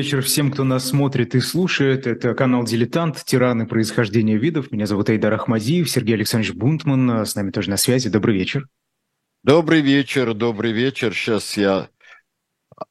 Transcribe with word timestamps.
Вечер 0.00 0.22
всем, 0.22 0.50
кто 0.50 0.64
нас 0.64 0.88
смотрит 0.88 1.34
и 1.34 1.40
слушает. 1.40 2.06
Это 2.06 2.32
канал 2.32 2.64
«Дилетант. 2.64 3.22
Тираны 3.22 3.66
происхождения 3.66 4.38
видов». 4.38 4.72
Меня 4.72 4.86
зовут 4.86 5.10
Айдар 5.10 5.34
Ахмадиев, 5.34 5.90
Сергей 5.90 6.14
Александрович 6.14 6.54
Бунтман. 6.54 7.26
С 7.26 7.34
нами 7.34 7.50
тоже 7.50 7.68
на 7.68 7.76
связи. 7.76 8.08
Добрый 8.08 8.34
вечер. 8.34 8.66
Добрый 9.42 9.82
вечер, 9.82 10.32
добрый 10.32 10.72
вечер. 10.72 11.12
Сейчас 11.12 11.54
я 11.58 11.90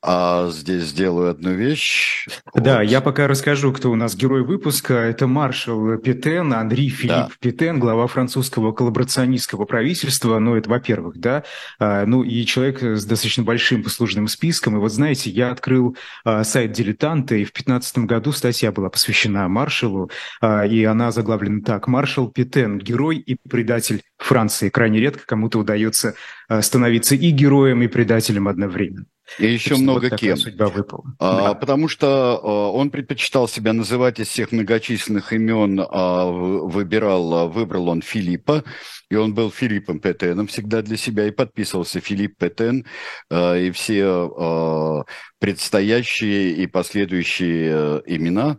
а 0.02 0.50
здесь 0.52 0.84
сделаю 0.84 1.32
одну 1.32 1.52
вещь. 1.52 2.28
Да, 2.54 2.78
вот. 2.78 2.84
я 2.84 3.02
пока 3.02 3.28
расскажу, 3.28 3.74
кто 3.74 3.92
у 3.92 3.96
нас 3.96 4.16
герой 4.16 4.44
выпуска. 4.44 4.94
Это 4.94 5.28
маршал 5.28 5.98
Петен, 5.98 6.54
Андрей 6.54 6.90
Филипп 6.90 7.10
да. 7.10 7.30
Петен, 7.40 7.80
глава 7.80 8.08
французского 8.08 8.72
коллаборационистского 8.72 9.66
правительства. 9.66 10.40
Ну, 10.40 10.56
это 10.56 10.70
во-первых, 10.70 11.18
да. 11.18 11.44
А, 11.80 12.06
ну, 12.06 12.24
и 12.24 12.46
человек 12.46 12.82
с 12.82 13.04
достаточно 13.06 13.44
большим 13.44 13.84
послужным 13.84 14.28
списком. 14.28 14.78
И 14.78 14.80
вот, 14.80 14.92
знаете, 14.92 15.30
я 15.30 15.52
открыл 15.52 15.98
а, 16.24 16.44
сайт 16.44 16.72
«Дилетанта», 16.72 17.36
и 17.36 17.44
в 17.44 17.52
2015 17.52 17.98
году 18.00 18.32
статья 18.32 18.72
была 18.72 18.90
посвящена 18.90 19.48
маршалу, 19.48 20.12
а, 20.40 20.66
и 20.66 20.84
она 20.84 21.12
заглавлена 21.12 21.62
так. 21.62 21.88
«Маршал 21.88 22.30
Петен. 22.30 22.78
Герой 22.78 23.18
и 23.18 23.36
предатель 23.50 24.04
Франции». 24.18 24.70
Крайне 24.70 25.00
редко 25.00 25.26
кому-то 25.26 25.60
удается 25.60 26.16
становиться 26.62 27.16
и 27.16 27.30
героем, 27.32 27.84
и 27.84 27.88
предателем 27.88 28.48
одновременно. 28.48 29.06
И 29.38 29.48
еще 29.48 29.70
Собственно, 29.70 29.92
много 29.92 30.10
вот 30.10 30.20
кем. 30.20 30.38
Судьба 30.38 30.68
выпала. 30.68 31.04
А, 31.20 31.50
да. 31.50 31.54
Потому 31.54 31.88
что 31.88 32.40
а, 32.42 32.72
он 32.72 32.90
предпочитал 32.90 33.48
себя 33.48 33.74
называть 33.74 34.20
из 34.20 34.28
всех 34.28 34.52
многочисленных 34.52 35.32
имен, 35.34 35.80
а, 35.80 36.26
выбирал, 36.26 37.34
а, 37.34 37.46
выбрал 37.48 37.90
он 37.90 38.02
Филиппа, 38.02 38.64
и 39.10 39.16
он 39.16 39.34
был 39.34 39.52
Филиппом 39.52 40.00
Петеном 40.00 40.48
всегда 40.48 40.82
для 40.82 40.98
себя, 40.98 41.28
и 41.28 41.32
подписывался 41.32 42.00
Филипп 42.00 42.38
Петен, 42.38 42.86
а, 43.30 43.56
и 43.56 43.72
все 43.72 44.06
а, 44.06 45.04
предстоящие 45.40 46.52
и 46.54 46.68
последующие 46.68 47.72
а, 47.74 48.04
имена 48.06 48.58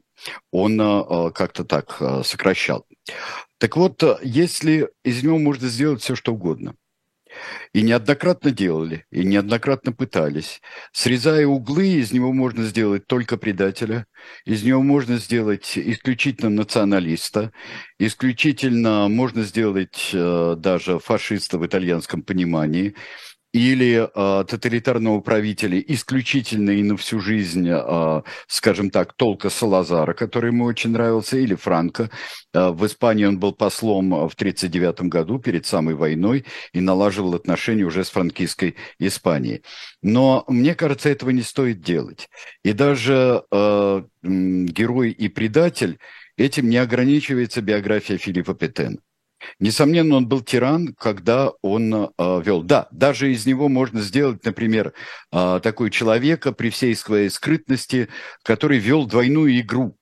он 0.53 0.79
а, 0.81 1.31
как-то 1.31 1.65
так 1.65 1.97
а, 2.01 2.23
сокращал. 2.23 2.87
Так 3.59 3.77
вот, 3.77 4.03
если 4.23 4.89
из 5.05 5.23
него 5.23 5.39
можно 5.39 5.69
сделать 5.69 6.03
все, 6.03 6.15
что 6.15 6.33
угодно– 6.33 6.75
и 7.73 7.83
неоднократно 7.83 8.51
делали, 8.51 9.07
и 9.11 9.25
неоднократно 9.25 9.93
пытались. 9.93 10.61
Срезая 10.93 11.47
углы, 11.47 11.87
из 11.87 12.13
него 12.13 12.33
можно 12.33 12.65
сделать 12.65 13.07
только 13.07 13.37
предателя, 13.37 14.07
из 14.45 14.63
него 14.63 14.83
можно 14.83 15.17
сделать 15.19 15.77
исключительно 15.77 16.51
националиста, 16.51 17.53
исключительно 17.99 19.09
можно 19.09 19.43
сделать 19.43 20.11
э, 20.13 20.55
даже 20.59 20.99
фашиста 20.99 21.59
в 21.59 21.67
итальянском 21.67 22.23
понимании– 22.23 22.95
или 23.53 24.09
э, 24.15 24.45
тоталитарного 24.45 25.21
правителя 25.21 25.81
исключительно 25.81 26.71
и 26.71 26.83
на 26.83 26.97
всю 26.97 27.21
жизнь, 27.21 27.69
э, 27.69 28.23
скажем 28.47 28.91
так, 28.91 29.13
толка 29.15 29.51
Салазара, 29.51 30.15
который 30.15 30.51
ему 30.51 30.65
очень 30.65 30.91
нравился, 30.91 31.37
или 31.37 31.55
Франко. 31.55 32.11
Э, 32.55 32.69
в 32.71 32.87
Испании 32.87 33.25
он 33.25 33.39
был 33.39 33.53
послом 33.53 34.11
в 34.11 34.35
1939 34.35 35.03
году, 35.11 35.39
перед 35.39 35.67
самой 35.67 35.95
войной, 35.95 36.45
и 36.73 36.81
налаживал 36.81 37.35
отношения 37.35 37.85
уже 37.85 38.05
с 38.05 38.11
франкистской 38.11 38.77
Испанией. 38.99 39.63
Но 40.03 40.45
мне 40.47 40.75
кажется, 40.75 41.09
этого 41.09 41.31
не 41.31 41.43
стоит 41.43 41.81
делать. 41.81 42.29
И 42.65 42.73
даже 42.73 43.43
э, 43.51 44.03
герой 44.23 45.11
и 45.11 45.29
предатель 45.29 45.99
этим 46.37 46.69
не 46.69 46.77
ограничивается 46.77 47.63
биография 47.63 48.17
Филиппа 48.17 48.55
Петена. 48.55 48.99
Несомненно, 49.59 50.17
он 50.17 50.29
был 50.29 50.41
тиран, 50.41 50.95
когда 50.99 51.51
он 51.63 51.93
э, 51.95 52.09
вел. 52.45 52.63
Да, 52.63 52.89
даже 52.91 53.33
из 53.33 53.47
него 53.47 53.69
можно 53.69 54.01
сделать, 54.01 54.45
например, 54.45 54.93
э, 55.33 55.61
такой 55.63 55.91
человека 55.91 56.53
при 56.53 56.71
всей 56.71 56.95
своей 56.95 57.31
скрытности, 57.31 58.09
который 58.43 58.79
вел 58.79 59.07
двойную 59.07 59.59
игру. 59.61 59.97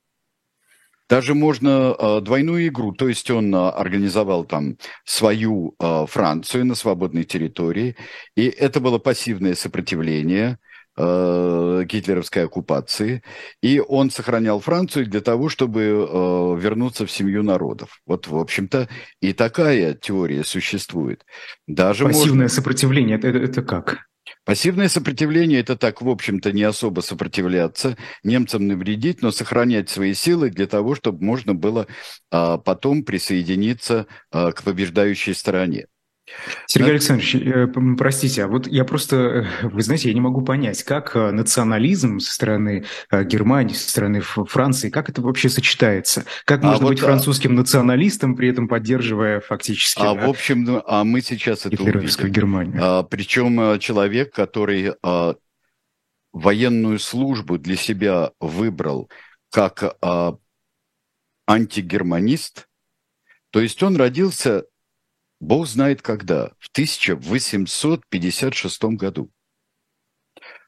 Даже 1.08 1.34
можно 1.34 1.96
э, 1.98 2.20
двойную 2.20 2.68
игру, 2.68 2.92
то 2.92 3.08
есть 3.08 3.30
он 3.30 3.54
э, 3.54 3.58
организовал 3.58 4.44
там 4.44 4.76
свою 5.04 5.74
э, 5.78 6.06
Францию 6.06 6.66
на 6.66 6.74
свободной 6.74 7.24
территории, 7.24 7.96
и 8.36 8.46
это 8.46 8.80
было 8.80 8.98
пассивное 8.98 9.54
сопротивление– 9.54 10.58
э, 10.98 11.84
гитлеровской 11.84 12.44
оккупации, 12.44 13.22
и 13.62 13.80
он 13.80 14.10
сохранял 14.10 14.60
Францию 14.60 15.06
для 15.06 15.20
того, 15.20 15.48
чтобы 15.48 15.82
э, 15.82 16.60
вернуться 16.60 17.06
в 17.06 17.10
семью 17.10 17.42
народов. 17.42 18.00
Вот, 18.04 18.26
в 18.26 18.36
общем-то, 18.36 18.88
и 19.20 19.32
такая 19.32 19.94
теория 19.94 20.44
существует. 20.44 21.24
Даже 21.66 22.04
Пассивное 22.04 22.42
можно... 22.42 22.48
сопротивление, 22.48 23.16
это, 23.16 23.28
это 23.28 23.62
как? 23.62 24.08
Пассивное 24.44 24.88
сопротивление– 24.88 25.60
это 25.60 25.76
так, 25.76 26.02
в 26.02 26.08
общем-то, 26.08 26.52
не 26.52 26.62
особо 26.62 27.00
сопротивляться, 27.00 27.96
немцам 28.24 28.66
навредить, 28.66 29.22
но 29.22 29.30
сохранять 29.30 29.88
свои 29.88 30.14
силы 30.14 30.50
для 30.50 30.66
того, 30.66 30.94
чтобы 30.94 31.24
можно 31.24 31.54
было 31.54 31.86
а, 32.30 32.58
потом 32.58 33.04
присоединиться 33.04 34.06
а, 34.30 34.52
к 34.52 34.62
побеждающей 34.62 35.34
стороне. 35.34 35.86
Сергей 36.66 36.92
Александрович, 36.92 37.34
э, 37.34 37.66
простите, 37.96 38.44
а 38.44 38.48
вот 38.48 38.66
я 38.66 38.84
просто, 38.84 39.16
э, 39.16 39.46
вы 39.68 39.82
знаете, 39.82 40.08
я 40.08 40.14
не 40.14 40.20
могу 40.20 40.42
понять, 40.42 40.82
как 40.82 41.14
э, 41.16 41.30
национализм 41.30 42.20
со 42.20 42.32
стороны 42.32 42.84
Германии, 43.10 43.74
со 43.74 43.90
стороны 43.90 44.20
Франции, 44.20 44.90
как 44.90 45.08
это 45.08 45.22
вообще 45.22 45.48
сочетается? 45.48 46.24
Как 46.44 46.62
а 46.62 46.68
можно 46.68 46.86
а 46.86 46.88
быть 46.88 47.00
вот, 47.00 47.06
французским 47.06 47.54
националистом, 47.54 48.36
при 48.36 48.48
этом 48.48 48.68
поддерживая 48.68 49.40
фактически... 49.40 50.00
А 50.00 50.14
да, 50.14 50.26
в 50.26 50.30
общем, 50.30 50.64
ну, 50.64 50.82
а 50.86 51.04
мы 51.04 51.20
сейчас 51.20 51.66
это 51.66 51.82
увидим. 51.82 52.28
Германию. 52.30 52.78
А, 52.80 53.02
причем 53.02 53.78
человек, 53.78 54.32
который 54.34 54.94
а, 55.02 55.34
военную 56.32 56.98
службу 56.98 57.58
для 57.58 57.76
себя 57.76 58.32
выбрал 58.40 59.08
как 59.50 59.96
а, 60.00 60.36
антигерманист, 61.46 62.68
то 63.50 63.60
есть 63.60 63.82
он 63.82 63.96
родился 63.96 64.64
Бог 65.40 65.66
знает 65.66 66.02
когда, 66.02 66.52
в 66.58 66.68
1856 66.72 68.84
году. 68.96 69.30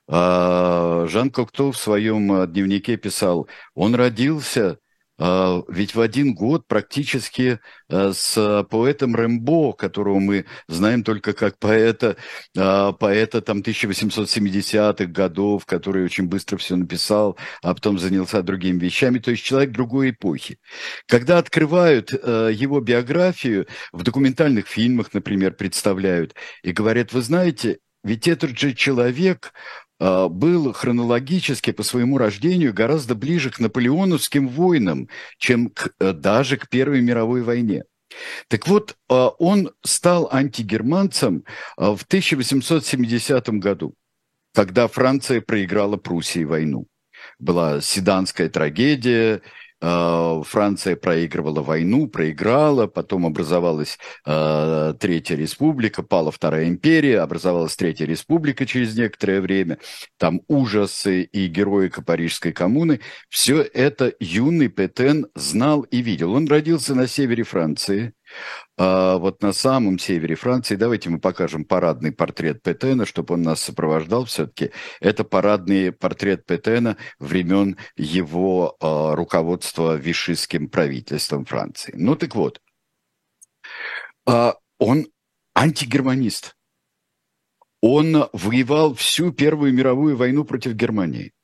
А, 0.06 1.06
Жан 1.06 1.31
Кокто 1.31 1.72
в 1.72 1.78
своем 1.78 2.32
а, 2.32 2.47
дневнике 2.47 2.97
писал, 2.97 3.48
он 3.75 3.94
родился 3.94 4.78
ведь 5.20 5.94
в 5.94 6.00
один 6.00 6.34
год 6.34 6.66
практически 6.66 7.60
а, 7.88 8.12
с 8.12 8.66
поэтом 8.70 9.14
Рэмбо, 9.14 9.75
которого 9.75 10.19
мы 10.19 10.47
знаем 10.66 11.04
только 11.04 11.34
как 11.34 11.58
поэта, 11.58 12.16
а, 12.56 12.92
поэта 12.92 13.42
там 13.42 13.60
1870-х 13.60 15.04
годов, 15.06 15.66
который 15.66 16.04
очень 16.04 16.26
быстро 16.26 16.56
все 16.56 16.76
написал, 16.76 17.36
а 17.62 17.75
потом 17.75 17.98
занялся 17.98 18.42
другими 18.42 18.78
вещами, 18.78 19.19
то 19.19 19.31
есть 19.31 19.44
человек 19.44 19.72
другой 19.72 20.11
эпохи. 20.11 20.58
Когда 21.06 21.38
открывают 21.38 22.12
его 22.12 22.81
биографию, 22.81 23.67
в 23.93 24.02
документальных 24.02 24.67
фильмах, 24.69 25.12
например, 25.12 25.52
представляют 25.52 26.34
и 26.62 26.72
говорят, 26.72 27.12
вы 27.12 27.22
знаете, 27.22 27.78
ведь 28.02 28.28
этот 28.28 28.58
же 28.58 28.75
человек, 28.75 29.52
а, 29.52 29.89
был 30.00 30.73
хронологически 30.73 31.73
по 31.73 31.82
своему 31.82 32.19
рождению 32.19 32.73
гораздо 32.73 33.14
ближе 33.14 33.50
к 33.50 33.58
наполеоновским 33.61 34.49
войнам, 34.49 35.08
чем 35.38 35.70
к, 35.70 35.91
э, 36.00 36.12
даже 36.12 36.56
к 36.56 36.69
Первой 36.69 37.00
мировой 37.02 37.43
войне. 37.43 37.85
Так 38.49 38.67
вот, 38.67 38.97
а, 39.08 39.29
он 39.38 39.70
стал 39.85 40.29
антигерманцем 40.32 41.44
в 41.76 42.00
1870 42.05 43.61
году, 43.61 43.94
когда 44.52 44.88
Франция 44.88 45.41
проиграла 45.41 45.97
Пруссии 45.97 46.44
войну. 46.44 46.87
Была 47.38 47.81
седанская 47.81 48.49
трагедия, 48.49 49.37
Э, 49.37 49.43
Франция 49.81 50.97
проигрывала 50.97 51.62
войну, 51.62 52.06
проиграла, 52.06 52.87
потом 52.87 53.25
образовалась 53.25 53.99
э, 54.27 54.94
Третья 55.00 55.37
Республика, 55.37 56.03
пала 56.03 56.31
Вторая 56.31 56.69
империя, 56.69 57.21
образовалась 57.21 57.77
Третья 57.77 58.05
Республика 58.05 58.67
через 58.67 58.97
некоторое 58.97 59.41
время, 59.41 59.79
там 60.19 60.43
ужасы 60.49 61.23
и 61.23 61.47
героика 61.47 62.03
Парижской 62.03 62.53
коммуны. 62.53 63.00
Все 63.29 63.62
это 63.62 64.12
юный 64.21 64.69
Петен 64.69 65.27
знал 65.35 65.82
и 65.82 66.03
видел. 66.03 66.35
Он 66.35 66.47
родился 66.47 66.94
на 66.94 67.06
севере 67.06 67.44
Франции, 67.44 68.12
а 68.82 69.19
вот 69.19 69.43
на 69.43 69.53
самом 69.53 69.99
севере 69.99 70.37
Франции, 70.37 70.75
давайте 70.75 71.11
мы 71.11 71.21
покажем 71.21 71.67
парадный 71.67 72.12
портрет 72.12 72.62
Петена, 72.62 73.05
чтобы 73.05 73.35
он 73.35 73.43
нас 73.43 73.61
сопровождал 73.61 74.25
все-таки. 74.25 74.71
Это 75.00 75.23
парадный 75.23 75.93
портрет 75.93 76.47
Петена 76.47 76.97
времен 77.19 77.77
его 77.94 78.79
а, 78.81 79.15
руководства 79.15 79.97
вишистским 79.97 80.71
правительством 80.71 81.44
Франции. 81.44 81.93
Ну 81.94 82.17
так 82.17 82.35
вот, 82.35 82.62
а, 84.27 84.55
он 84.79 85.09
антигерманист. 85.55 86.56
Он 87.82 88.31
воевал 88.32 88.94
всю 88.94 89.31
Первую 89.31 89.75
мировую 89.75 90.17
войну 90.17 90.44
против 90.44 90.73
Германии. 90.73 91.35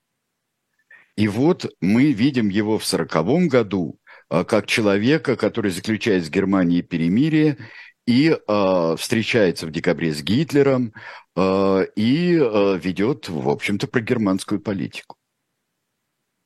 И 1.16 1.28
вот 1.28 1.70
мы 1.82 2.12
видим 2.12 2.48
его 2.48 2.78
в 2.78 2.86
сороковом 2.86 3.48
году, 3.48 3.98
как 4.28 4.66
человека, 4.66 5.36
который 5.36 5.70
заключает 5.70 6.24
с 6.24 6.30
Германией 6.30 6.82
перемирие 6.82 7.58
и 8.06 8.30
э, 8.30 8.96
встречается 8.98 9.66
в 9.66 9.70
декабре 9.70 10.12
с 10.12 10.22
Гитлером 10.22 10.92
э, 11.34 11.86
и 11.96 12.36
э, 12.36 12.78
ведет, 12.78 13.28
в 13.28 13.48
общем-то, 13.48 13.88
прогерманскую 13.88 14.60
политику. 14.60 15.16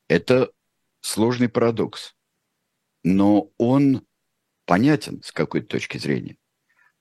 Это 0.09 0.51
сложный 1.01 1.49
парадокс. 1.49 2.15
Но 3.03 3.51
он 3.57 4.07
понятен 4.67 5.23
с 5.23 5.33
какой-то 5.33 5.69
точки 5.69 5.99
зрения. 5.99 6.37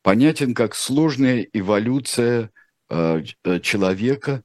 Понятен 0.02 0.54
как 0.54 0.76
сложная 0.76 1.48
эволюция 1.54 2.52
э 2.90 3.24
человека. 3.62 4.44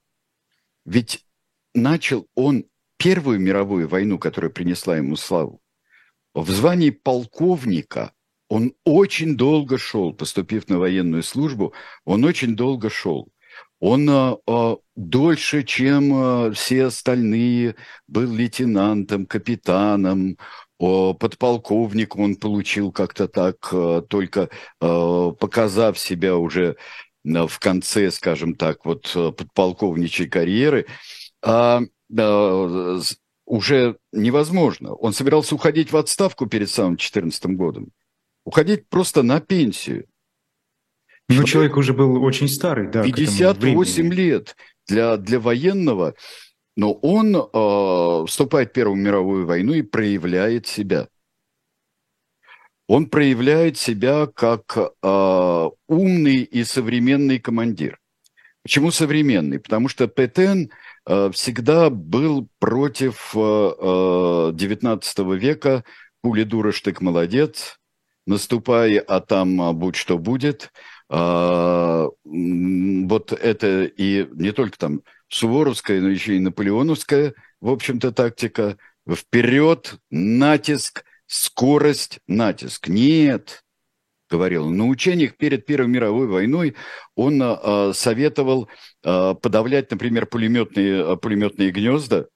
Ведь 0.84 1.25
начал 1.72 2.28
он 2.34 2.66
Первую 2.96 3.40
мировую 3.40 3.88
войну, 3.88 4.19
которая 4.19 4.50
принесла 4.50 4.96
ему 4.96 5.16
славу, 5.16 5.60
в 6.34 6.50
звании 6.50 6.90
полковника 6.90 8.12
он 8.48 8.75
очень 8.84 9.36
долго 9.36 9.78
шел, 9.78 10.12
поступив 10.12 10.69
на 10.69 10.78
военную 10.78 11.22
службу, 11.22 11.72
он 12.04 12.25
очень 12.25 12.56
долго 12.56 12.90
шел. 12.90 13.28
Он 13.81 14.08
а, 14.08 14.38
а, 14.46 14.76
дольше, 14.96 15.62
чем 15.62 16.12
а, 16.14 16.52
все 16.52 16.86
остальные, 16.86 17.76
был 18.08 18.32
лейтенантом, 18.32 19.26
капитаном, 19.26 20.38
подполковник 20.78 22.16
он 22.16 22.36
получил 22.36 22.92
как-то 22.92 23.28
так, 23.28 23.56
только 24.08 24.50
показав 24.81 25.98
себя 25.98 26.36
уже 26.36 26.76
в 27.22 27.58
конце, 27.58 28.10
скажем 28.10 28.54
так, 28.54 28.84
вот 28.84 29.10
подполковничьей 29.12 30.28
карьеры. 30.28 30.86
А, 31.42 31.81
уже 33.46 33.96
невозможно. 34.12 34.94
Он 34.94 35.12
собирался 35.12 35.55
уходить 35.55 35.93
в 35.93 35.96
отставку 35.96 36.46
перед 36.46 36.70
самым 36.70 36.93
2014 36.93 37.46
годом. 37.56 37.91
Уходить 38.44 38.88
просто 38.88 39.23
на 39.23 39.41
пенсию. 39.41 40.06
Ну, 41.29 41.37
человек, 41.37 41.50
человек 41.50 41.76
уже 41.76 41.93
был 41.94 42.23
очень 42.23 42.49
старый, 42.49 42.88
да. 42.91 43.02
58 43.02 44.12
лет 44.12 44.56
для, 44.87 45.17
для 45.17 45.41
военного, 45.41 46.14
но 46.76 46.93
он 46.93 47.35
э, 47.35 48.26
вступает 48.26 48.70
в 48.70 48.73
Первую 48.73 48.96
мировую 48.96 49.46
войну 49.46 49.73
и 49.73 49.82
проявляет 49.82 50.67
себя. 50.67 51.08
Он 52.87 53.06
проявляет 53.06 53.79
себя 53.79 54.26
как 54.26 54.76
э, 54.76 55.70
умный 55.88 56.43
и 56.43 56.64
современный 56.64 57.38
командир. 57.38 57.99
Почему 58.62 58.91
современный? 58.91 59.58
Потому 59.58 59.88
что 59.88 60.06
Петен– 60.08 60.70
всегда 61.06 61.90
был 61.90 62.48
против 62.58 63.34
XIX 63.34 65.00
э, 65.02 65.22
э, 65.22 65.38
века 65.38 65.84
«Пули 66.22 66.44
дура, 66.44 66.72
штык 66.72 67.00
молодец», 67.02 67.78
«Наступай, 68.26 68.96
а 68.96 69.20
там 69.20 69.78
будь 69.78 69.96
что 69.96 70.18
будет». 70.18 70.72
Вот 71.10 72.16
это 73.32 73.84
и 73.84 74.26
не 74.32 74.52
только 74.52 74.78
там 74.78 75.02
суворовская, 75.28 76.00
но 76.00 76.08
еще 76.08 76.36
и 76.36 76.40
наполеоновская, 76.40 77.34
в 77.60 77.68
общем-то, 77.68 78.10
тактика. 78.12 78.78
Вперед, 79.06 79.96
натиск, 80.10 81.04
скорость, 81.26 82.20
натиск. 82.26 82.88
Нет, 82.88 83.63
говорил. 84.30 84.68
На 84.70 84.86
учениях 84.86 85.36
перед 85.36 85.66
Первой 85.66 85.88
мировой 85.88 86.26
войной 86.26 86.74
он 87.14 87.40
э, 87.42 87.92
советовал 87.94 88.68
э, 89.02 89.34
подавлять, 89.40 89.90
например, 89.90 90.26
пулеметные, 90.26 91.16
пулеметные 91.16 91.70
гнезда, 91.70 92.28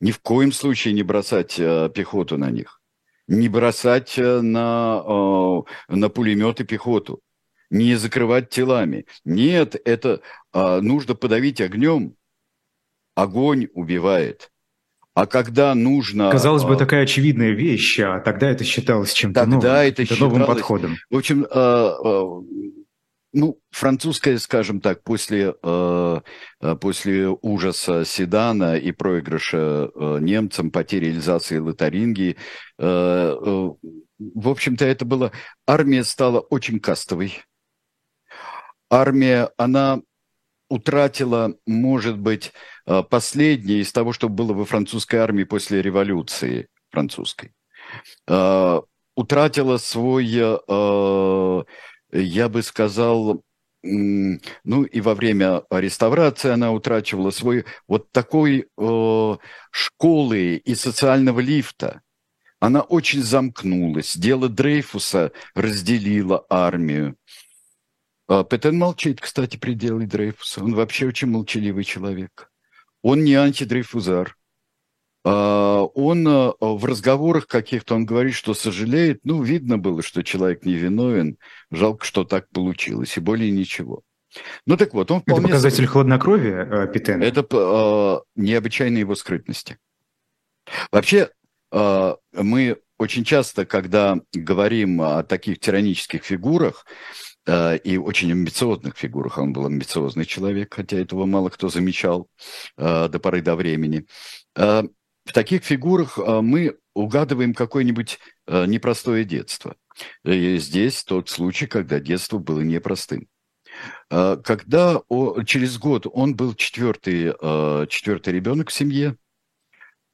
ни 0.00 0.10
в 0.10 0.20
коем 0.20 0.52
случае 0.52 0.94
не 0.94 1.02
бросать 1.02 1.58
э, 1.58 1.90
пехоту 1.94 2.38
на 2.38 2.50
них, 2.50 2.80
не 3.26 3.48
бросать 3.48 4.16
на, 4.16 5.02
э, 5.06 5.94
на 5.94 6.08
пулеметы 6.08 6.64
пехоту, 6.64 7.20
не 7.70 7.96
закрывать 7.96 8.48
телами. 8.50 9.06
Нет, 9.24 9.76
это 9.84 10.20
э, 10.52 10.80
нужно 10.80 11.14
подавить 11.14 11.60
огнем. 11.60 12.14
Огонь 13.14 13.68
убивает. 13.74 14.50
А 15.18 15.26
когда 15.26 15.74
нужно... 15.74 16.30
Казалось 16.30 16.62
бы, 16.62 16.76
такая 16.76 17.02
очевидная 17.02 17.50
вещь, 17.50 17.98
а 17.98 18.20
тогда 18.20 18.50
это 18.50 18.62
считалось 18.62 19.12
чем-то 19.12 19.40
тогда 19.40 19.56
новым, 19.56 19.70
это 19.72 20.04
считалось, 20.04 20.20
новым 20.20 20.46
подходом. 20.46 20.96
В 21.10 21.16
общем, 21.16 21.44
э, 21.44 21.48
э, 21.50 22.24
ну, 23.32 23.58
французская, 23.72 24.38
скажем 24.38 24.80
так, 24.80 25.02
после, 25.02 25.56
э, 25.60 26.20
после 26.80 27.36
ужаса 27.42 28.04
Седана 28.04 28.76
и 28.76 28.92
проигрыша 28.92 29.90
немцам, 30.20 30.70
потери 30.70 31.08
Эльзаса 31.08 31.56
и 31.56 31.58
Лотарингии, 31.58 32.36
в 32.78 33.76
общем-то, 34.48 34.84
это 34.84 35.04
было... 35.04 35.32
Армия 35.66 36.04
стала 36.04 36.38
очень 36.38 36.78
кастовой. 36.78 37.40
Армия, 38.88 39.50
она 39.56 40.00
утратила, 40.68 41.54
может 41.66 42.18
быть, 42.18 42.46
э, 42.46 42.52
последнее 43.10 43.80
из 43.80 43.92
того, 43.92 44.12
что 44.12 44.28
было 44.28 44.52
во 44.52 44.64
французской 44.64 45.16
армии 45.16 45.44
после 45.44 45.82
революции 45.82 46.68
французской. 46.90 47.52
Э, 48.26 48.80
утратила 49.14 49.76
свой, 49.78 50.26
э, 50.36 51.64
я 52.12 52.48
бы 52.48 52.62
сказал, 52.62 53.42
ну 53.82 54.82
и 54.82 55.00
во 55.00 55.14
время 55.14 55.62
реставрации 55.70 56.50
она 56.50 56.72
утрачивала 56.72 57.30
свой 57.30 57.64
вот 57.86 58.10
такой 58.10 58.66
школы 59.70 60.56
и 60.56 60.74
социального 60.74 61.38
лифта. 61.38 62.02
Она 62.58 62.80
очень 62.80 63.22
замкнулась. 63.22 64.16
Дело 64.16 64.48
Дрейфуса 64.48 65.30
разделило 65.54 66.44
армию. 66.50 67.16
Петен 68.26 68.76
молчит, 68.76 69.20
кстати, 69.20 69.56
при 69.56 69.74
деле 69.74 70.06
Дрейфуса. 70.06 70.64
Он 70.64 70.74
вообще 70.74 71.06
очень 71.06 71.28
молчаливый 71.28 71.84
человек. 71.84 72.50
Он 73.02 73.24
не 73.24 73.34
антидрейфузар. 73.34 74.36
А, 75.24 75.82
он 75.82 76.26
а, 76.26 76.54
в 76.60 76.84
разговорах 76.84 77.46
каких-то, 77.46 77.94
он 77.94 78.06
говорит, 78.06 78.34
что 78.34 78.54
сожалеет. 78.54 79.20
Ну, 79.24 79.42
видно 79.42 79.78
было, 79.78 80.02
что 80.02 80.22
человек 80.22 80.64
невиновен. 80.64 81.38
Жалко, 81.70 82.04
что 82.04 82.24
так 82.24 82.48
получилось. 82.50 83.16
И 83.16 83.20
более 83.20 83.50
ничего. 83.50 84.02
Ну 84.66 84.76
так 84.76 84.94
вот, 84.94 85.10
он 85.10 85.20
вполне... 85.20 85.40
Это 85.40 85.48
показатель 85.48 85.86
хладнокровия 85.86 86.86
Петена? 86.86 87.24
Это 87.24 87.46
э, 87.50 88.40
необычайной 88.40 89.00
его 89.00 89.14
скрытности. 89.14 89.78
Вообще, 90.92 91.30
э, 91.72 92.14
мы 92.32 92.76
очень 92.98 93.24
часто, 93.24 93.64
когда 93.64 94.20
говорим 94.32 95.00
о 95.00 95.22
таких 95.22 95.60
тиранических 95.60 96.24
фигурах, 96.24 96.84
Э, 96.84 97.27
и 97.48 97.96
очень 97.96 98.30
амбициозных 98.30 98.96
фигурах. 98.98 99.38
Он 99.38 99.54
был 99.54 99.64
амбициозный 99.64 100.26
человек, 100.26 100.74
хотя 100.74 100.98
этого 100.98 101.24
мало 101.24 101.48
кто 101.48 101.70
замечал 101.70 102.28
э, 102.76 103.08
до 103.08 103.18
поры 103.18 103.40
до 103.40 103.56
времени. 103.56 104.06
Э, 104.54 104.82
в 105.24 105.32
таких 105.32 105.64
фигурах 105.64 106.18
мы 106.18 106.76
угадываем 106.94 107.54
какое-нибудь 107.54 108.18
непростое 108.46 109.24
детство. 109.24 109.76
И 110.24 110.58
здесь 110.58 111.04
тот 111.04 111.28
случай, 111.28 111.66
когда 111.66 112.00
детство 112.00 112.38
было 112.38 112.60
непростым. 112.60 113.28
Когда 114.08 115.02
через 115.44 115.78
год 115.78 116.06
он 116.10 116.34
был 116.34 116.54
четвертый, 116.54 117.34
четвертый 117.88 118.32
ребенок 118.32 118.70
в 118.70 118.72
семье, 118.72 119.16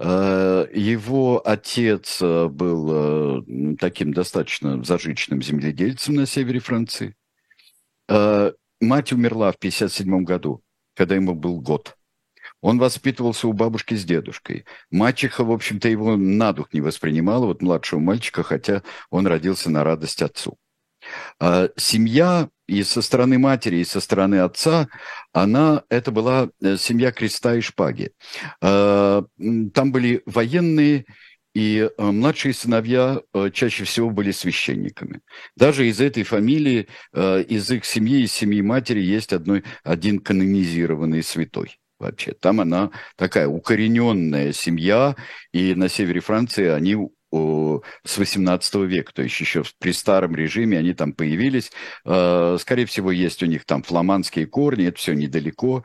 его 0.01 1.43
отец 1.45 2.21
был 2.21 3.77
таким 3.77 4.13
достаточно 4.13 4.83
зажиточным 4.83 5.43
земледельцем 5.43 6.17
на 6.17 6.27
севере 6.27 6.59
Франции. 6.59 7.15
Э, 8.09 8.53
мать 8.81 9.13
умерла 9.13 9.53
в 9.53 9.57
1957 9.57 10.25
году, 10.25 10.63
когда 10.95 11.15
ему 11.15 11.35
был 11.35 11.61
год. 11.61 11.97
Он 12.61 12.79
воспитывался 12.79 13.49
у 13.49 13.53
бабушки 13.53 13.95
с 13.95 14.05
дедушкой. 14.05 14.65
Мачеха, 14.91 15.45
в 15.45 15.51
общем-то, 15.51 15.89
его 15.89 16.17
на 16.17 16.53
дух 16.53 16.73
не 16.73 16.81
воспринимала, 16.81 17.47
вот 17.47 17.63
младшего 17.63 18.01
мальчика, 18.01 18.43
хотя 18.43 18.83
он 19.11 19.27
родился 19.27 19.71
на 19.71 19.85
радость 19.85 20.23
отцу. 20.23 20.57
А 21.39 21.69
семья 21.77 22.49
и 22.67 22.83
со 22.83 23.03
стороны 23.03 23.39
матери, 23.39 23.77
и 23.77 23.85
со 23.85 24.01
стороны 24.01 24.37
отца, 24.37 24.89
она, 25.33 25.83
это 25.91 26.11
была 26.11 26.49
э, 26.63 26.77
семья 26.79 27.13
креста 27.13 27.55
и 27.55 27.61
шпаги. 27.61 28.13
А, 28.63 29.25
там 29.75 29.93
были 29.93 30.23
военные 30.25 31.05
и 31.55 31.89
э, 31.97 32.03
младшие 32.03 32.53
сыновья 32.53 33.21
э, 33.33 33.51
чаще 33.53 33.85
всего 33.85 34.11
были 34.11 34.33
священниками. 34.33 35.21
Даже 35.57 35.87
из 35.87 36.01
этой 36.01 36.25
фамилии, 36.25 36.89
э, 37.13 37.43
из 37.43 37.71
их 37.71 37.85
семьи, 37.85 38.23
из 38.23 38.33
семьи 38.33 38.61
матери 38.61 39.01
есть 39.01 39.33
одной, 39.33 39.63
один 39.85 40.19
канонизированный 40.19 41.23
святой 41.23 41.79
вообще. 42.01 42.33
Там 42.33 42.61
она 42.61 42.91
такая 43.17 43.47
укорененная 43.47 44.53
семья, 44.53 45.15
и 45.53 45.75
на 45.75 45.89
севере 45.89 46.21
Франции 46.21 46.67
они 46.67 46.97
с 47.33 48.19
18 48.19 48.75
века, 48.87 49.13
то 49.13 49.23
есть 49.23 49.41
еще 49.41 49.65
при 49.81 49.93
старом 49.93 50.37
режиме 50.37 50.79
они 50.79 50.95
там 50.95 51.13
появились. 51.13 51.73
Скорее 52.05 52.87
всего, 52.87 53.11
есть 53.11 53.43
у 53.43 53.47
них 53.47 53.65
там 53.65 53.83
фламандские 53.83 54.47
корни, 54.47 54.87
это 54.87 54.99
все 54.99 55.15
недалеко. 55.15 55.85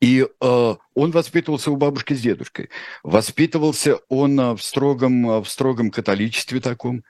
И 0.00 0.22
э, 0.22 0.74
он 0.94 1.10
воспитывался 1.10 1.70
у 1.70 1.76
бабушки 1.76 2.14
с 2.14 2.20
дедушкой. 2.20 2.70
Воспитывался 3.02 3.96
он 4.08 4.38
э, 4.40 4.52
в 4.54 4.62
строгом, 4.62 5.30
э, 5.30 5.40
в 5.40 5.48
строгом 5.48 5.90
католичестве 5.90 6.60
таком. 6.60 7.04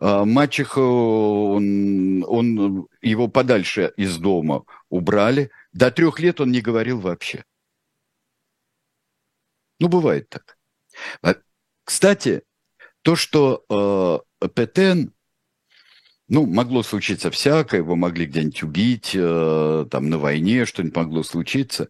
Э, 0.00 0.24
мачеха, 0.24 0.80
он, 0.80 2.24
он, 2.26 2.88
его 3.00 3.28
подальше 3.28 3.92
из 3.96 4.16
дома 4.18 4.64
убрали. 4.88 5.50
До 5.72 5.90
трех 5.90 6.20
лет 6.20 6.40
он 6.40 6.50
не 6.50 6.60
говорил 6.60 7.00
вообще. 7.00 7.44
Ну, 9.78 9.88
бывает 9.88 10.28
так. 10.28 10.58
А, 11.22 11.34
кстати, 11.84 12.42
то, 13.02 13.16
что 13.16 13.64
э, 14.40 14.48
Петен, 14.48 15.12
ну, 16.28 16.46
могло 16.46 16.82
случиться 16.82 17.30
всякое, 17.30 17.78
его 17.78 17.96
могли 17.96 18.26
где-нибудь 18.26 18.62
убить, 18.62 19.10
э, 19.14 19.86
там, 19.90 20.08
на 20.08 20.18
войне 20.18 20.66
что-нибудь 20.66 20.96
могло 20.96 21.22
случиться, 21.22 21.88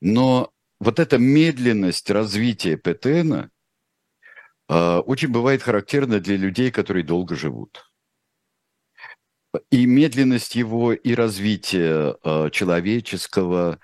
но 0.00 0.52
вот 0.80 0.98
эта 0.98 1.18
медленность 1.18 2.10
развития 2.10 2.76
Петена 2.76 3.50
э, 4.68 4.98
очень 4.98 5.28
бывает 5.28 5.62
характерна 5.62 6.20
для 6.20 6.36
людей, 6.36 6.70
которые 6.70 7.04
долго 7.04 7.34
живут. 7.34 7.90
И 9.70 9.86
медленность 9.86 10.54
его, 10.54 10.92
и 10.92 11.14
развитие 11.14 12.16
э, 12.22 12.50
человеческого, 12.50 13.80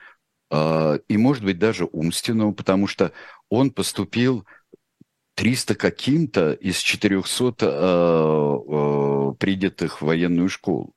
э, 0.50 0.99
и, 1.09 1.16
может 1.16 1.42
быть, 1.44 1.59
даже 1.59 1.87
умственного, 1.87 2.52
потому 2.52 2.87
что 2.87 3.12
он 3.49 3.71
поступил 3.71 4.47
300 5.35 5.75
каким-то 5.75 6.52
из 6.52 6.78
400 6.78 7.56
э, 7.61 7.68
э, 7.68 9.35
принятых 9.38 10.00
в 10.00 10.06
военную 10.06 10.49
школу. 10.49 10.94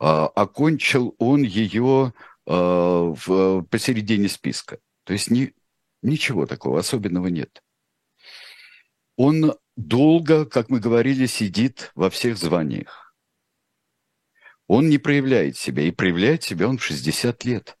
Э, 0.00 0.26
окончил 0.34 1.14
он 1.18 1.42
ее 1.42 2.14
в, 2.46 3.62
посередине 3.70 4.28
списка. 4.28 4.78
То 5.04 5.12
есть 5.12 5.30
ни, 5.30 5.54
ничего 6.02 6.46
такого 6.46 6.80
особенного 6.80 7.28
нет. 7.28 7.62
Он 9.16 9.54
долго, 9.76 10.44
как 10.44 10.68
мы 10.68 10.80
говорили, 10.80 11.26
сидит 11.26 11.90
во 11.94 12.10
всех 12.10 12.36
званиях. 12.36 13.14
Он 14.66 14.88
не 14.88 14.98
проявляет 14.98 15.56
себя, 15.56 15.82
и 15.82 15.90
проявляет 15.90 16.42
себя 16.42 16.68
он 16.68 16.78
в 16.78 16.84
60 16.84 17.44
лет 17.44 17.76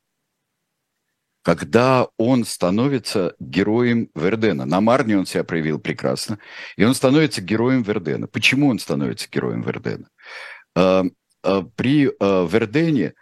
когда 1.44 2.08
он 2.16 2.46
становится 2.46 3.34
героем 3.38 4.08
Вердена. 4.14 4.64
На 4.64 4.80
Марне 4.80 5.18
он 5.18 5.26
себя 5.26 5.44
проявил 5.44 5.78
прекрасно, 5.78 6.38
и 6.76 6.84
он 6.84 6.94
становится 6.94 7.42
героем 7.42 7.82
Вердена. 7.82 8.26
Почему 8.26 8.68
он 8.68 8.78
становится 8.78 9.28
героем 9.30 9.60
Вердена? 9.60 10.08
А, 10.74 11.04
а, 11.42 11.62
при 11.76 12.06
Вердене 12.18 13.12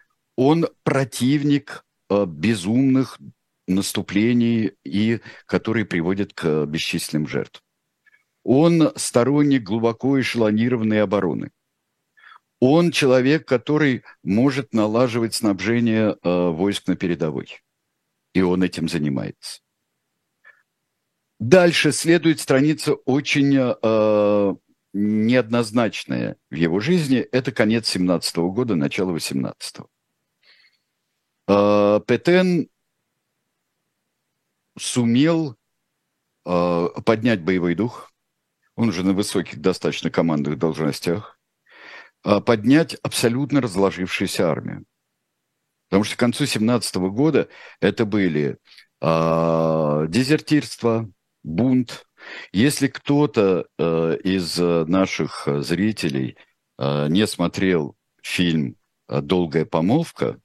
он 0.47 0.69
противник 0.83 1.85
безумных 2.11 3.19
наступлений, 3.67 4.73
и, 4.85 5.21
которые 5.47 5.87
приводят 5.87 6.33
к 6.35 6.67
бесчисленным 6.67 7.27
жертвам. 7.27 7.63
Он 8.45 8.93
сторонник 8.97 9.63
глубоко 9.63 10.21
эшелонированной 10.21 11.03
обороны. 11.03 11.51
Он 12.61 12.91
человек, 12.91 13.47
который 13.47 14.03
может 14.23 14.75
налаживать 14.75 15.35
снабжение 15.35 16.17
войск 16.23 16.87
на 16.87 16.97
передовой 16.97 17.49
и 18.35 18.43
он 18.43 18.63
этим 18.63 18.89
занимается. 18.89 19.61
Дальше 21.39 21.93
следует 21.93 22.41
страница 22.41 22.95
очень 22.95 23.57
э, 23.57 24.55
неоднозначная 24.93 26.37
в 26.51 26.55
его 26.55 26.81
жизни. 26.81 27.19
Это 27.19 27.53
конец 27.53 27.89
17 27.89 28.37
-го 28.37 28.53
года, 28.53 28.77
начало 28.77 29.13
18 29.13 29.79
-го. 29.79 29.87
Э, 31.53 32.01
Петен 32.07 32.69
сумел 34.79 35.57
э, 36.47 36.89
поднять 37.05 37.43
боевой 37.43 37.75
дух. 37.75 38.11
Он 38.75 38.89
уже 38.89 39.05
на 39.05 39.13
высоких 39.13 39.61
достаточно 39.61 40.11
командных 40.11 40.59
должностях. 40.59 41.39
Э, 42.25 42.41
поднять 42.41 42.95
абсолютно 43.03 43.61
разложившуюся 43.61 44.51
армию. 44.51 44.87
Потому 45.89 46.05
что 46.05 46.17
к 46.17 46.21
концу 46.21 46.47
17 46.47 46.97
года 46.97 47.49
это 47.81 48.07
были 48.07 48.57
э, 49.03 50.07
дезертирство, 50.09 51.11
бунт. 51.43 52.07
Если 52.53 52.87
кто-то 52.87 53.67
э, 53.77 54.17
из 54.25 54.57
наших 54.57 55.47
зрителей 55.47 56.39
э, 56.79 57.09
не 57.09 57.27
смотрел 57.27 57.95
фильм 58.23 58.77
«Долгая 59.07 59.67
помолвка» 59.67 60.41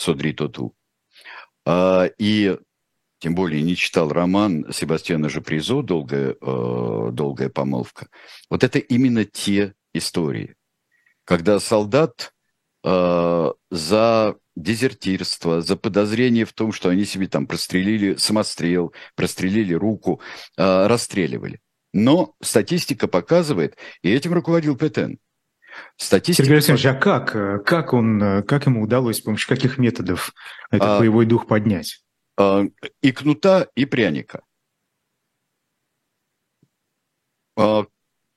Содри 0.00 0.32
Тоту, 0.32 0.74
э, 1.66 2.10
и 2.18 2.56
тем 3.18 3.34
более 3.34 3.60
не 3.60 3.76
читал 3.76 4.08
роман 4.08 4.72
Себастьяна 4.72 5.28
Жапризо 5.28 5.82
«Долгая, 5.82 6.36
э, 6.40 7.08
«Долгая 7.12 7.50
помолвка», 7.50 8.08
вот 8.48 8.64
это 8.64 8.78
именно 8.78 9.26
те 9.26 9.74
истории, 9.92 10.54
когда 11.24 11.60
солдат 11.60 12.32
э, 12.82 13.52
за 13.70 14.36
дезертирство, 14.56 15.60
за 15.60 15.76
подозрение 15.76 16.46
в 16.46 16.54
том, 16.54 16.72
что 16.72 16.88
они 16.88 17.04
себе 17.04 17.28
там 17.28 17.46
прострелили 17.46 18.14
самострел, 18.14 18.94
прострелили 19.14 19.74
руку, 19.74 20.22
э, 20.56 20.86
расстреливали. 20.86 21.60
Но 21.92 22.34
статистика 22.40 23.06
показывает, 23.06 23.76
и 24.00 24.10
этим 24.10 24.32
руководил 24.32 24.76
Петен. 24.76 25.18
Статистика... 25.96 26.44
Сергей 26.44 26.56
Александрович, 26.56 26.86
а 26.86 26.94
как, 26.94 27.64
как, 27.64 27.92
он, 27.92 28.42
как 28.44 28.66
ему 28.66 28.82
удалось, 28.82 29.18
с 29.18 29.20
помощью 29.20 29.48
каких 29.48 29.78
методов 29.78 30.34
этот 30.70 30.88
а, 30.88 30.98
боевой 30.98 31.26
дух 31.26 31.46
поднять? 31.46 32.02
А, 32.36 32.64
и 33.02 33.12
кнута, 33.12 33.68
и 33.74 33.84
пряника. 33.84 34.42
А, 37.56 37.86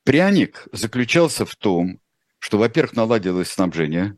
пряник 0.03 0.67
заключался 0.71 1.45
в 1.45 1.55
том, 1.55 2.01
что, 2.39 2.57
во-первых, 2.57 2.95
наладилось 2.95 3.49
снабжение 3.49 4.17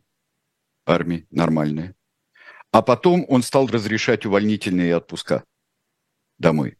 армии 0.84 1.26
нормальное. 1.30 1.94
А 2.72 2.82
потом 2.82 3.24
он 3.28 3.42
стал 3.42 3.68
разрешать 3.68 4.26
увольнительные 4.26 4.96
отпуска 4.96 5.44
домой. 6.38 6.78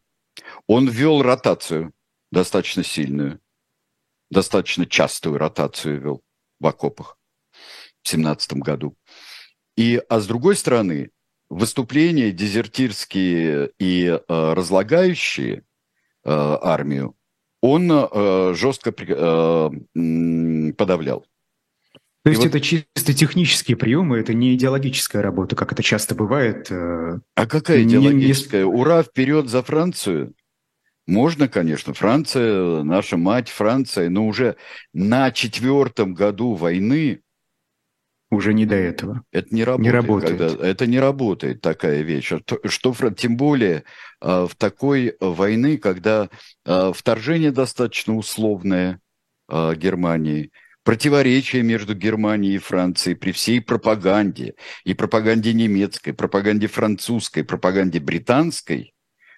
Он 0.67 0.89
ввел 0.89 1.23
ротацию 1.23 1.95
достаточно 2.31 2.83
сильную, 2.83 3.41
достаточно 4.31 4.85
частую 4.87 5.39
ротацию 5.39 6.01
вел 6.01 6.26
в 6.61 6.67
окопах 6.67 7.19
в 8.03 8.09
семнадцатом 8.09 8.61
году. 8.61 8.97
И, 9.77 10.01
а 10.09 10.21
с 10.21 10.27
другой 10.27 10.57
стороны, 10.57 11.11
выступления 11.49 12.33
дезертирские 12.33 13.71
и 13.79 14.07
э, 14.07 14.19
разлагающие 14.29 15.57
э, 15.59 15.61
армию 16.25 17.15
он 17.63 17.91
э, 17.91 18.55
жестко 18.55 18.95
э, 18.97 19.71
подавлял. 20.73 21.27
То 22.23 22.31
есть 22.31 22.45
и 22.45 22.49
это 22.49 22.59
вот... 22.59 22.65
чисто 22.65 23.15
технические 23.15 23.77
приемы, 23.77 24.19
это 24.19 24.35
не 24.35 24.55
идеологическая 24.55 25.23
работа, 25.23 25.57
как 25.57 25.73
это 25.73 25.83
часто 25.83 26.15
бывает. 26.15 26.71
Э, 26.71 27.21
а 27.35 27.47
какая 27.47 27.83
идеологическая? 27.83 28.65
Не... 28.65 28.71
Ура, 28.71 29.03
вперед 29.03 29.49
за 29.49 29.63
Францию! 29.63 30.35
Можно, 31.07 31.49
конечно, 31.49 31.95
Франция, 31.95 32.83
наша 32.83 33.17
мать 33.17 33.49
Франция, 33.49 34.11
но 34.11 34.27
уже 34.27 34.57
на 34.93 35.31
четвертом 35.31 36.15
году 36.15 36.55
войны 36.55 37.21
уже 38.31 38.55
не 38.55 38.67
до 38.67 38.75
этого. 38.75 39.23
Это 39.31 39.55
не 39.55 39.63
работает. 39.63 39.85
Не 39.85 39.91
работает. 39.93 40.39
Когда, 40.39 40.67
это 40.67 40.87
не 40.87 40.99
работает 40.99 41.61
такая 41.61 42.03
вещь. 42.03 42.27
Что, 42.27 42.59
что 42.65 43.11
тем 43.11 43.37
более 43.37 43.85
э, 44.21 44.47
в 44.51 44.57
такой 44.57 45.17
войны, 45.21 45.79
когда 45.79 46.29
э, 46.65 46.93
вторжение 46.95 47.53
достаточно 47.53 48.17
условное 48.17 49.01
Германии– 49.49 50.51
противоречия 50.87 51.63
между 51.63 51.97
Германией 51.97 52.55
и 52.55 52.59
Францией 52.59 53.17
при 53.17 53.33
всей 53.33 53.61
пропаганде, 53.61 54.55
и 54.85 54.95
пропаганде 54.95 55.53
немецкой, 55.53 56.13
пропаганде 56.13 56.69
французской, 56.69 57.43
пропаганде 57.43 57.99
британской, 57.99 58.95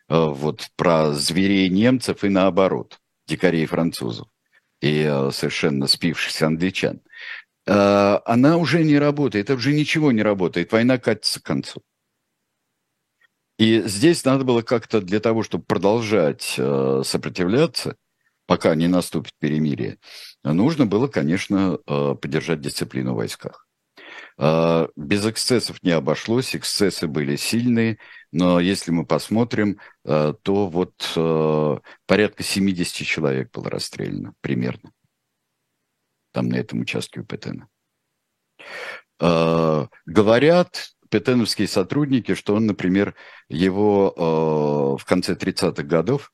вот 0.09 0.69
про 0.77 1.12
зверей 1.12 1.69
немцев 1.69 2.25
и 2.25 2.29
наоборот, 2.29 2.99
дикарей 3.27 3.67
французов 3.67 4.29
и 4.81 5.03
э, 5.03 5.31
совершенно 5.33 5.87
спившихся 5.87 6.47
англичан, 6.47 7.00
э, 7.67 7.73
она 8.25 8.57
уже 8.57 8.85
не 8.85 8.99
работает, 8.99 9.47
это 9.47 9.55
уже 9.55 9.73
ничего 9.73 10.12
не 10.12 10.23
работает, 10.23 10.73
война 10.73 10.99
катится 10.99 11.41
к 11.41 11.45
концу. 11.45 11.83
И 13.59 13.83
здесь 13.83 14.25
надо 14.25 14.45
было 14.45 14.62
как-то 14.62 15.00
для 15.00 15.19
того, 15.19 15.43
чтобы 15.43 15.65
продолжать 15.65 16.43
сопротивляться, 16.43 17.97
пока 18.47 18.75
не 18.77 18.87
наступит 18.87 19.33
перемирие, 19.38 19.99
нужно 20.43 20.87
было, 20.87 21.07
конечно, 21.09 21.79
э, 21.87 22.15
поддержать 22.15 22.61
дисциплину 22.61 23.12
в 23.12 23.17
войсках. 23.17 23.67
Э, 24.38 24.88
без 24.97 25.27
эксцессов 25.27 25.83
не 25.83 25.91
обошлось, 25.91 26.57
эксцессы 26.57 27.07
были 27.07 27.37
сильные, 27.37 27.99
но 28.33 28.61
если 28.61 28.91
мы 28.91 29.07
посмотрим, 29.07 29.79
э, 30.05 30.35
то 30.43 30.67
вот 30.69 30.95
порядка 32.07 32.43
70 32.43 33.07
человек 33.07 33.51
было 33.53 33.71
расстреляно 33.71 34.35
примерно 34.41 34.93
там 36.33 36.49
на 36.49 36.57
этом 36.57 36.81
участке 36.81 37.21
у 37.21 37.25
Петена. 37.25 37.69
Говорят 39.19 40.91
петеновские 41.11 41.67
сотрудники, 41.67 42.35
что 42.35 42.55
он, 42.55 42.67
например, 42.67 43.15
его 43.49 44.97
в 44.99 45.05
конце 45.05 45.35
30-х 45.35 45.83
годов, 45.83 46.31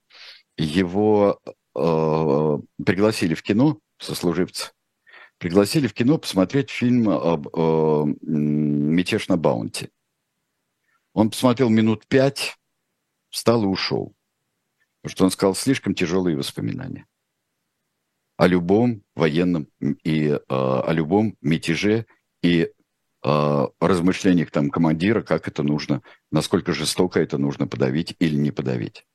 его 0.57 1.41
э, 1.75 2.59
пригласили 2.85 3.35
в 3.35 3.43
кино 3.43 3.79
сослуживца, 3.99 4.73
пригласили 5.39 5.87
в 5.87 5.95
кино 5.95 6.19
посмотреть 6.19 6.71
фильм 6.71 7.09
об 7.09 7.49
э, 7.49 8.05
«Мятеж 8.23 9.29
на 9.29 9.37
Баунти». 9.37 9.91
Он 11.15 11.31
посмотрел 11.31 11.71
минут 11.71 12.07
пять, 12.07 12.59
встал 13.31 13.63
и 13.63 13.67
ушел. 13.67 14.15
Потому 15.01 15.13
что 15.13 15.25
он 15.25 15.31
сказал 15.31 15.55
слишком 15.55 15.95
тяжелые 15.95 16.37
воспоминания 16.37 17.07
о 18.37 18.47
любом 18.47 19.03
военном 19.15 19.69
и 20.03 20.29
э, 20.29 20.39
о 20.49 20.93
любом 20.93 21.37
мятеже 21.41 22.07
и 22.43 22.71
э, 23.25 23.67
размышлениях 23.81 24.51
там 24.51 24.71
командира, 24.71 25.23
как 25.23 25.47
это 25.47 25.63
нужно, 25.63 26.03
насколько 26.31 26.73
жестоко 26.73 27.21
это 27.21 27.39
нужно 27.39 27.67
подавить 27.67 28.17
или 28.19 28.35
не 28.35 28.51
подавить. 28.51 29.07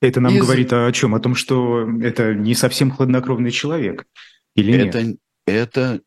Это 0.00 0.20
нам 0.20 0.34
Из... 0.34 0.40
говорит 0.40 0.72
о 0.72 0.90
чем? 0.92 1.14
О 1.14 1.20
том, 1.20 1.34
что 1.34 1.86
это 2.02 2.34
не 2.34 2.54
совсем 2.54 2.90
хладнокровный 2.90 3.50
человек 3.50 4.06
или 4.54 4.88
это, 4.88 5.02
нет? 5.02 5.18
Это 5.46 6.00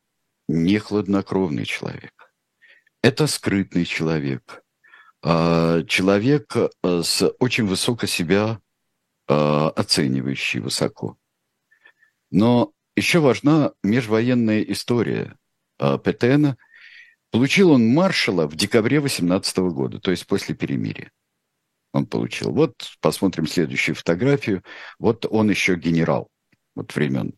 не 0.48 0.80
хладнокровный 0.80 1.66
человек. 1.66 2.14
Это 3.04 3.28
скрытный 3.28 3.86
человек. 3.86 4.64
А, 5.30 5.84
человек 5.84 6.56
э, 6.56 7.02
с 7.04 7.30
очень 7.40 7.66
высоко 7.66 8.06
себя 8.06 8.62
а, 9.28 9.70
оценивающий 9.72 10.62
высоко. 10.62 11.18
Но 12.32 12.72
еще 12.96 13.20
важна 13.20 13.74
межвоенная 13.84 14.62
история 14.62 15.36
а, 15.80 15.98
Петена. 15.98 16.56
Получил 17.30 17.72
он 17.72 17.90
маршала 17.94 18.48
в 18.48 18.56
декабре 18.56 19.02
18 19.02 19.58
года, 19.58 20.00
то 20.00 20.12
есть 20.12 20.26
после 20.28 20.56
перемирия. 20.56 21.12
Он 21.92 22.06
получил. 22.06 22.54
Вот 22.54 22.90
посмотрим 23.02 23.48
следующую 23.48 23.96
фотографию. 23.96 24.64
Вот 24.98 25.26
он 25.30 25.50
еще 25.50 25.76
генерал 25.76 26.30
вот 26.74 26.96
времен. 26.96 27.34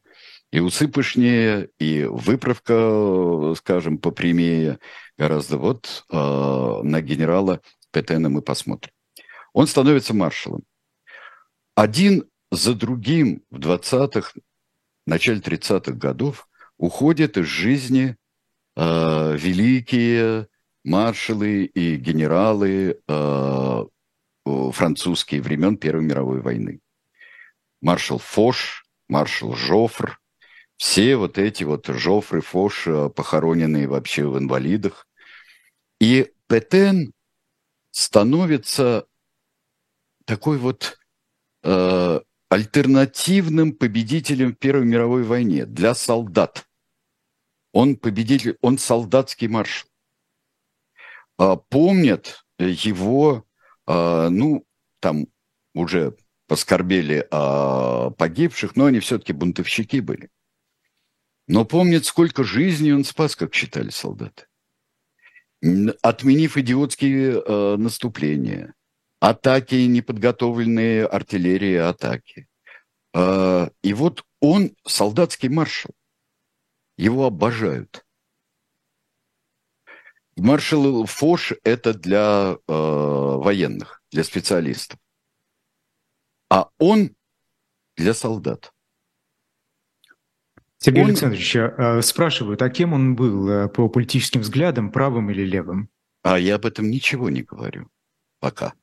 И 0.52 0.60
усы 0.60 0.88
пышнее, 0.88 1.70
и 1.80 2.04
выправка, 2.04 3.56
скажем, 3.58 3.98
попрямее 3.98 4.78
гораздо. 5.18 5.58
Вот 5.58 6.06
э, 6.12 6.16
на 6.16 7.02
генерала 7.02 7.62
Петена 7.92 8.30
мы 8.30 8.42
посмотрим. 8.42 8.92
Он 9.54 9.68
становится 9.68 10.14
маршалом. 10.14 10.64
Один 11.76 12.30
за 12.52 12.76
другим 12.76 13.44
в 13.50 13.60
20-х, 13.60 14.34
начале 15.06 15.40
30-х 15.40 15.94
годов 15.94 16.48
уходят 16.78 17.38
из 17.38 17.46
жизни 17.46 18.16
э, 18.76 19.38
великие 19.38 20.48
маршалы 20.84 21.66
и 21.66 21.96
генералы 21.96 23.00
э, 23.08 23.84
французские 24.46 25.42
времен 25.42 25.78
Первой 25.78 26.04
мировой 26.04 26.42
войны. 26.42 26.80
Маршал 27.82 28.20
Фош, 28.20 28.86
маршал 29.08 29.56
Жофр, 29.56 30.20
все 30.78 31.18
вот 31.18 31.38
эти 31.38 31.64
вот 31.64 31.88
Жофры, 31.88 32.42
Фош, 32.42 32.88
э, 32.88 33.10
похороненные 33.10 33.88
вообще 33.88 34.26
в 34.26 34.38
инвалидах. 34.38 35.08
И 36.00 36.32
Петен 36.48 37.12
становится 37.92 39.08
такой 40.26 40.58
вот 40.58 41.00
э, 41.64 42.20
альтернативным 42.50 43.74
победителем 43.74 44.54
в 44.54 44.58
Первой 44.58 44.86
мировой 44.86 45.24
войне 45.24 45.66
для 45.66 45.94
солдат. 45.94 46.68
Он 47.72 47.96
победитель, 47.96 48.58
он 48.62 48.78
солдатский 48.78 49.48
маршал. 49.48 49.88
А, 51.38 51.56
помнят 51.56 52.44
его, 52.58 53.46
а, 53.86 54.30
ну, 54.30 54.66
там 55.00 55.28
уже 55.74 56.18
поскорбели 56.48 57.28
о 57.32 58.10
погибших, 58.12 58.76
но 58.76 58.86
они 58.86 59.00
все-таки 59.00 59.34
бунтовщики 59.34 60.02
были. 60.02 60.30
Но 61.48 61.64
помнят, 61.64 62.06
сколько 62.06 62.44
жизней 62.44 62.92
он 62.92 63.06
спас, 63.06 63.36
как 63.36 63.54
считали 63.54 63.90
солдаты. 63.90 64.49
Отменив 66.02 66.58
идиотские 66.58 67.42
э, 67.42 67.76
наступления, 67.78 68.74
атаки, 69.20 69.76
неподготовленные 69.76 71.06
артиллерии 71.06 71.76
атаки. 71.76 72.48
А, 73.14 73.70
и 73.82 73.94
вот 73.94 74.24
он 74.40 74.76
солдатский 74.86 75.50
маршал. 75.50 75.92
Его 76.98 77.26
обожают. 77.26 78.06
Маршал 80.38 81.06
Фош– 81.06 81.54
это 81.64 81.94
для 81.94 82.56
э, 82.56 82.72
военных, 82.72 84.02
для 84.12 84.24
специалистов. 84.24 84.98
А 86.50 86.70
он 86.78 87.16
для 87.98 88.14
солдат. 88.14 88.74
Сергей 90.80 91.04
он... 91.04 91.10
Александрович, 91.10 91.56
а, 91.56 92.02
спрашивают, 92.02 92.62
а 92.62 92.70
кем 92.70 92.94
он 92.94 93.16
был 93.16 93.50
э, 93.50 93.68
по 93.70 93.90
политическим 93.90 94.42
взглядам, 94.42 94.92
правым 94.92 95.30
или 95.30 95.44
левым? 95.44 95.90
А 96.24 96.40
я 96.40 96.56
об 96.56 96.66
этом 96.66 96.90
ничего 96.90 97.30
не 97.30 97.44
говорю 97.44 97.90
пока. 98.40 98.74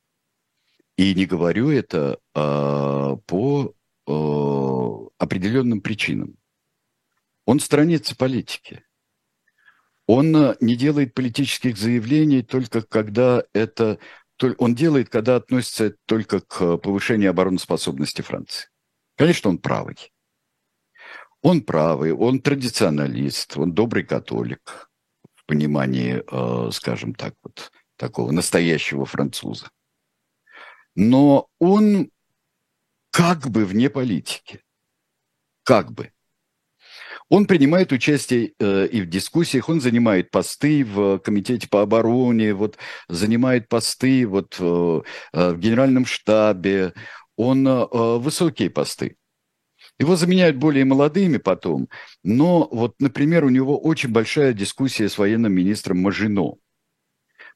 И 0.95 1.13
не 1.13 1.25
говорю 1.25 1.69
это 1.69 2.19
а, 2.33 3.17
по 3.27 3.73
а, 4.07 5.07
определенным 5.17 5.81
причинам. 5.81 6.37
Он 7.45 7.59
сторонится 7.59 8.15
политики. 8.15 8.83
Он 10.07 10.35
а, 10.35 10.57
не 10.59 10.75
делает 10.75 11.13
политических 11.13 11.77
заявлений 11.77 12.41
только 12.41 12.81
когда 12.81 13.43
это... 13.53 13.99
Он 14.59 14.75
делает, 14.75 15.09
когда 15.09 15.35
относится 15.35 15.95
только 16.05 16.41
к 16.41 16.77
повышению 16.77 17.31
обороноспособности 17.31 18.21
Франции. 18.21 18.69
Конечно, 19.15 19.49
он 19.49 19.57
правый. 19.57 20.11
Он 21.47 21.61
правый, 21.61 22.11
он 22.11 22.39
традиционалист, 22.39 23.57
он 23.57 23.73
добрый 23.73 24.03
католик 24.03 24.89
в 25.35 25.45
понимании, 25.45 26.23
а, 26.29 26.69
скажем 26.71 27.13
так, 27.15 27.33
вот 27.43 27.71
такого 27.97 28.31
настоящего 28.31 29.05
француза 29.05 29.67
но 30.97 31.47
он 31.59 32.09
как 33.11 33.47
бы 33.49 33.65
вне 33.65 33.89
политики. 33.89 34.61
Как 35.63 35.91
бы. 35.91 36.11
Он 37.29 37.45
принимает 37.45 37.91
участие 37.91 38.53
э, 38.59 38.87
и 38.87 39.01
в 39.01 39.05
дискуссиях, 39.07 39.69
он 39.69 39.79
занимает 39.79 40.31
посты 40.31 40.83
в 40.83 41.19
Комитете 41.19 41.67
по 41.69 41.81
обороне, 41.81 42.53
вот, 42.53 42.77
занимает 43.09 43.69
посты 43.69 44.25
вот, 44.25 44.55
э, 44.59 45.01
э 45.33 45.51
в 45.51 45.59
Генеральном 45.59 46.05
штабе, 46.05 46.93
он 47.35 47.67
э, 47.67 47.85
высокие 48.17 48.69
посты. 48.69 49.17
Его 49.99 50.15
заменяют 50.15 50.57
более 50.57 50.85
молодыми 50.85 51.37
потом, 51.37 51.89
но 52.23 52.67
вот, 52.71 52.95
например, 52.99 53.45
у 53.45 53.49
него 53.49 53.79
очень 53.79 54.11
большая 54.11 54.53
дискуссия 54.53 55.09
с 55.09 55.17
военным 55.17 55.53
министром 55.53 55.99
Мажино 55.99 56.53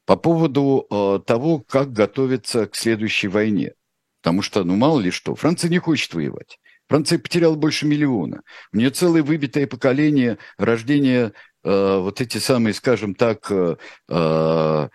по 0.04 0.16
поводу 0.16 0.86
э, 0.90 1.20
того, 1.24 1.60
как 1.60 1.92
готовиться 1.92 2.66
к 2.66 2.74
следующей 2.74 3.28
войне. 3.28 3.74
Потому 4.20 4.42
что, 4.42 4.64
ну, 4.64 4.76
мало 4.76 5.00
ли 5.00 5.10
что, 5.10 5.34
Франция 5.34 5.70
не 5.70 5.78
хочет 5.78 6.14
воевать. 6.14 6.58
Франция 6.88 7.18
потеряла 7.18 7.54
больше 7.54 7.86
миллиона. 7.86 8.42
У 8.72 8.76
нее 8.76 8.90
целое 8.90 9.22
выбитое 9.22 9.66
поколение 9.66 10.38
рождения, 10.58 11.32
э, 11.64 11.98
вот 11.98 12.20
эти 12.20 12.38
самые, 12.38 12.74
скажем 12.74 13.14
так, 13.14 13.50
э, 13.50 13.76
э, 14.08 14.88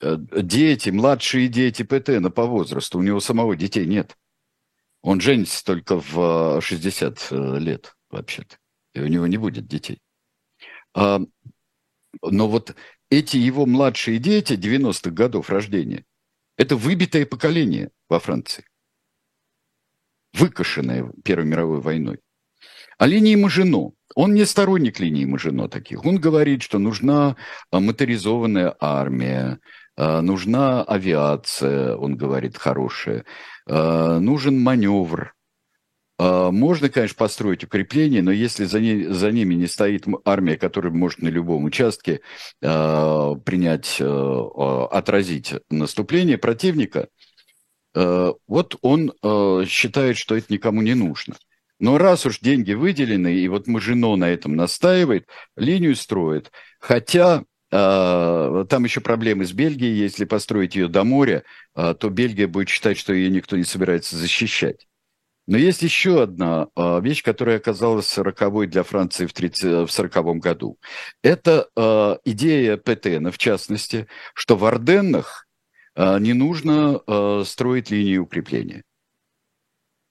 дети, 0.00 0.90
младшие 0.90 1.48
дети 1.48 1.82
ПТН 1.82 2.28
по 2.30 2.46
возрасту. 2.46 2.98
У 2.98 3.02
него 3.02 3.20
самого 3.20 3.56
детей 3.56 3.86
нет. 3.86 4.16
Он 5.02 5.20
женится 5.20 5.64
только 5.64 6.00
в 6.00 6.60
60 6.60 7.28
э, 7.30 7.58
лет, 7.58 7.96
вообще-то. 8.10 8.56
И 8.94 9.00
у 9.00 9.06
него 9.06 9.26
не 9.26 9.38
будет 9.38 9.66
детей. 9.66 10.00
А, 10.94 11.20
но 12.22 12.48
вот 12.48 12.74
эти 13.08 13.36
его 13.36 13.66
младшие 13.66 14.18
дети 14.18 14.54
90-х 14.54 15.10
годов 15.10 15.48
рождения, 15.48 16.04
это 16.56 16.76
выбитое 16.76 17.24
поколение 17.24 17.90
во 18.08 18.20
Франции. 18.20 18.64
Выкошенное 20.32 21.10
Первой 21.24 21.46
мировой 21.46 21.80
войной. 21.80 22.20
А 22.98 23.06
линии 23.06 23.34
Мажино, 23.34 23.92
он 24.14 24.34
не 24.34 24.44
сторонник 24.44 25.00
линии 25.00 25.24
Мажино 25.24 25.68
таких. 25.68 26.04
Он 26.04 26.20
говорит, 26.20 26.62
что 26.62 26.78
нужна 26.78 27.36
а, 27.70 27.80
моторизованная 27.80 28.76
армия, 28.78 29.60
нужна 30.00 30.82
авиация, 30.82 31.96
он 31.96 32.16
говорит, 32.16 32.56
хорошая, 32.56 33.24
а, 33.66 34.18
нужен 34.18 34.58
маневр, 34.60 35.34
а, 36.18 36.50
можно, 36.50 36.88
конечно, 36.88 37.16
построить 37.16 37.64
укрепления, 37.64 38.20
но 38.20 38.30
если 38.30 38.64
за, 38.64 38.80
ней, 38.80 39.04
за 39.04 39.30
ними 39.30 39.54
не 39.54 39.66
стоит 39.66 40.06
армия, 40.24 40.56
которая 40.56 40.92
может 40.92 41.22
на 41.22 41.28
любом 41.28 41.64
участке 41.64 42.20
принять, 42.60 43.96
э, 44.00 44.86
отразить 44.90 45.54
наступление 45.70 46.36
противника, 46.36 47.08
э, 47.94 48.32
вот 48.46 48.76
он 48.82 49.12
э, 49.22 49.64
считает, 49.66 50.18
что 50.18 50.36
это 50.36 50.52
никому 50.52 50.82
не 50.82 50.94
нужно. 50.94 51.36
Но 51.78 51.96
раз 51.96 52.26
уж 52.26 52.40
деньги 52.40 52.74
выделены, 52.74 53.34
и 53.34 53.48
вот 53.48 53.66
Мажино 53.66 54.14
на 54.16 54.28
этом 54.28 54.54
настаивает, 54.54 55.26
линию 55.56 55.96
строит. 55.96 56.52
Хотя 56.78 57.44
там 57.70 58.84
еще 58.84 59.00
проблемы 59.00 59.44
с 59.44 59.52
Бельгией. 59.52 59.94
Если 59.94 60.24
построить 60.24 60.74
ее 60.74 60.88
до 60.88 61.04
моря, 61.04 61.44
э, 61.76 61.94
то 61.98 62.10
Бельгия 62.10 62.48
будет 62.48 62.68
считать, 62.68 62.98
что 62.98 63.12
ее 63.12 63.30
никто 63.30 63.56
не 63.56 63.64
собирается 63.64 64.16
защищать. 64.16 64.86
Но 65.46 65.56
есть 65.56 65.82
еще 65.82 66.22
одна 66.22 66.68
а, 66.76 67.00
вещь, 67.00 67.24
которая 67.24 67.56
оказалась 67.56 68.16
роковой 68.18 68.68
для 68.68 68.84
Франции 68.84 69.26
в 69.26 69.32
1940 69.32 70.38
году. 70.38 70.78
Это 71.22 71.68
а, 71.76 72.18
идея 72.24 72.76
ПТН, 72.76 73.30
в 73.30 73.38
частности, 73.38 74.06
что 74.34 74.56
в 74.56 74.64
Орденнах 74.64 75.46
не 75.96 76.34
нужно 76.34 77.00
строить 77.44 77.90
линии 77.90 78.16
укрепления. 78.16 78.84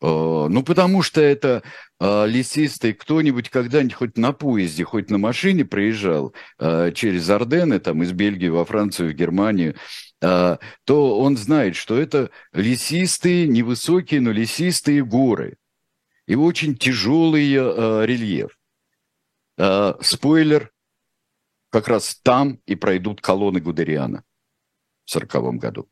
Ну, 0.01 0.63
потому 0.63 1.01
что 1.01 1.19
это 1.19 1.61
лесистый 1.99 2.93
кто-нибудь 2.93 3.49
когда-нибудь 3.49 3.93
хоть 3.93 4.17
на 4.17 4.31
поезде, 4.31 4.85
хоть 4.85 5.09
на 5.09 5.17
машине 5.17 5.65
проезжал 5.65 6.33
через 6.57 7.29
Ордены, 7.29 7.79
там, 7.79 8.01
из 8.03 8.13
Бельгии 8.13 8.47
во 8.47 8.63
Францию, 8.63 9.11
в 9.11 9.13
Германию, 9.13 9.75
то 10.19 10.57
он 10.93 11.35
знает, 11.35 11.75
что 11.75 11.99
это 11.99 12.29
лесистые, 12.53 13.47
невысокие, 13.47 14.21
но 14.21 14.31
лесистые 14.31 15.03
горы. 15.03 15.57
И 16.27 16.35
очень 16.35 16.77
тяжелый 16.77 17.51
рельеф. 18.05 18.57
Спойлер, 20.01 20.71
как 21.71 21.87
раз 21.89 22.15
там 22.23 22.61
и 22.65 22.75
пройдут 22.75 23.19
колонны 23.19 23.59
Гудериана 23.59 24.23
в 25.03 25.11
сороковом 25.11 25.57
году. 25.59 25.89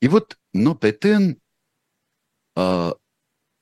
И 0.00 0.08
вот 0.08 0.36
но 0.52 0.74
Петен 0.74 1.40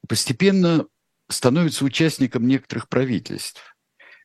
постепенно 0.09 0.87
становится 1.29 1.85
участником 1.85 2.47
некоторых 2.47 2.89
правительств. 2.89 3.77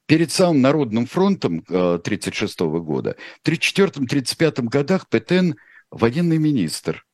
Перед 0.06 0.32
самым 0.32 0.62
Народным 0.62 1.06
фронтом 1.06 1.60
1936 1.68 2.62
а, 2.62 2.66
года, 2.66 3.16
в 3.44 3.48
1934-1935 3.48 4.64
годах 4.64 5.08
Петен 5.08 5.56
военный 5.92 6.38
министр. 6.38 7.06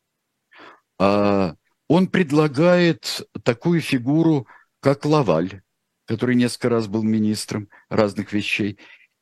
А, 0.97 1.55
он 1.87 2.07
предлагает 2.07 3.21
такую 3.43 3.81
фигуру, 3.81 4.47
как 4.79 5.05
Лаваль, 5.05 5.61
который 6.05 6.35
несколько 6.35 6.69
раз 6.69 6.87
был 6.87 7.03
министром 7.03 7.69
разных 7.89 8.33
вещей, 8.33 8.79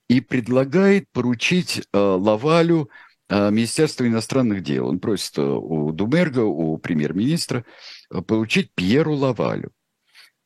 и 0.08 0.22
предлагает 0.22 1.10
поручить 1.12 1.82
Лавалю 1.94 2.90
Министерство 3.30 4.08
иностранных 4.08 4.64
дел. 4.64 4.88
Он 4.88 5.00
просит 5.00 5.38
у 5.38 5.92
Думерга, 5.92 6.46
у 6.46 6.78
премьер-министра, 6.78 7.66
получить 8.28 8.72
Пьеру 8.74 9.14
Лавалю. 9.16 9.72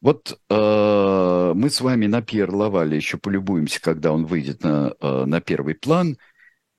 Вот 0.01 0.39
э, 0.49 1.53
мы 1.55 1.69
с 1.69 1.81
вами 1.81 2.07
на 2.07 2.21
Пьер 2.21 2.53
Лавале 2.53 2.97
еще 2.97 3.17
полюбуемся, 3.17 3.79
когда 3.81 4.11
он 4.11 4.25
выйдет 4.25 4.63
на, 4.63 4.93
э, 4.99 5.25
на 5.25 5.41
первый 5.41 5.75
план 5.75 6.17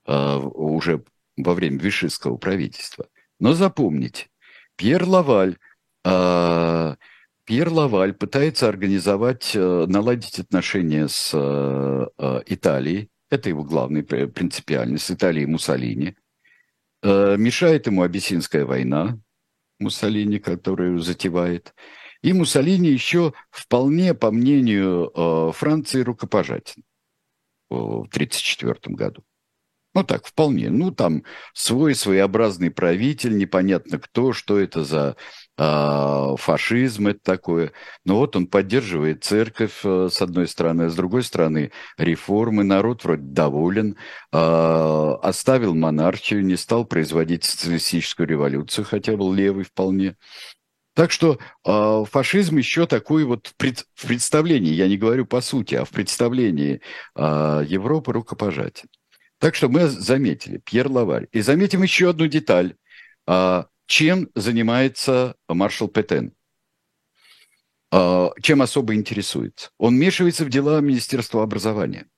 э, 0.07 0.37
уже 0.37 1.05
во 1.37 1.55
время 1.55 1.79
вишистского 1.79 2.37
правительства. 2.37 3.07
Но 3.39 3.53
запомните, 3.53 4.29
Пьер 4.77 5.05
Лаваль 5.05 5.57
э, 6.05 6.95
Пьер 7.45 7.71
Лаваль 7.71 8.13
пытается 8.13 8.69
организовать, 8.69 9.53
э, 9.55 9.87
наладить 9.89 10.39
отношения 10.39 11.09
с 11.09 11.33
э, 11.35 12.07
э, 12.17 12.41
Италией. 12.47 13.11
Это 13.31 13.49
его 13.49 13.65
главный 13.65 14.05
принципиальность, 14.05 15.07
с 15.07 15.11
Италией 15.11 15.47
Муссолини. 15.47 16.17
Мешает 17.03 17.87
ему 17.89 18.03
Абиссинская 18.03 18.65
война, 18.65 19.19
Муссолини, 19.83 20.39
которую 20.39 20.99
затевает. 21.01 21.75
И 22.23 22.33
Муссолини 22.33 22.89
еще 22.89 23.35
вполне, 23.51 24.15
по 24.15 24.31
мнению 24.31 25.53
Франции, 25.55 26.03
рукопожатен 26.03 26.85
в 27.69 28.09
1934 28.13 28.95
году. 28.95 29.25
Ну 29.95 30.05
так, 30.05 30.27
вполне. 30.27 30.71
Ну 30.71 30.91
там 30.91 31.25
свой 31.53 31.95
своеобразный 31.95 32.71
правитель, 32.71 33.37
непонятно 33.37 33.99
кто, 33.99 34.33
что 34.33 34.59
это 34.59 34.85
за 34.85 35.17
э, 35.17 35.23
фашизм, 35.57 37.09
это 37.09 37.21
такое. 37.23 37.73
Но 38.05 38.17
вот 38.17 38.37
он 38.37 38.47
поддерживает 38.47 39.25
церковь 39.25 39.81
э, 39.85 40.09
с 40.11 40.23
одной 40.23 40.49
стороны, 40.49 40.83
а 40.85 40.89
с 40.89 40.95
другой 40.95 41.23
стороны 41.23 41.73
реформы, 41.99 42.65
народ 42.65 43.05
вроде 43.05 43.23
доволен, 43.23 43.97
э, 44.33 44.37
оставил 45.23 45.75
монархию, 45.75 46.45
не 46.45 46.57
стал 46.57 46.85
производить 46.85 47.45
социалистическую 47.45 48.27
революцию, 48.27 48.85
хотя 48.87 49.17
был 49.17 49.33
левый 49.33 49.65
вполне. 49.65 50.17
Так 50.95 51.11
что 51.11 51.39
э, 51.65 52.05
фашизм 52.11 52.59
еще 52.59 52.87
такой 52.87 53.25
вот 53.25 53.53
пред, 53.57 53.87
в 53.95 54.07
представлении, 54.07 54.73
я 54.73 54.89
не 54.89 54.99
говорю 54.99 55.27
по 55.27 55.41
сути, 55.41 55.75
а 55.75 55.85
в 55.85 55.91
представлении 55.91 56.81
э, 57.15 57.65
Европы 57.67 58.13
рукопожатен. 58.13 58.89
Так 59.39 59.55
что 59.55 59.69
мы 59.69 59.89
заметили 59.89 60.59
Пьер 60.59 60.89
Лаваль. 60.89 61.27
И 61.33 61.41
заметим 61.41 61.83
еще 61.83 62.11
одну 62.11 62.27
деталь. 62.27 62.77
А, 63.27 63.67
чем 63.93 64.31
занимается 64.35 65.37
маршал 65.49 65.87
Петен? 65.87 66.35
А, 67.91 68.31
чем 68.41 68.63
особо 68.63 68.95
интересуется? 68.95 69.71
Он 69.77 69.97
вмешивается 69.97 70.47
в 70.47 70.49
дела 70.49 70.81
Министерства 70.81 71.43
образования. 71.43 72.09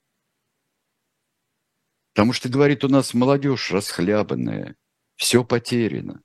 Потому 2.13 2.33
что, 2.33 2.49
говорит, 2.49 2.85
у 2.85 2.89
нас 2.89 3.13
молодежь 3.13 3.73
расхлябанная, 3.73 4.77
все 5.17 5.43
потеряно. 5.43 6.23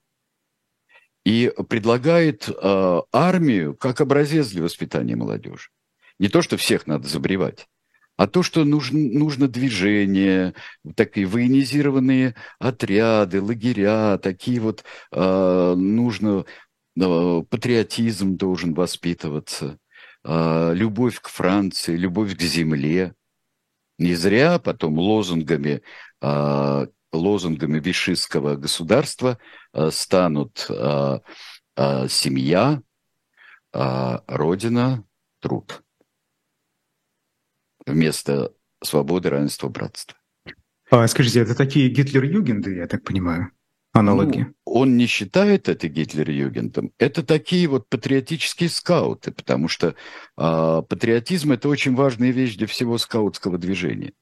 И 1.26 1.52
предлагает 1.68 2.48
э, 2.48 3.02
армию 3.12 3.76
как 3.76 4.02
образец 4.02 4.50
для 4.50 4.62
воспитания 4.62 5.16
молодежи. 5.16 5.72
Не 6.20 6.30
то, 6.30 6.44
что 6.44 6.58
всех 6.58 6.86
надо 6.86 7.08
забревать, 7.08 7.68
а 8.20 8.28
то, 8.28 8.44
что 8.44 8.66
нужно, 8.66 9.00
нужно 9.00 9.48
движение, 9.48 10.54
такие 10.98 11.26
военизированные 11.26 12.36
отряды, 12.60 13.42
лагеря, 13.42 14.18
такие 14.18 14.60
вот 14.60 14.84
э, 15.14 15.74
нужно, 15.78 16.44
э, 17.00 17.44
патриотизм 17.50 18.36
должен 18.36 18.74
воспитываться, 18.74 19.78
э, 20.26 20.74
любовь 20.74 21.22
к 21.22 21.30
Франции, 21.30 21.96
любовь 21.96 22.36
к 22.36 22.42
земле. 22.42 23.14
Не 23.98 24.16
зря 24.16 24.60
потом 24.60 25.00
лозунгами, 25.00 25.82
э, 26.22 26.88
лозунгами 27.14 27.80
вишистского 27.80 28.58
государства 28.58 29.38
э, 29.72 29.92
станут 29.92 30.66
э, 30.68 31.20
э, 31.78 32.08
семья, 32.10 32.82
э, 33.72 34.20
родина, 34.28 35.06
труд 35.40 35.84
вместо 37.90 38.54
свободы, 38.84 39.30
равенства, 39.30 39.68
братства. 39.68 40.18
А, 40.90 41.08
скажите, 41.08 41.42
это 41.42 41.56
такие 41.56 41.90
Гитлер-Югенды, 41.90 42.76
я 42.76 42.88
так 42.88 43.04
понимаю, 43.04 43.52
аналоги? 43.92 44.40
Ну, 44.40 44.54
он 44.66 44.98
не 44.98 45.06
считает 45.06 45.70
это 45.70 45.88
Гитлер-Югендом. 45.88 46.92
Это 46.98 47.24
такие 47.24 47.68
вот 47.68 47.88
патриотические 47.90 48.70
скауты, 48.70 49.32
потому 49.32 49.68
что 49.68 49.96
а, 50.36 50.82
патриотизм– 50.82 51.52
это 51.54 51.70
очень 51.70 51.96
важная 51.96 52.32
вещь 52.32 52.56
для 52.56 52.68
всего 52.68 52.98
скаутского 52.98 53.58
движения. 53.58 54.14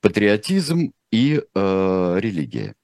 Патриотизм 0.00 0.92
и 1.12 1.42
а, 1.54 2.16
религия. 2.16 2.74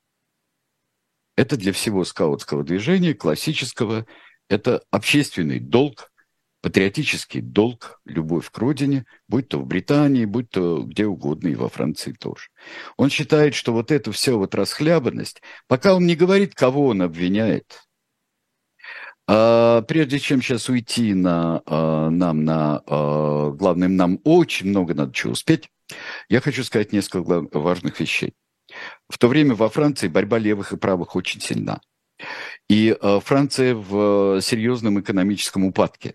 Это 1.36 1.56
для 1.56 1.72
всего 1.72 2.04
скаутского 2.04 2.62
движения, 2.62 3.14
классического, 3.14 4.06
это 4.48 4.82
общественный 4.90 5.58
долг, 5.58 6.12
патриотический 6.64 7.42
долг, 7.42 8.00
любовь 8.06 8.50
к 8.50 8.56
родине, 8.56 9.04
будь 9.28 9.48
то 9.48 9.58
в 9.58 9.66
Британии, 9.66 10.24
будь 10.24 10.48
то 10.48 10.82
где 10.82 11.04
угодно, 11.04 11.48
и 11.48 11.54
во 11.56 11.68
Франции 11.68 12.12
тоже. 12.12 12.48
Он 12.96 13.10
считает, 13.10 13.54
что 13.54 13.74
вот 13.74 13.90
эту 13.92 14.12
все 14.12 14.38
вот 14.38 14.54
расхлябанность, 14.54 15.42
пока 15.68 15.94
он 15.94 16.06
не 16.06 16.16
говорит, 16.16 16.54
кого 16.54 16.86
он 16.86 17.02
обвиняет, 17.02 17.82
а, 19.26 19.82
прежде 19.82 20.18
чем 20.18 20.40
сейчас 20.40 20.70
уйти 20.70 21.12
на, 21.12 21.60
а, 21.66 22.08
нам 22.08 22.46
на 22.46 22.82
а, 22.86 23.50
главным, 23.50 23.96
нам 23.96 24.18
очень 24.24 24.68
много 24.68 24.94
надо 24.94 25.12
чего 25.12 25.34
успеть, 25.34 25.68
я 26.30 26.40
хочу 26.40 26.64
сказать 26.64 26.94
несколько 26.94 27.46
важных 27.58 28.00
вещей. 28.00 28.32
В 29.10 29.18
то 29.18 29.28
время 29.28 29.54
во 29.54 29.68
Франции 29.68 30.08
борьба 30.08 30.38
левых 30.38 30.72
и 30.72 30.78
правых 30.78 31.14
очень 31.14 31.42
сильна. 31.42 31.82
И 32.70 32.96
Франция 33.22 33.74
в 33.74 34.40
серьезном 34.40 34.98
экономическом 34.98 35.66
упадке. 35.66 36.14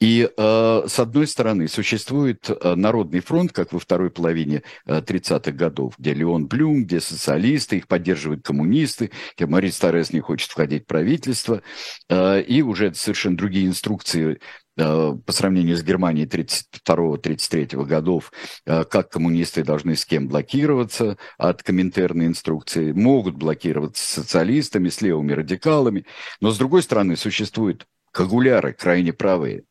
И 0.00 0.28
э, 0.36 0.82
с 0.86 0.98
одной 0.98 1.26
стороны 1.26 1.68
существует 1.68 2.50
э, 2.50 2.74
Народный 2.74 3.20
фронт, 3.20 3.52
как 3.52 3.72
во 3.72 3.78
второй 3.78 4.10
половине 4.10 4.62
э, 4.86 5.00
30-х 5.00 5.52
годов, 5.52 5.94
где 5.98 6.12
Леон 6.12 6.46
Блюм, 6.46 6.84
где 6.84 7.00
социалисты, 7.00 7.78
их 7.78 7.88
поддерживают 7.88 8.44
коммунисты, 8.44 9.10
где 9.36 9.46
Мари 9.46 9.70
Старес 9.70 10.12
не 10.12 10.20
хочет 10.20 10.50
входить 10.50 10.84
в 10.84 10.86
правительство, 10.86 11.62
э, 12.08 12.42
и 12.42 12.62
уже 12.62 12.92
совершенно 12.94 13.36
другие 13.36 13.66
инструкции 13.66 14.40
э, 14.76 15.12
по 15.24 15.32
сравнению 15.32 15.76
с 15.76 15.82
Германией 15.82 16.26
32-33 16.26 17.84
годов, 17.84 18.32
э, 18.66 18.84
как 18.84 19.10
коммунисты 19.10 19.64
должны 19.64 19.96
с 19.96 20.04
кем 20.04 20.28
блокироваться 20.28 21.16
от 21.38 21.62
коминтерной 21.62 22.26
инструкции, 22.26 22.92
могут 22.92 23.36
блокироваться 23.36 24.04
с 24.04 24.08
социалистами, 24.08 24.88
с 24.88 25.00
левыми 25.00 25.32
радикалами, 25.32 26.04
но 26.40 26.50
с 26.50 26.58
другой 26.58 26.82
стороны 26.82 27.16
существует 27.16 27.86
Кагуляры, 28.14 28.72
крайне 28.72 29.12
правые, 29.12 29.64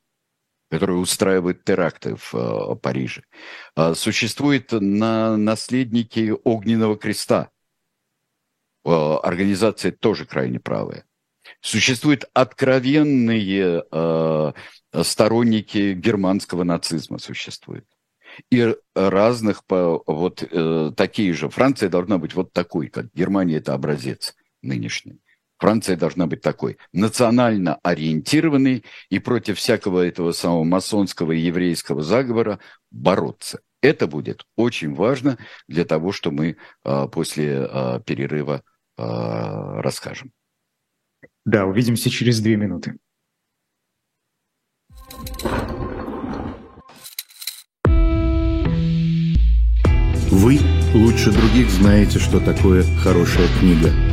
которые 0.69 0.97
устраивают 0.97 1.63
теракты 1.63 2.17
в 2.17 2.35
э, 2.35 2.75
Париже. 2.75 3.23
Э, 3.77 3.93
существуют 3.95 4.73
на 4.73 5.37
наследники 5.37 6.33
Огненного 6.43 6.97
креста. 6.97 7.51
Э, 8.83 9.15
организация 9.23 9.93
тоже 9.93 10.25
крайне 10.25 10.59
правая. 10.59 11.05
Существуют 11.61 12.25
откровенные 12.33 13.85
э, 13.89 14.53
сторонники 15.03 15.93
германского 15.93 16.65
нацизма, 16.65 17.19
существуют. 17.19 17.85
и 18.51 18.75
разных, 18.93 19.63
вот 19.69 20.43
такие 20.97 21.33
же. 21.33 21.49
Франция 21.49 21.87
должна 21.87 22.17
быть 22.17 22.33
вот 22.33 22.51
такой, 22.51 22.87
как 22.87 23.05
Германия– 23.13 23.57
это 23.59 23.73
образец 23.73 24.35
нынешний. 24.61 25.22
Франция 25.63 25.95
должна 25.95 26.27
быть 26.27 26.41
такой, 26.41 26.77
национально 26.91 27.75
ориентированной 27.83 28.83
и 29.09 29.19
против 29.19 29.57
всякого 29.57 30.05
этого 30.05 30.33
самого 30.33 30.65
масонского 30.65 31.31
и 31.31 31.39
еврейского 31.39 32.01
заговора 32.01 32.59
бороться. 32.91 33.61
Это 33.81 34.05
будет 34.07 34.45
очень 34.57 34.93
важно 34.93 35.37
для 35.69 35.85
того, 35.85 36.11
что 36.11 36.31
мы 36.31 36.57
а, 36.83 37.07
после 37.07 37.59
а, 37.59 38.01
перерыва 38.01 38.61
а, 38.97 39.81
расскажем. 39.81 40.33
Да, 41.45 41.63
увидимся 41.63 42.09
через 42.09 42.41
две 42.41 42.57
минуты. 42.57 42.97
Вы 50.29 50.59
лучше 50.93 51.31
других 51.31 51.69
знаете, 51.69 52.19
что 52.19 52.41
такое 52.41 52.83
хорошая 53.01 53.47
книга– 53.61 53.89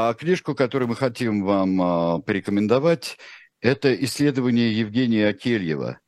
А 0.00 0.14
книжку, 0.14 0.54
которую 0.54 0.90
мы 0.90 0.94
хотим 0.94 1.42
вам 1.42 1.82
а, 1.82 2.18
порекомендовать, 2.20 3.18
это 3.60 3.92
исследование 4.04 4.72
Евгения 4.72 5.26
Акельева. 5.26 5.98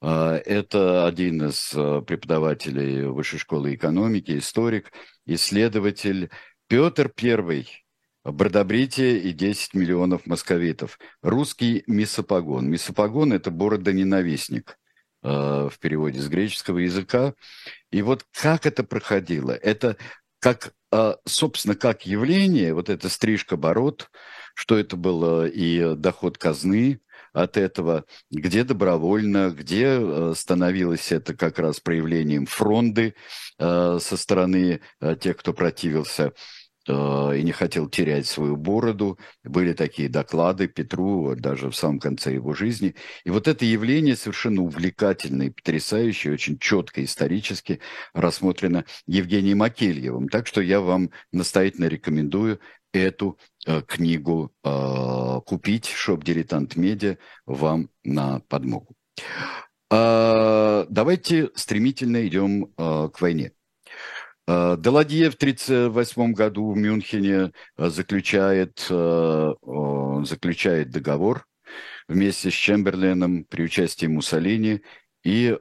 А, 0.00 0.36
это 0.38 1.06
один 1.06 1.46
из 1.46 1.72
а, 1.76 2.00
преподавателей 2.00 3.06
Высшей 3.06 3.38
школы 3.38 3.76
экономики, 3.76 4.36
историк, 4.36 4.90
исследователь 5.26 6.30
Петр 6.66 7.08
I, 7.22 7.68
Бродобритие 8.24 9.20
и 9.20 9.30
10 9.30 9.74
миллионов 9.74 10.26
московитов. 10.26 10.98
Русский 11.22 11.84
мисопогон. 11.86 12.68
Мисопогон– 12.68 13.32
это 13.32 13.52
бородоненавистник 13.52 14.76
в 15.22 15.72
переводе 15.80 16.18
с 16.20 16.26
греческого 16.26 16.78
языка. 16.78 17.34
И 17.92 18.02
вот 18.02 18.26
как 18.32 18.66
это 18.66 18.82
проходило? 18.82 19.52
Это 19.52 19.96
как, 20.40 20.74
собственно, 21.24 21.74
как 21.74 22.06
явление, 22.06 22.74
вот 22.74 22.88
эта 22.88 23.08
стрижка 23.08 23.56
бород, 23.56 24.10
что 24.54 24.78
это 24.78 24.96
было 24.96 25.46
и 25.46 25.94
доход 25.96 26.38
казны 26.38 27.00
от 27.32 27.56
этого, 27.56 28.04
где 28.30 28.62
добровольно, 28.62 29.50
где 29.50 29.98
а, 29.98 30.32
становилось 30.36 31.10
это 31.10 31.34
как 31.34 31.58
раз 31.58 31.80
проявлением 31.80 32.46
фронды 32.46 33.14
а, 33.58 33.98
со 34.00 34.16
стороны 34.16 34.80
тех, 35.20 35.36
кто 35.36 35.52
противился 35.52 36.32
и 36.86 37.42
не 37.42 37.52
хотел 37.52 37.88
терять 37.88 38.26
свою 38.26 38.56
бороду. 38.56 39.18
Были 39.42 39.72
такие 39.72 40.08
доклады 40.08 40.68
Петру 40.68 41.34
даже 41.34 41.70
в 41.70 41.76
самом 41.76 41.98
конце 41.98 42.34
его 42.34 42.52
жизни. 42.54 42.94
И 43.24 43.30
вот 43.30 43.48
это 43.48 43.64
явление 43.64 44.16
совершенно 44.16 44.62
увлекательное, 44.62 45.50
потрясающее, 45.50 46.32
очень 46.32 46.58
четко 46.58 47.02
исторически 47.02 47.80
рассмотрено 48.12 48.84
Евгением 49.06 49.62
Акельевым. 49.62 50.28
Так 50.28 50.46
что 50.46 50.60
я 50.60 50.80
вам 50.80 51.10
настоятельно 51.32 51.86
рекомендую 51.86 52.60
эту 52.92 53.38
э, 53.66 53.80
книгу 53.82 54.52
э, 54.62 55.40
купить. 55.46 55.86
Shop 55.86 56.22
«Дилетант 56.22 56.76
Медиа» 56.76 57.16
вам 57.46 57.88
на 58.04 58.40
подмогу. 58.40 58.94
Давайте 59.90 61.50
стремительно 61.54 62.26
идем 62.26 62.72
к 62.76 63.20
войне. 63.20 63.52
Э, 64.46 64.76
Даладье 64.78 65.30
в 65.30 65.34
1938 65.34 66.32
году 66.34 66.72
в 66.72 66.76
Мюнхене 66.76 67.52
э, 67.76 67.88
заключает, 67.88 68.86
э, 68.90 69.52
заключает 70.24 70.90
договор 70.90 71.46
вместе 72.08 72.50
с 72.50 72.54
Чемберленом 72.54 73.44
при 73.44 73.62
участии 73.62 74.06
Муссолини, 74.06 74.82
и 75.24 75.56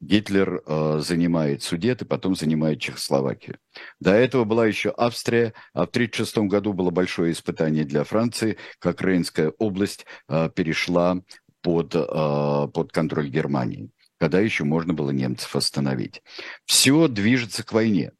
Гитлер 0.00 0.62
занимает 1.00 1.62
Судет 1.64 2.02
и 2.02 2.04
потом 2.04 2.36
занимает 2.36 2.80
Чехословакию. 2.80 3.58
До 3.98 4.12
этого 4.12 4.44
была 4.44 4.66
еще 4.66 4.94
Австрия, 4.96 5.52
а 5.74 5.86
в 5.86 5.90
1936 5.90 6.48
году 6.48 6.72
было 6.72 6.90
большое 6.90 7.32
испытание 7.32 7.84
для 7.84 8.04
Франции, 8.04 8.58
как 8.78 9.02
Рейнская 9.02 9.50
область 9.58 10.06
перешла 10.28 11.20
под, 11.62 11.90
под 11.92 12.92
контроль 12.92 13.28
Германии 13.28 13.90
когда 14.20 14.38
еще 14.38 14.64
можно 14.64 14.92
было 14.92 15.10
немцев 15.10 15.56
остановить. 15.56 16.22
Все 16.66 17.08
движется 17.08 17.64
к 17.64 17.72
войне. 17.72 18.12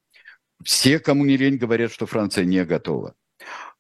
Все, 0.65 0.99
кому 0.99 1.27
не 1.27 1.37
лень, 1.37 1.59
говорят, 1.59 1.93
что 1.93 2.07
Франция 2.07 2.45
не 2.45 2.65
готова. 2.65 3.15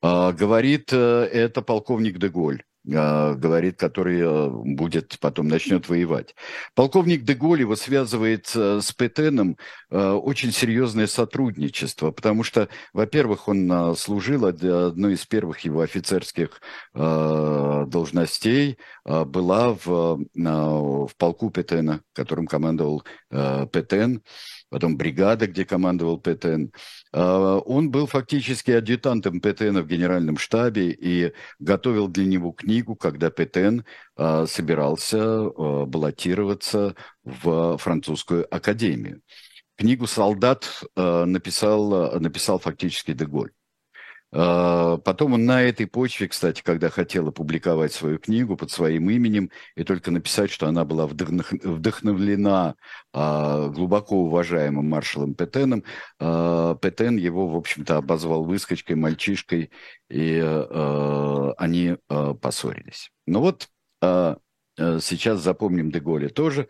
А, 0.02 0.32
говорит 0.32 0.92
э, 0.92 0.96
это 0.96 1.62
полковник 1.62 2.18
Деголь. 2.18 2.62
А, 2.88 3.34
говорит, 3.34 3.78
который 3.78 4.20
э, 4.20 4.48
будет 4.48 5.18
потом 5.20 5.48
начнет 5.48 5.88
воевать. 5.88 6.34
Полковник 6.74 7.24
Деголь 7.24 7.60
его 7.60 7.76
связывает 7.76 8.50
э, 8.54 8.80
с 8.80 8.92
Петеном 8.92 9.58
э, 9.90 10.10
очень 10.12 10.50
серьезное 10.50 11.06
сотрудничество, 11.06 12.10
потому 12.10 12.42
что, 12.42 12.68
во-первых, 12.94 13.48
он 13.48 13.94
служил, 13.96 14.46
одной 14.46 15.14
из 15.14 15.26
первых 15.26 15.60
его 15.60 15.80
офицерских 15.82 16.60
должностей 16.94 18.78
была 19.04 19.74
в, 19.74 20.24
в 20.34 21.10
полку 21.18 21.50
Петена, 21.50 22.02
которым 22.14 22.46
командовал 22.46 23.04
Петен 23.30 24.22
потом 24.70 24.96
бригада, 24.96 25.46
где 25.46 25.66
командовал 25.66 26.18
Петен. 26.18 26.72
А, 27.12 27.58
он 27.58 27.90
был 27.90 28.06
фактически 28.06 28.70
адъютантом 28.70 29.40
Петена 29.40 29.82
в 29.82 29.86
генеральном 29.86 30.38
штабе 30.38 30.90
и 30.92 31.34
готовил 31.58 32.08
для 32.08 32.24
него 32.24 32.52
книгу, 32.52 32.96
когда 32.96 33.30
Петен 33.30 33.84
а, 34.16 34.46
собирался 34.46 35.18
а, 35.20 35.84
баллотироваться 35.84 36.94
в 37.24 37.76
французскую 37.78 38.46
академию. 38.54 39.20
Книгу 39.76 40.06
«Солдат» 40.06 40.82
написал, 40.94 42.20
написал 42.20 42.58
фактически 42.58 43.14
Деголь. 43.14 43.50
А, 44.32 44.98
потом 44.98 45.32
он 45.34 45.44
на 45.44 45.62
этой 45.62 45.86
почве, 45.86 46.28
кстати, 46.28 46.62
когда 46.62 46.88
хотел 46.88 47.28
опубликовать 47.28 47.92
свою 47.92 48.18
книгу 48.18 48.56
под 48.56 48.70
своим 48.70 49.10
именем 49.10 49.50
и 49.74 49.82
только 49.82 50.10
написать, 50.10 50.50
что 50.50 50.68
она 50.68 50.84
была 50.84 51.06
вдохновлена 51.08 52.76
а, 53.12 53.68
глубоко 53.68 54.16
уважаемым 54.16 54.88
маршалом 54.88 55.34
Петеном, 55.34 55.82
а, 56.20 56.76
Петен 56.76 57.16
его, 57.16 57.48
в 57.48 57.56
общем-то, 57.56 57.96
обозвал 57.96 58.44
выскочкой, 58.44 58.96
мальчишкой, 58.96 59.70
и 60.08 60.40
они 61.58 61.96
поссорились. 62.40 63.10
Ну 63.26 63.40
вот 63.40 63.68
сейчас 64.76 65.40
запомним 65.40 65.90
Деголя 65.90 66.28
тоже, 66.28 66.68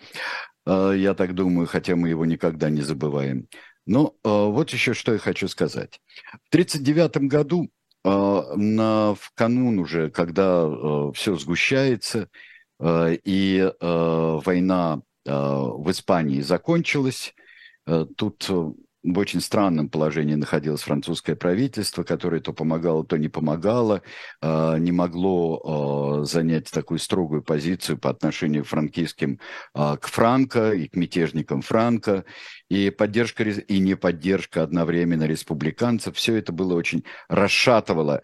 я 0.66 1.14
так 1.14 1.34
думаю, 1.34 1.66
хотя 1.66 1.96
мы 1.96 2.10
его 2.10 2.26
никогда 2.26 2.68
не 2.68 2.82
забываем. 2.82 3.48
Ну, 3.86 4.16
вот 4.22 4.70
еще 4.70 4.94
что 4.94 5.12
я 5.12 5.18
хочу 5.18 5.48
сказать. 5.48 6.00
В 6.44 6.48
1939 6.50 7.28
году, 7.28 7.70
а, 8.04 8.54
на, 8.56 9.14
в 9.14 9.32
канун 9.34 9.78
уже, 9.78 10.10
когда 10.10 10.62
а, 10.64 11.12
все 11.12 11.36
сгущается, 11.36 12.28
и 12.82 13.72
война 13.78 15.02
в 15.26 15.90
Испании 15.90 16.40
закончилась, 16.40 17.34
тут 18.16 18.48
в 19.02 19.18
очень 19.18 19.40
странном 19.40 19.88
положении 19.88 20.34
находилось 20.34 20.82
французское 20.82 21.34
правительство, 21.34 22.02
которое 22.02 22.40
то 22.40 22.52
помогало, 22.52 23.04
то 23.04 23.16
не 23.16 23.28
помогало, 23.28 24.02
а, 24.42 24.76
не 24.76 24.92
могло 24.92 26.20
а, 26.20 26.24
занять 26.24 26.70
такую 26.70 26.98
строгую 26.98 27.42
позицию 27.42 27.98
по 27.98 28.10
отношению 28.10 28.64
к 28.64 28.68
франкистским 28.68 29.40
а, 29.72 29.96
к 29.96 30.06
Франко 30.08 30.72
и 30.72 30.86
к 30.86 30.96
мятежникам 30.96 31.62
Франко, 31.62 32.24
и 32.68 32.90
поддержка 32.90 33.42
и 33.42 33.78
не 33.78 33.96
поддержка 33.96 34.62
одновременно 34.62 35.24
республиканцев, 35.24 36.16
все 36.16 36.36
это 36.36 36.52
было 36.52 36.74
очень 36.74 37.04
расшатывало 37.28 38.22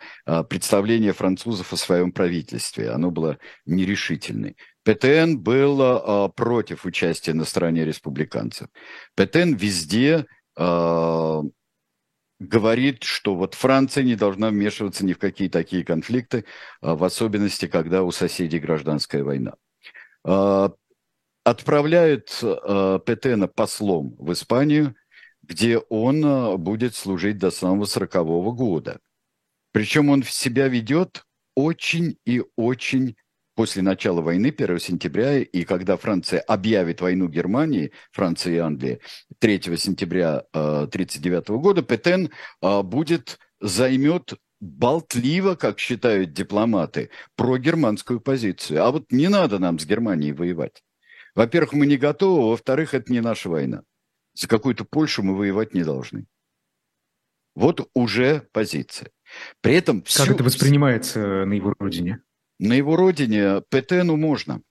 представление 0.49 1.13
французов 1.13 1.73
о 1.73 1.77
своем 1.77 2.13
правительстве, 2.13 2.91
оно 2.91 3.11
было 3.11 3.39
нерешительное. 3.65 4.55
ПТН 4.85 5.39
был 5.39 6.31
против 6.31 6.85
участия 6.85 7.33
на 7.33 7.45
стороне 7.45 7.85
республиканцев. 7.85 8.69
ПТН 9.17 9.55
везде 9.55 10.27
говорит, 12.39 13.03
что 13.03 13.35
вот 13.35 13.55
Франция 13.55 14.05
не 14.05 14.15
должна 14.15 14.51
вмешиваться 14.51 15.05
ни 15.05 15.13
в 15.13 15.19
какие 15.19 15.49
такие 15.49 15.85
конфликты, 15.85 16.39
э, 16.39 16.43
в 16.81 17.03
особенности, 17.05 17.67
когда 17.67 18.03
у 18.03 18.11
соседей 18.11 18.59
гражданская 18.59 19.25
война. 19.25 19.55
Э, 20.25 20.71
отправляют 21.45 22.31
Петена 22.41 23.47
послом 23.47 24.17
в 24.19 24.33
Испанию, 24.33 24.97
где 25.43 25.79
он 25.79 26.61
будет 26.61 26.97
служить 26.97 27.39
до 27.39 27.53
самого 27.53 27.85
сорокового 27.85 28.51
года. 28.51 28.99
Причем 29.71 30.11
он 30.11 30.25
себя 30.25 30.67
ведет 30.67 31.25
очень 31.55 32.19
и 32.25 32.43
очень 32.57 33.17
после 33.57 33.83
начала 33.83 34.21
войны, 34.21 34.55
1 34.57 34.79
сентября, 34.79 35.39
и 35.41 35.65
когда 35.65 35.97
Франция 35.97 36.41
объявит 36.41 37.01
войну 37.01 37.27
Германии, 37.27 37.91
Франция 38.13 38.55
и 38.55 38.59
Англия, 38.59 39.01
3 39.41 39.63
сентября 39.77 40.45
1939 40.53 41.49
э, 41.49 41.53
года, 41.55 41.83
Петен 41.83 42.31
э, 42.63 42.83
будет, 42.83 43.39
займет 43.61 44.35
болтливо, 44.61 45.55
как 45.55 45.79
считают 45.79 46.33
дипломаты, 46.33 47.11
про 47.35 47.57
германскую 47.57 48.21
позицию. 48.21 48.85
А 48.85 48.91
вот 48.91 49.11
не 49.11 49.29
надо 49.29 49.59
нам 49.59 49.79
с 49.79 49.87
Германией 49.87 50.33
воевать. 50.33 50.83
Во-первых, 51.35 51.73
мы 51.73 51.87
не 51.87 51.97
готовы, 51.97 52.51
во-вторых, 52.51 52.95
это 52.95 53.11
не 53.13 53.21
наша 53.21 53.49
война. 53.49 53.83
За 54.35 54.49
какую-то 54.49 54.85
Польшу 54.85 55.23
мы 55.23 55.35
воевать 55.35 55.75
не 55.75 55.83
должны. 55.83 56.27
Вот 57.55 57.89
уже 57.95 58.49
позиция. 58.53 59.11
При 59.63 59.75
этом... 59.75 60.03
Как 60.03 60.09
всю... 60.09 60.33
это 60.33 60.45
воспринимается 60.45 61.47
на 61.47 61.55
его 61.55 61.75
родине? 61.79 62.21
На 62.59 62.73
его 62.73 62.97
родине 62.97 63.63
Петену 63.69 64.17
можно. 64.17 64.63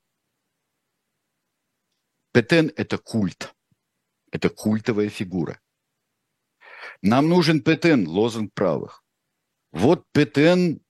Петен– 2.33 2.71
это 2.75 2.97
культ. 2.97 3.53
Это 4.31 4.49
культовая 4.49 5.09
фигура. 5.09 5.59
Нам 7.01 7.29
нужен 7.29 7.61
Петен, 7.61 8.07
лозунг 8.07 8.53
правых. 8.53 9.03
Вот 9.71 10.03
Петен 10.11 10.81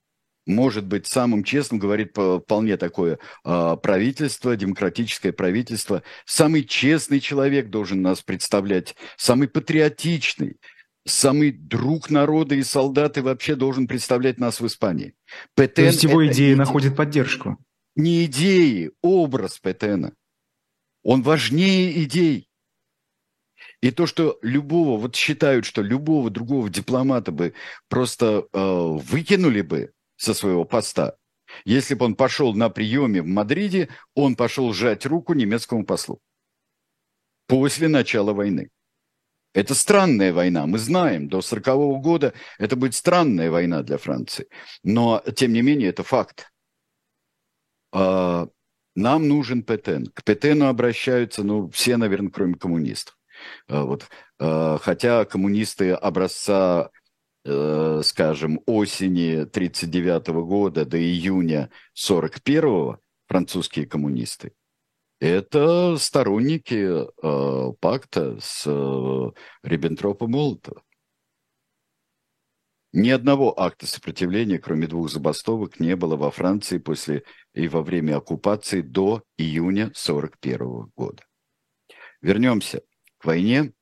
может 0.46 0.86
быть 0.86 1.08
самым 1.08 1.44
честным, 1.44 1.80
говорит 1.80 2.12
вполне 2.12 2.78
такое 2.78 3.20
э, 3.44 3.78
правительство, 3.82 4.56
демократическое 4.56 5.34
правительство. 5.34 6.04
Самый 6.26 6.64
честный 6.64 7.20
человек 7.20 7.70
должен 7.70 8.02
нас 8.02 8.22
представлять, 8.22 8.96
самый 9.18 9.48
патриотичный, 9.48 10.58
самый 11.06 11.52
друг 11.52 12.10
народа 12.10 12.56
и 12.56 12.64
солдаты 12.64 13.22
вообще 13.22 13.56
должен 13.56 13.88
представлять 13.88 14.40
нас 14.40 14.60
в 14.60 14.66
Испании. 14.66 15.16
ПТН 15.56 15.74
То 15.74 15.82
есть 15.84 16.04
его 16.04 16.26
идеи 16.28 16.50
не, 16.50 16.56
находят 16.56 16.96
поддержку? 16.96 17.58
Не 17.96 18.26
идеи, 18.26 18.92
образ 19.02 19.60
ПТНа. 19.60 20.14
Он 21.04 21.22
важнее 21.22 22.04
идей. 22.04 22.50
И 23.82 23.92
то, 23.92 24.08
что 24.08 24.40
любого, 24.42 25.00
вот 25.00 25.16
считают, 25.16 25.66
что 25.66 25.82
любого 25.82 26.30
другого 26.30 26.70
дипломата 26.70 27.32
бы 27.32 27.54
просто 27.88 28.48
э, 28.52 28.60
выкинули 28.60 29.62
бы 29.62 29.92
со 30.18 30.34
своего 30.34 30.66
поста, 30.66 31.18
если 31.66 31.94
бы 31.94 32.06
он 32.06 32.16
пошел 32.16 32.54
на 32.54 32.70
приеме 32.70 33.22
в 33.22 33.28
Мадриде, 33.28 33.90
он 34.16 34.36
пошел 34.36 34.74
сжать 34.74 35.06
руку 35.06 35.34
немецкому 35.34 35.86
послу 35.86 36.20
после 37.48 37.88
начала 37.88 38.34
войны. 38.34 38.70
Это 39.56 39.74
странная 39.74 40.34
война, 40.34 40.68
мы 40.68 40.78
знаем, 40.78 41.30
до 41.30 41.38
1940 41.38 42.02
года 42.02 42.34
это 42.60 42.76
будет 42.76 42.94
странная 42.94 43.50
война 43.50 43.84
для 43.84 43.98
Франции. 43.98 44.48
Но, 44.84 45.24
тем 45.34 45.54
не 45.54 45.62
менее, 45.62 45.90
это 45.90 46.04
факт. 46.04 46.52
А, 47.94 48.50
нам 48.96 49.30
нужен 49.30 49.64
ПТН. 49.64 50.08
К 50.14 50.26
ПТНу 50.26 50.68
обращаются, 50.68 51.44
ну, 51.44 51.70
все, 51.70 51.96
наверное, 51.96 52.32
кроме 52.32 52.56
коммунистов. 52.56 53.18
А, 53.70 53.86
вот. 53.86 54.10
А, 54.40 54.78
хотя 54.78 55.24
коммунисты 55.24 55.94
образца, 55.94 56.90
э, 57.46 58.02
скажем, 58.04 58.60
осени 58.66 59.46
1939 59.46 60.28
года 60.46 60.84
до 60.84 61.00
июня 61.00 61.70
1941 61.94 62.98
французские 63.28 63.86
коммунисты, 63.86 64.52
это 65.20 65.98
сторонники 65.98 67.06
э, 67.06 67.74
пакта 67.80 68.38
с 68.40 68.64
э, 68.66 69.32
Риббентропом 69.64 70.32
Молотова. 70.32 70.82
Ни 72.94 73.10
одного 73.10 73.60
акта 73.60 73.88
сопротивления, 73.88 74.58
кроме 74.58 74.88
двух 74.88 75.10
забастовок, 75.10 75.82
не 75.82 75.98
было 75.98 76.16
во 76.16 76.32
Франции 76.32 76.78
после 76.78 77.24
и 77.54 77.68
во 77.68 77.82
время 77.82 78.16
оккупации 78.16 78.80
до 78.80 79.22
июня 79.38 79.88
1941 79.88 80.92
года. 80.96 81.24
Вернемся 82.22 82.82
к 83.18 83.26
войне. 83.26 83.74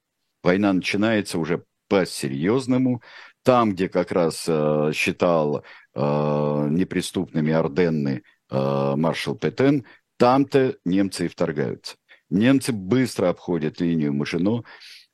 Война 0.41 0.74
начинается 0.74 1.38
уже 1.38 1.63
по-серьезному. 1.89 3.04
Там, 3.43 3.74
где 3.74 3.88
как 3.88 4.12
раз 4.12 4.46
э, 4.48 4.91
считал 4.96 5.63
э, 5.93 6.00
неприступными 6.72 7.54
Орденны 7.54 8.24
э, 8.50 8.96
маршал 8.96 9.36
Петен, 9.36 9.86
там-то 10.17 10.76
немцы 10.86 11.26
и 11.26 11.30
вторгаются. 11.30 11.95
Немцы 12.30 12.71
быстро 12.71 13.30
обходят 13.30 13.80
линию 13.80 14.13
Машино, 14.13 14.63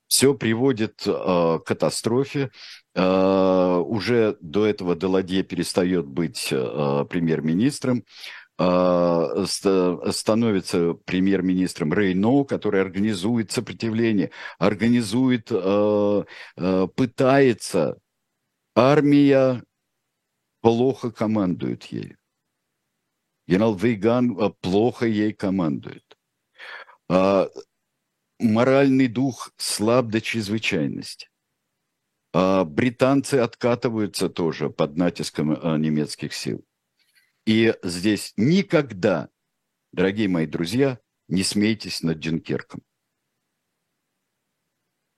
все 0.10 0.34
приводит 0.34 1.04
э, 1.06 1.12
к 1.12 1.64
катастрофе. 1.66 2.50
Э, 2.96 3.78
уже 3.86 4.38
до 4.42 4.66
этого 4.66 4.96
Деладье 4.96 5.44
перестает 5.44 6.08
быть 6.08 6.50
э, 6.52 7.06
премьер-министром, 7.10 8.04
э, 8.58 9.46
становится 9.46 10.94
премьер-министром 11.06 11.94
Рейно, 11.94 12.44
который 12.44 12.82
организует 12.82 13.52
сопротивление, 13.52 14.32
организует, 14.58 15.50
э, 15.52 16.24
э, 16.58 16.88
пытается. 16.96 17.98
Армия 18.76 19.64
плохо 20.62 21.12
командует 21.12 21.84
ею. 21.86 22.19
Генерал 23.50 23.74
Вейган 23.74 24.38
а, 24.40 24.52
плохо 24.52 25.08
ей 25.08 25.34
командует. 25.34 26.06
А, 27.10 27.50
моральный 28.38 29.08
дух 29.08 29.52
слаб 29.58 30.06
до 30.06 30.22
чрезвычайности. 30.22 31.30
А, 32.32 32.64
британцы 32.64 33.36
откатываются 33.36 34.30
тоже 34.30 34.70
под 34.70 34.98
натиском 34.98 35.82
немецких 35.82 36.36
сил. 36.36 36.64
И 37.48 37.74
здесь 37.82 38.34
никогда, 38.38 39.30
дорогие 39.94 40.28
мои 40.28 40.46
друзья, 40.46 41.00
не 41.28 41.42
смейтесь 41.42 42.04
над 42.04 42.20
Дюнкерком, 42.20 42.84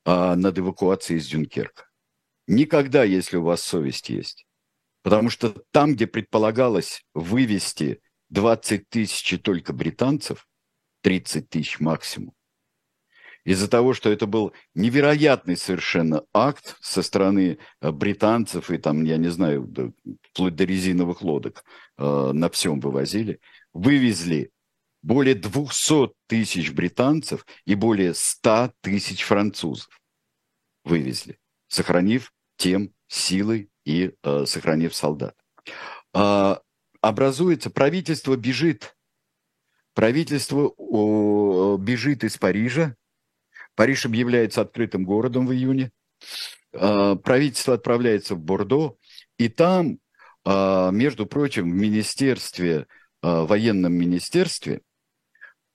а 0.06 0.38
над 0.38 0.58
эвакуацией 0.58 1.20
из 1.20 1.28
Дюнкерка. 1.28 1.90
Никогда, 2.48 3.04
если 3.04 3.36
у 3.36 3.44
вас 3.44 3.62
совесть 3.62 4.08
есть. 4.08 4.48
Потому 5.04 5.30
что 5.30 5.50
там, 5.72 5.96
где 5.96 6.08
предполагалось 6.08 7.04
вывести 7.14 8.02
20 8.32 8.90
тысяч 8.90 9.40
только 9.42 9.74
британцев, 9.74 10.48
30 11.04 11.50
тысяч 11.50 11.80
максимум, 11.80 12.34
из-за 13.44 13.68
того, 13.68 13.94
что 13.94 14.10
это 14.10 14.28
был 14.28 14.54
невероятный 14.76 15.58
совершенно 15.58 16.24
акт 16.34 16.78
со 16.82 17.02
стороны 17.02 17.58
э, 17.82 17.92
британцев 17.92 18.70
и 18.70 18.78
там, 18.78 19.04
я 19.04 19.18
не 19.18 19.30
знаю, 19.30 19.72
вплоть 20.32 20.56
до 20.56 20.64
резиновых 20.64 21.22
лодок 21.22 21.64
э, 21.98 22.32
на 22.34 22.50
всем 22.50 22.80
вывозили, 22.80 23.40
вывезли 23.74 24.52
более 25.02 25.36
200 25.36 26.14
тысяч 26.28 26.72
британцев 26.72 27.46
и 27.66 27.76
более 27.76 28.14
100 28.14 28.74
тысяч 28.82 29.24
французов 29.24 29.90
вывезли, 30.84 31.40
сохранив 31.68 32.32
тем 32.58 32.94
силы 33.08 33.70
и 33.86 34.14
э, 34.24 34.46
сохранив 34.46 34.96
солдат. 34.96 35.36
А, 36.14 36.62
образуется, 37.02 37.70
правительство 37.70 38.36
бежит. 38.36 38.96
Правительство 39.94 40.72
бежит 41.78 42.24
из 42.24 42.38
Парижа. 42.38 42.96
Париж 43.76 44.06
объявляется 44.06 44.62
открытым 44.62 45.04
городом 45.04 45.48
в 45.48 45.54
июне. 45.54 45.92
А, 46.74 47.16
правительство 47.16 47.74
отправляется 47.74 48.36
в 48.36 48.40
Бордо. 48.40 48.98
И 49.38 49.50
там, 49.50 50.00
а, 50.46 50.92
между 50.92 51.26
прочим, 51.26 51.70
в 51.70 51.74
министерстве, 51.74 52.88
а, 53.22 53.46
военном 53.46 53.94
министерстве, 53.94 54.82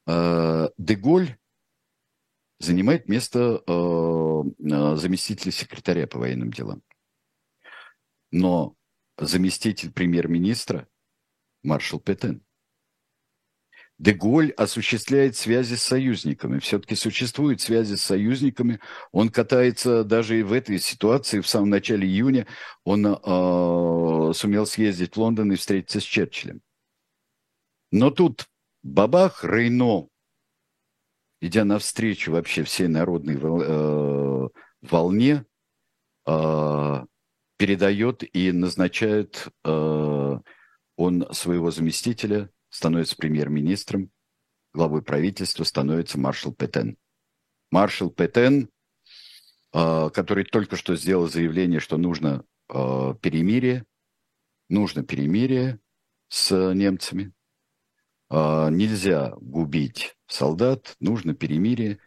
Деголь 0.09 1.37
занимает 2.61 3.09
место 3.09 3.61
заместителя 4.57 5.51
секретаря 5.51 6.07
по 6.07 6.21
военным 6.21 6.53
делам. 6.53 6.81
Но 8.31 8.77
заместитель 9.19 9.91
премьер-министра 9.91 10.87
маршал 11.67 12.01
Петен. 12.01 12.43
Деголь 13.99 14.51
осуществляет 14.53 15.37
связи 15.37 15.75
с 15.75 15.83
союзниками. 15.83 16.59
Все-таки 16.59 16.95
существуют 16.95 17.63
связи 17.63 17.95
с 17.95 18.05
союзниками. 18.05 18.79
Он 19.11 19.31
катается 19.31 20.05
даже 20.05 20.39
и 20.39 20.43
в 20.43 20.53
этой 20.53 20.79
ситуации. 20.79 21.41
В 21.41 21.49
самом 21.49 21.71
начале 21.71 22.07
июня 22.07 22.47
он 22.85 23.07
э, 23.07 24.33
сумел 24.35 24.67
съездить 24.67 25.17
в 25.17 25.21
Лондон 25.21 25.53
и 25.53 25.57
встретиться 25.57 26.01
с 26.01 26.05
Черчиллем. 26.05 26.61
Но 27.91 28.11
тут 28.11 28.47
бабах 28.83 29.43
Рейно, 29.45 30.09
идя 31.41 31.65
навстречу 31.65 32.33
вообще 32.33 32.65
всей 32.65 32.89
народной 32.89 33.37
э, 33.41 34.49
волне, 34.83 35.47
э, 36.27 37.05
передает 37.57 38.37
и 38.37 38.53
назначает 38.53 39.49
э, 39.65 40.39
он 40.97 41.27
своего 41.33 41.71
заместителя, 41.71 42.51
становится 42.71 43.17
премьер-министром, 43.17 44.11
главой 44.73 45.03
правительства 45.03 45.65
становится 45.65 46.19
маршал 46.19 46.53
Петен. 46.53 46.97
Маршал 47.71 48.11
Петен, 48.11 48.71
э, 49.73 50.11
который 50.11 50.45
только 50.45 50.77
что 50.77 50.97
сделал 50.97 51.29
заявление, 51.29 51.81
что 51.81 51.97
нужно 51.97 52.45
э, 52.69 53.15
перемирие, 53.21 53.85
нужно 54.69 55.03
перемирие 55.03 55.81
с 56.29 56.55
немцами, 56.75 57.33
э, 58.31 58.69
нельзя 58.71 59.35
губить 59.41 60.17
солдат, 60.27 60.97
нужно 61.01 61.35
перемирие. 61.35 61.99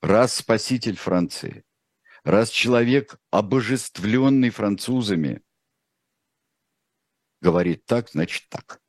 Раз 0.00 0.36
спаситель 0.36 0.96
Франции, 0.96 1.64
раз 2.22 2.50
человек, 2.50 3.18
обожествленный 3.30 4.50
французами, 4.50 5.42
говорит 7.40 7.84
так, 7.86 8.10
значит 8.10 8.48
так. 8.48 8.80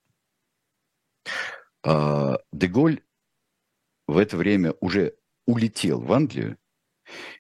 А, 1.84 2.40
Деголь 2.52 3.02
в 4.08 4.18
это 4.18 4.38
время 4.38 4.74
уже 4.80 5.16
улетел 5.46 6.02
в 6.02 6.12
Англию, 6.12 6.58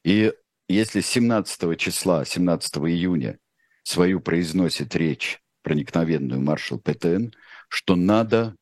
и 0.03 0.34
если 0.68 1.01
17 1.01 1.78
числа, 1.80 2.26
17 2.26 2.78
июня 2.78 3.39
свою 3.84 4.20
произносит 4.20 4.95
речь 4.95 5.41
проникновенную 5.64 6.41
маршал 6.41 6.80
Петен, 6.80 7.34
что 7.70 7.95
надо, 7.95 8.55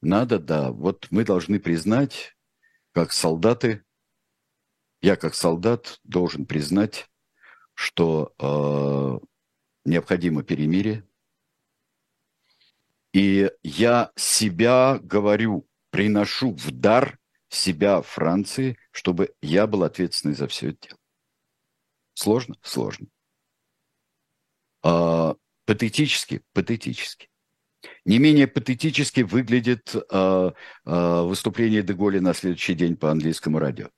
надо, 0.00 0.38
да, 0.38 0.70
вот 0.70 1.06
мы 1.10 1.24
должны 1.24 1.60
признать, 1.60 2.36
как 2.92 3.12
солдаты, 3.12 3.84
я 5.02 5.16
как 5.16 5.34
солдат 5.34 6.00
должен 6.04 6.46
признать, 6.46 7.08
что 7.74 8.34
э, 8.38 9.26
необходимо 9.84 10.42
перемирие, 10.42 11.05
и 13.16 13.50
я 13.62 14.12
себя 14.14 14.98
говорю, 15.02 15.66
приношу 15.88 16.52
в 16.54 16.70
дар 16.70 17.18
себя 17.48 18.02
Франции, 18.02 18.76
чтобы 18.90 19.32
я 19.40 19.66
был 19.66 19.84
ответственный 19.84 20.34
за 20.34 20.46
все 20.48 20.68
это 20.68 20.88
дело. 20.88 20.98
Сложно? 22.12 22.56
Сложно. 22.60 23.06
А, 24.82 25.34
патетически? 25.64 26.42
Патетически. 26.52 27.30
Не 28.04 28.18
менее 28.18 28.48
патетически 28.48 29.22
выглядит 29.22 29.94
а, 30.12 30.52
а, 30.84 31.22
выступление 31.22 31.82
Деголя 31.82 32.20
на 32.20 32.34
следующий 32.34 32.74
день 32.74 32.98
по 32.98 33.10
английскому 33.10 33.58
радио. 33.58 33.88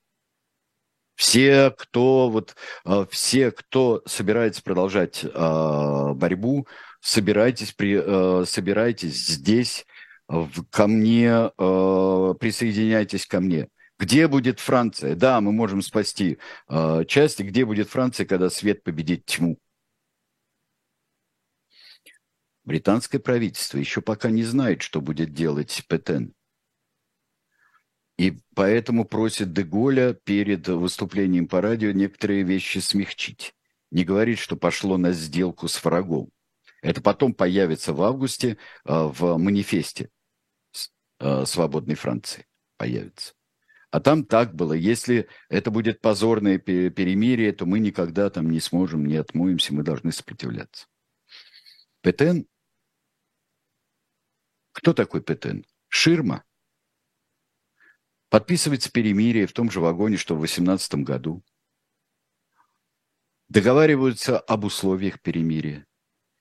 Все, 1.16 1.72
кто, 1.72 2.30
вот, 2.30 2.54
а, 2.84 3.04
все, 3.06 3.50
кто 3.50 4.00
собирается 4.06 4.62
продолжать 4.62 5.26
а, 5.34 6.14
борьбу, 6.14 6.68
собирайтесь, 7.00 7.72
при, 7.72 8.00
э, 8.00 8.44
собирайтесь 8.44 9.26
здесь, 9.26 9.86
в, 10.28 10.64
ко 10.66 10.86
мне, 10.86 11.50
э, 11.56 12.34
присоединяйтесь 12.38 13.26
ко 13.26 13.40
мне. 13.40 13.68
Где 13.98 14.28
будет 14.28 14.60
Франция? 14.60 15.16
Да, 15.16 15.40
мы 15.40 15.52
можем 15.52 15.82
спасти 15.82 16.38
э, 16.68 17.04
части. 17.06 17.42
Где 17.42 17.64
будет 17.64 17.88
Франция, 17.88 18.26
когда 18.26 18.48
свет 18.50 18.84
победит 18.84 19.24
тьму? 19.24 19.58
Британское 22.64 23.20
правительство 23.20 23.78
еще 23.78 24.02
пока 24.02 24.30
не 24.30 24.44
знает, 24.44 24.82
что 24.82 25.00
будет 25.00 25.32
делать 25.32 25.84
Петен. 25.88 26.34
И 28.18 28.38
поэтому 28.54 29.04
просит 29.04 29.52
Деголя 29.52 30.12
перед 30.12 30.68
выступлением 30.68 31.48
по 31.48 31.60
радио 31.60 31.92
некоторые 31.92 32.42
вещи 32.42 32.78
смягчить. 32.78 33.54
Не 33.90 34.04
говорить, 34.04 34.38
что 34.38 34.56
пошло 34.56 34.98
на 34.98 35.12
сделку 35.12 35.66
с 35.66 35.82
врагом. 35.82 36.30
Это 36.80 37.02
потом 37.02 37.34
появится 37.34 37.92
в 37.92 38.02
августе 38.02 38.56
а, 38.84 39.08
в 39.08 39.36
манифесте 39.36 40.10
а, 41.18 41.44
свободной 41.44 41.96
Франции. 41.96 42.46
Появится. 42.76 43.34
А 43.90 44.00
там 44.00 44.24
так 44.24 44.54
было. 44.54 44.74
Если 44.74 45.28
это 45.48 45.70
будет 45.70 46.00
позорное 46.00 46.58
перемирие, 46.58 47.52
то 47.52 47.66
мы 47.66 47.78
никогда 47.80 48.28
там 48.30 48.50
не 48.50 48.60
сможем, 48.60 49.06
не 49.06 49.16
отмоемся, 49.16 49.74
мы 49.74 49.82
должны 49.82 50.12
сопротивляться. 50.12 50.86
Петен? 52.02 52.46
Кто 54.72 54.92
такой 54.92 55.22
Петен? 55.22 55.64
Ширма. 55.88 56.44
Подписывается 58.28 58.92
перемирие 58.92 59.46
в 59.46 59.52
том 59.54 59.70
же 59.70 59.80
вагоне, 59.80 60.18
что 60.18 60.36
в 60.36 60.40
18 60.40 60.96
году. 60.96 61.42
Договариваются 63.48 64.38
об 64.38 64.64
условиях 64.64 65.20
перемирия. 65.22 65.87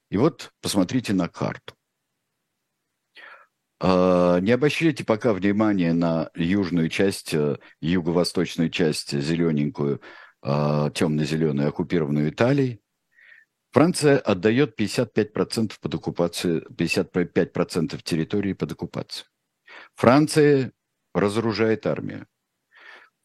И 0.10 0.18
вот 0.18 0.52
посмотрите 0.62 1.14
на 1.14 1.28
карту. 1.28 1.74
А, 3.80 4.40
не 4.40 4.52
обращайте 4.52 5.04
пока 5.04 5.34
внимания 5.34 5.94
на 5.94 6.30
южную 6.36 6.90
часть, 6.90 7.34
э, 7.34 7.58
юго-восточную 7.82 8.70
часть, 8.70 9.12
зелененькую, 9.12 10.02
а, 10.42 10.90
темно-зеленую, 10.92 11.70
оккупированную 11.70 12.30
Италией. 12.30 12.82
Франция 13.72 14.18
отдает 14.18 14.76
55% 14.76 15.80
под 15.80 15.96
оккупацию, 15.96 16.66
55% 16.74 18.02
территории 18.02 18.54
под 18.54 18.72
оккупацию. 18.72 19.28
Франция 19.96 20.72
разоружает 21.14 21.86
армию. 21.86 22.26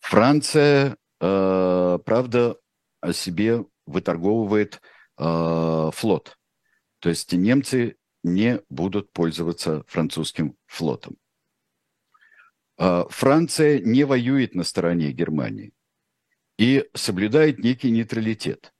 Франция, 0.00 0.96
э, 1.20 1.98
правда, 2.04 2.56
о 3.00 3.12
себе 3.12 3.64
выторговывает 3.86 4.82
э, 5.18 5.90
флот. 5.92 6.36
То 7.03 7.09
есть 7.09 7.32
немцы 7.32 7.96
не 8.22 8.62
будут 8.68 9.12
пользоваться 9.12 9.82
французским 9.88 10.57
флотом. 10.66 11.16
А, 12.76 13.09
Франция 13.09 13.80
не 13.80 14.05
воюет 14.05 14.55
на 14.55 14.62
стороне 14.62 15.11
Германии 15.11 15.72
и 16.59 16.88
соблюдает 16.94 17.59
некий 17.59 17.90
нейтралитет. 17.90 18.72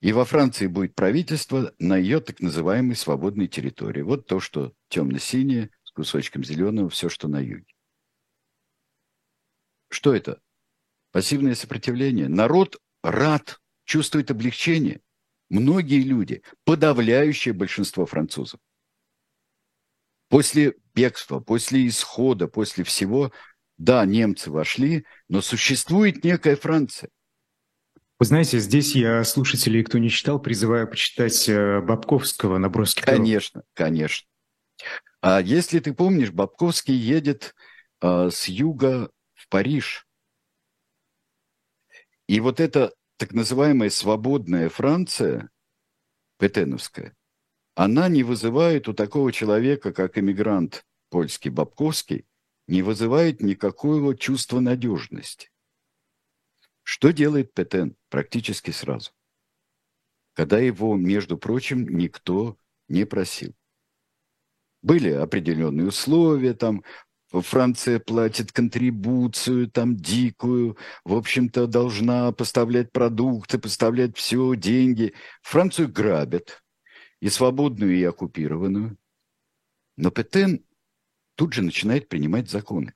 И 0.00 0.14
во 0.14 0.24
Франции 0.24 0.66
будет 0.66 0.94
правительство 0.94 1.74
на 1.78 1.98
ее 1.98 2.20
так 2.20 2.40
называемой 2.40 2.96
свободной 2.96 3.48
территории. 3.48 4.00
Вот 4.00 4.26
то, 4.26 4.40
что 4.40 4.72
темно-синее, 4.88 5.68
с 5.84 5.90
кусочком 5.90 6.42
зеленого, 6.42 6.88
все, 6.88 7.10
что 7.10 7.28
на 7.28 7.40
юге. 7.40 7.74
Что 9.90 10.14
это? 10.14 10.40
Пассивное 11.12 11.54
сопротивление. 11.54 12.28
Народ 12.28 12.80
рад, 13.02 13.60
чувствует 13.84 14.30
облегчение. 14.30 15.02
Многие 15.48 16.00
люди, 16.00 16.42
подавляющее 16.64 17.54
большинство 17.54 18.06
французов, 18.06 18.60
после 20.28 20.74
бегства, 20.94 21.40
после 21.40 21.86
исхода, 21.86 22.48
после 22.48 22.84
всего, 22.84 23.32
да, 23.78 24.04
немцы 24.04 24.50
вошли, 24.50 25.04
но 25.28 25.40
существует 25.40 26.24
некая 26.24 26.56
Франция. 26.56 27.10
Вы 28.18 28.26
знаете, 28.26 28.58
здесь 28.58 28.94
я 28.94 29.22
слушателей, 29.24 29.84
кто 29.84 29.98
не 29.98 30.08
читал, 30.08 30.40
призываю 30.40 30.88
почитать 30.88 31.48
э, 31.48 31.80
Бабковского 31.82 32.56
«Наброски 32.56 33.02
Конечно, 33.02 33.62
конечно. 33.74 34.26
А 35.20 35.40
если 35.40 35.80
ты 35.80 35.92
помнишь, 35.92 36.30
Бабковский 36.30 36.94
едет 36.94 37.54
а, 38.00 38.30
с 38.30 38.48
юга 38.48 39.10
в 39.34 39.48
Париж. 39.48 40.06
И 42.26 42.40
вот 42.40 42.60
это 42.60 42.92
так 43.16 43.32
называемая 43.32 43.90
свободная 43.90 44.68
Франция, 44.68 45.50
петеновская, 46.38 47.16
она 47.74 48.08
не 48.08 48.22
вызывает 48.22 48.88
у 48.88 48.94
такого 48.94 49.32
человека, 49.32 49.92
как 49.92 50.18
эмигрант 50.18 50.86
польский 51.10 51.50
Бабковский, 51.50 52.26
не 52.66 52.82
вызывает 52.82 53.40
никакого 53.40 54.16
чувства 54.16 54.60
надежности. 54.60 55.50
Что 56.82 57.12
делает 57.12 57.52
Петен 57.52 57.96
практически 58.08 58.70
сразу? 58.70 59.12
Когда 60.34 60.58
его, 60.58 60.94
между 60.96 61.38
прочим, 61.38 61.88
никто 61.96 62.58
не 62.88 63.04
просил. 63.04 63.54
Были 64.82 65.10
определенные 65.10 65.88
условия, 65.88 66.54
там 66.54 66.84
Франция 67.32 67.98
платит 67.98 68.52
контрибуцию 68.52 69.68
там 69.68 69.96
дикую, 69.96 70.76
в 71.04 71.14
общем-то, 71.14 71.66
должна 71.66 72.32
поставлять 72.32 72.92
продукты, 72.92 73.58
поставлять 73.58 74.16
все, 74.16 74.54
деньги. 74.54 75.12
Францию 75.42 75.88
грабят, 75.92 76.62
и 77.20 77.28
свободную, 77.28 77.96
и 77.96 78.04
оккупированную. 78.04 78.96
Но 79.96 80.10
Петен 80.10 80.64
тут 81.34 81.52
же 81.52 81.62
начинает 81.62 82.08
принимать 82.08 82.50
законы. 82.50 82.94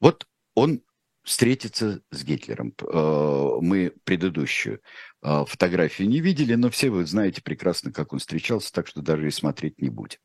Вот 0.00 0.26
он 0.54 0.82
встретится 1.24 2.02
с 2.10 2.24
Гитлером. 2.24 2.74
Э, 2.80 3.58
мы 3.60 3.92
предыдущую 4.04 4.80
э, 5.22 5.44
фотографию 5.46 6.08
не 6.08 6.20
видели, 6.20 6.54
но 6.54 6.70
все 6.70 6.90
вы 6.90 7.04
знаете 7.06 7.42
прекрасно, 7.42 7.92
как 7.92 8.12
он 8.12 8.18
встречался, 8.18 8.72
так 8.72 8.86
что 8.86 9.02
даже 9.02 9.26
и 9.26 9.30
смотреть 9.30 9.80
не 9.80 9.90
будем. 9.90 10.18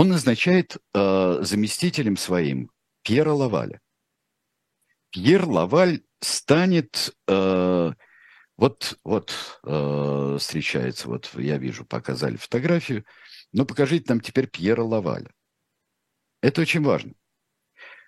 Он 0.00 0.08
назначает 0.08 0.78
э, 0.94 1.38
заместителем 1.42 2.16
своим 2.16 2.70
Пьера 3.02 3.32
Лаваля. 3.32 3.82
Пьер 5.10 5.44
Лаваль 5.44 6.04
станет 6.22 7.14
вот, 7.26 8.98
вот 9.04 9.60
э, 9.62 10.36
встречается, 10.40 11.06
вот 11.06 11.30
я 11.34 11.58
вижу, 11.58 11.84
показали 11.84 12.36
фотографию. 12.36 13.04
Но 13.52 13.66
покажите 13.66 14.06
нам 14.08 14.22
теперь 14.22 14.46
Пьера 14.46 14.82
Лаваля. 14.82 15.30
Это 16.40 16.62
очень 16.62 16.82
важно. 16.82 17.12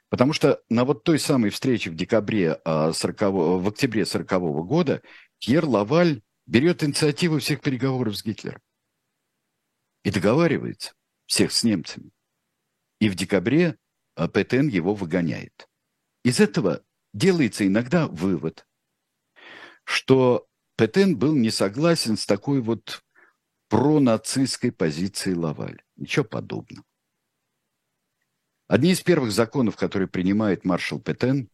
Потому 0.09 0.33
что 0.33 0.63
на 0.71 0.87
вот 0.87 1.05
той 1.05 1.19
самой 1.19 1.51
встрече 1.51 1.91
в 1.91 1.95
декабре 1.95 2.59
40, 2.65 3.23
а, 3.23 3.31
в 3.31 3.69
октябре 3.69 4.07
40 4.07 4.33
-го 4.33 4.65
года 4.65 5.03
Пьер 5.41 5.67
Лаваль 5.67 6.23
берет 6.47 6.83
инициативу 6.83 7.39
всех 7.39 7.61
переговоров 7.61 8.17
с 8.17 8.25
Гитлером. 8.25 8.63
И 10.05 10.11
договаривается 10.11 10.95
всех 11.33 11.51
с 11.51 11.65
немцами. 11.65 12.11
И 13.01 13.09
в 13.09 13.15
декабре 13.15 13.79
а, 14.17 14.29
ПТН 14.29 14.69
его 14.69 14.95
выгоняет. 14.95 15.67
Из 16.25 16.41
этого 16.41 16.85
делается 17.15 17.67
иногда 17.67 18.07
вывод, 18.07 18.67
что 19.85 20.47
Петен 20.77 21.17
был 21.17 21.35
не 21.35 21.51
согласен 21.51 22.19
с 22.19 22.27
такой 22.27 22.61
вот 22.61 23.03
пронацистской 23.71 24.73
позицией 24.73 25.35
Лаваль. 25.35 25.83
Ничего 25.97 26.27
подобного. 26.27 26.85
Одни 28.69 28.91
из 28.91 29.01
первых 29.01 29.33
законов, 29.33 29.77
которые 29.77 30.09
принимает 30.09 30.67
маршал 30.67 31.01
Петен, 31.01 31.49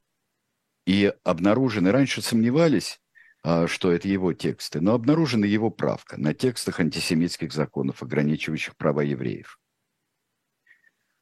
и 0.87 1.15
обнаружены, 1.23 1.93
раньше 1.93 2.21
сомневались, 2.21 3.01
а, 3.45 3.69
что 3.69 3.93
это 3.93 4.09
его 4.09 4.33
тексты, 4.33 4.81
но 4.81 4.95
обнаружена 4.95 5.47
его 5.47 5.71
правка 5.71 6.17
на 6.21 6.35
текстах 6.35 6.81
антисемитских 6.81 7.53
законов, 7.53 8.03
ограничивающих 8.03 8.77
права 8.77 9.03
евреев. 9.03 9.57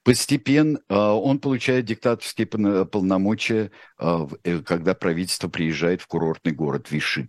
Постепенно 0.07 0.81
а, 0.89 1.15
он 1.15 1.41
получает 1.41 1.85
диктаторские 1.85 2.47
полномочия, 2.47 3.73
а, 3.99 4.29
э, 4.45 4.61
когда 4.61 4.95
правительство 4.95 5.49
приезжает 5.49 6.01
в 6.01 6.07
курортный 6.07 6.53
город 6.53 6.93
Виши. 6.93 7.29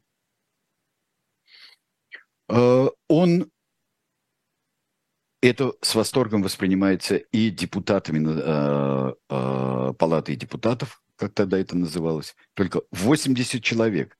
А, 2.48 2.90
он 3.08 3.50
это 5.42 5.74
с 5.82 5.96
восторгом 5.96 6.44
воспринимается 6.44 7.16
и 7.16 7.50
депутатами 7.50 8.20
Палаты 9.28 10.36
депутатов, 10.36 11.02
как 11.16 11.34
тогда 11.34 11.58
это 11.58 11.76
называлось. 11.76 12.36
Только 12.54 12.84
80 12.92 13.64
человек 13.64 14.16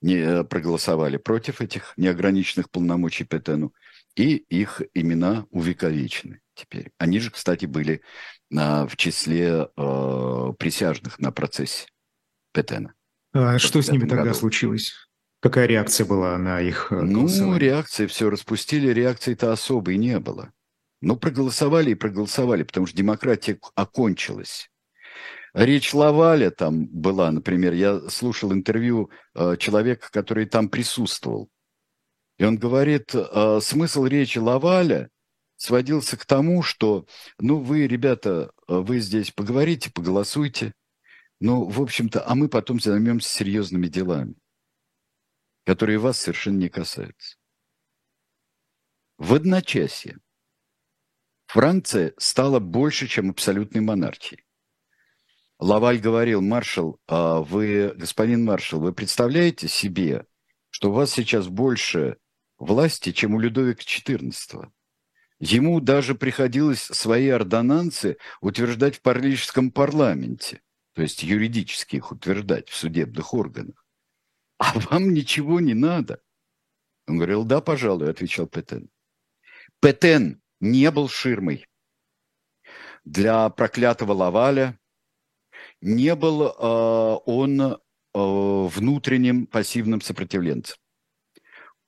не 0.00 0.16
э, 0.16 0.42
проголосовали 0.42 1.18
против 1.18 1.60
этих 1.60 1.94
неограниченных 1.96 2.68
полномочий 2.68 3.22
Петену, 3.22 3.72
и 4.16 4.38
их 4.48 4.82
имена 4.92 5.46
увековечены 5.50 6.41
теперь. 6.54 6.92
Они 6.98 7.18
же, 7.20 7.30
кстати, 7.30 7.66
были 7.66 8.02
на, 8.50 8.86
в 8.86 8.96
числе 8.96 9.68
э, 9.76 10.52
присяжных 10.58 11.18
на 11.18 11.32
процессе 11.32 11.86
Петена. 12.52 12.94
А 13.32 13.58
что 13.58 13.80
с 13.80 13.90
ними 13.90 14.06
тогда 14.06 14.24
году. 14.24 14.34
случилось? 14.34 14.92
Какая 15.40 15.66
реакция 15.66 16.06
была 16.06 16.36
на 16.38 16.60
их 16.60 16.92
э, 16.92 17.00
Ну, 17.00 17.56
реакция, 17.56 18.06
все 18.06 18.30
распустили, 18.30 18.92
реакции-то 18.92 19.52
особой 19.52 19.96
не 19.96 20.18
было. 20.20 20.52
Ну, 21.00 21.16
проголосовали 21.16 21.90
и 21.90 21.96
проголосовали, 21.96 22.62
потому 22.62 22.86
что 22.86 22.96
демократия 22.96 23.58
окончилась. 23.74 24.70
Речь 25.54 25.92
Лаваля 25.92 26.50
там 26.50 26.86
была, 26.86 27.30
например, 27.30 27.74
я 27.74 28.00
слушал 28.08 28.52
интервью 28.52 29.10
э, 29.34 29.56
человека, 29.58 30.08
который 30.10 30.46
там 30.46 30.68
присутствовал. 30.68 31.50
И 32.38 32.44
он 32.44 32.56
говорит, 32.56 33.14
э, 33.14 33.58
смысл 33.60 34.06
речи 34.06 34.38
Лаваля 34.38 35.10
сводился 35.62 36.16
к 36.16 36.26
тому, 36.26 36.62
что, 36.62 37.06
ну, 37.38 37.60
вы, 37.60 37.86
ребята, 37.86 38.52
э, 38.66 38.74
вы 38.74 38.98
здесь 38.98 39.30
поговорите, 39.30 39.92
поголосуйте, 39.92 40.74
ну, 41.38 41.68
в 41.68 41.80
общем-то, 41.80 42.28
а 42.28 42.34
мы 42.34 42.48
потом 42.48 42.80
займемся 42.80 43.28
серьезными 43.28 43.86
делами, 43.86 44.34
которые 45.64 45.98
вас 45.98 46.18
совершенно 46.18 46.58
не 46.58 46.68
касаются. 46.68 47.36
В 49.18 49.34
одночасье 49.34 50.18
Франция 51.46 52.12
стала 52.18 52.58
больше, 52.58 53.06
чем 53.06 53.30
абсолютной 53.30 53.82
монархией. 53.82 54.44
Лаваль 55.60 56.00
говорил, 56.00 56.40
маршал, 56.40 56.98
а 57.06 57.38
вы, 57.40 57.92
господин 57.94 58.44
маршал, 58.44 58.80
вы 58.80 58.92
представляете 58.92 59.68
себе, 59.68 60.26
что 60.70 60.90
у 60.90 60.92
вас 60.92 61.12
сейчас 61.12 61.46
больше 61.46 62.16
власти, 62.58 63.12
чем 63.12 63.36
у 63.36 63.38
Людовика 63.38 63.82
XIV? 63.82 64.72
Ему 65.44 65.80
даже 65.80 66.14
приходилось 66.14 66.82
свои 66.82 67.28
ордонансы 67.28 68.16
утверждать 68.40 68.98
в 68.98 69.02
парижском 69.02 69.72
парламенте, 69.72 70.62
то 70.94 71.02
есть 71.02 71.24
юридически 71.24 71.96
их 71.96 72.12
утверждать 72.12 72.68
в 72.68 72.76
судебных 72.76 73.34
органах. 73.34 73.84
А 74.58 74.78
вам 74.78 75.12
ничего 75.12 75.58
не 75.58 75.74
надо. 75.74 76.22
Он 77.08 77.16
говорил, 77.16 77.42
да, 77.42 77.60
пожалуй, 77.60 78.08
отвечал 78.08 78.46
Петен. 78.46 78.88
Петен 79.80 80.40
не 80.60 80.88
был 80.92 81.08
ширмой 81.08 81.66
для 83.04 83.48
проклятого 83.48 84.12
Лаваля, 84.12 84.78
не 85.80 86.14
был 86.14 86.46
э, 86.46 86.52
он 87.26 87.60
э, 87.60 87.76
внутренним 88.14 89.48
пассивным 89.48 90.02
сопротивленцем. 90.02 90.78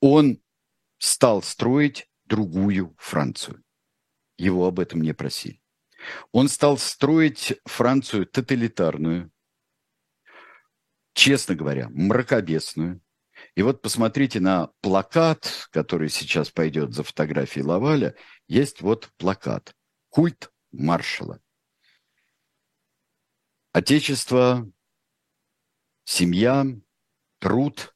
Он 0.01 0.41
стал 0.97 1.41
строить 1.41 2.09
другую 2.25 2.95
Францию. 2.97 3.63
Его 4.37 4.67
об 4.67 4.79
этом 4.79 5.01
не 5.01 5.13
просили. 5.13 5.61
Он 6.31 6.49
стал 6.49 6.77
строить 6.77 7.59
Францию 7.65 8.25
тоталитарную, 8.25 9.31
честно 11.13 11.55
говоря, 11.55 11.89
мракобесную. 11.89 13.01
И 13.55 13.61
вот 13.61 13.81
посмотрите 13.81 14.39
на 14.39 14.71
плакат, 14.81 15.67
который 15.71 16.09
сейчас 16.09 16.51
пойдет 16.51 16.93
за 16.93 17.03
фотографией 17.03 17.65
Лаваля. 17.65 18.15
Есть 18.47 18.81
вот 18.81 19.09
плакат. 19.17 19.75
Культ 20.09 20.51
маршала. 20.71 21.41
Отечество, 23.71 24.69
семья, 26.05 26.65
труд, 27.39 27.93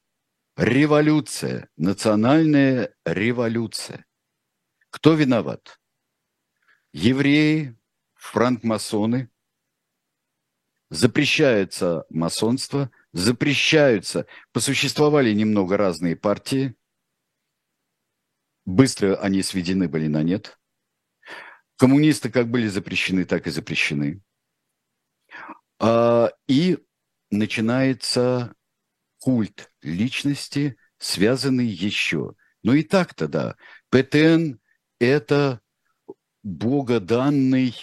революция, 0.56 1.70
национальная 1.76 2.94
революция. 3.06 4.04
Кто 4.90 5.14
виноват? 5.14 5.80
Евреи, 6.92 7.78
франкмасоны, 8.14 9.30
запрещается 10.90 12.04
масонство, 12.10 12.90
запрещаются, 13.12 14.26
посуществовали 14.52 15.32
немного 15.32 15.76
разные 15.76 16.16
партии, 16.16 16.74
быстро 18.64 19.16
они 19.16 19.42
сведены 19.42 19.88
были 19.88 20.08
на 20.08 20.22
нет. 20.22 20.58
Коммунисты 21.76 22.30
как 22.30 22.48
были 22.48 22.66
запрещены, 22.66 23.24
так 23.24 23.46
и 23.46 23.50
запрещены. 23.50 24.20
А, 25.78 26.30
и 26.46 26.78
начинается 27.30 28.54
культ 29.18 29.72
личности, 29.80 30.76
связанный 30.98 31.66
еще. 31.66 32.34
Ну 32.62 32.74
и 32.74 32.82
так-то, 32.82 33.28
да. 33.28 33.56
ПТН 33.88 34.58
это 35.00 35.60
богоданный 36.44 37.74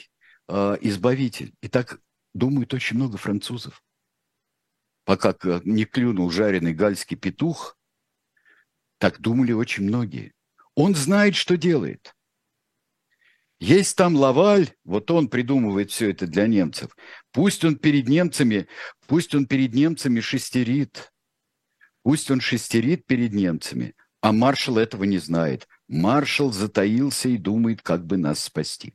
э, 0.48 0.78
избавитель. 0.82 1.54
И 1.62 1.68
так 1.68 2.00
думают 2.34 2.74
очень 2.74 2.96
много 2.96 3.18
французов. 3.18 3.84
Пока 5.04 5.36
не 5.64 5.86
клюнул 5.86 6.30
жареный 6.30 6.74
гальский 6.74 7.18
петух, 7.18 7.78
так 9.00 9.20
думали 9.20 9.52
очень 9.52 9.84
многие. 9.84 10.34
Он 10.76 10.96
знает, 10.96 11.36
что 11.36 11.58
делает. 11.58 12.14
Есть 13.60 13.98
там 13.98 14.16
Лаваль, 14.16 14.70
вот 14.84 15.10
он 15.10 15.30
придумывает 15.30 15.90
все 15.90 16.12
это 16.12 16.28
для 16.28 16.46
немцев. 16.46 16.96
Пусть 17.32 17.66
он 17.66 17.78
перед 17.78 18.08
немцами, 18.08 18.68
пусть 19.08 19.34
он 19.34 19.48
перед 19.48 19.74
немцами 19.74 20.20
шестерит. 20.20 21.12
Пусть 22.04 22.30
он 22.30 22.40
шестерит 22.40 23.06
перед 23.06 23.34
немцами, 23.34 23.96
а 24.22 24.32
маршал 24.32 24.78
этого 24.78 25.06
не 25.06 25.18
знает. 25.18 25.68
Маршал 25.88 26.52
затаился 26.52 27.30
и 27.30 27.38
думает, 27.38 27.82
как 27.82 28.06
бы 28.06 28.18
нас 28.18 28.44
спасти. 28.44 28.94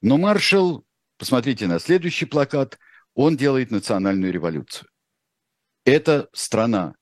Но 0.00 0.16
маршал, 0.16 0.84
посмотрите 1.18 1.66
на 1.66 1.78
следующий 1.78 2.26
плакат, 2.26 2.78
он 3.14 3.36
делает 3.36 3.70
национальную 3.70 4.32
революцию. 4.32 4.88
Это 5.84 6.28
страна, 6.32 6.94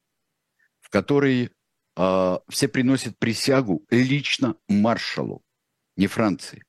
в 0.80 0.90
которой 0.90 1.50
э, 1.96 2.38
все 2.48 2.68
приносят 2.68 3.18
присягу 3.18 3.84
лично 3.90 4.56
маршалу, 4.68 5.42
не 5.96 6.06
Франции. 6.06 6.64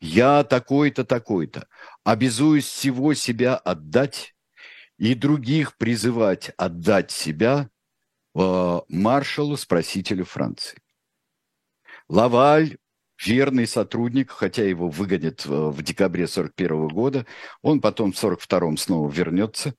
Я 0.00 0.44
такой-то, 0.44 1.04
такой-то, 1.04 1.68
обязуюсь 2.04 2.66
всего 2.66 3.14
себя 3.14 3.56
отдать 3.56 4.34
и 4.96 5.14
других 5.14 5.76
призывать 5.76 6.50
отдать 6.56 7.10
себя 7.10 7.70
э, 8.34 8.80
маршалу-спасителю 8.88 10.24
Франции. 10.24 10.80
Лаваль, 12.08 12.78
верный 13.24 13.66
сотрудник, 13.66 14.30
хотя 14.30 14.64
его 14.64 14.88
выгонят 14.88 15.44
в 15.44 15.82
декабре 15.82 16.26
41 16.26 16.88
года, 16.88 17.26
он 17.62 17.80
потом 17.80 18.12
в 18.12 18.22
42-м 18.22 18.76
снова 18.76 19.10
вернется. 19.10 19.74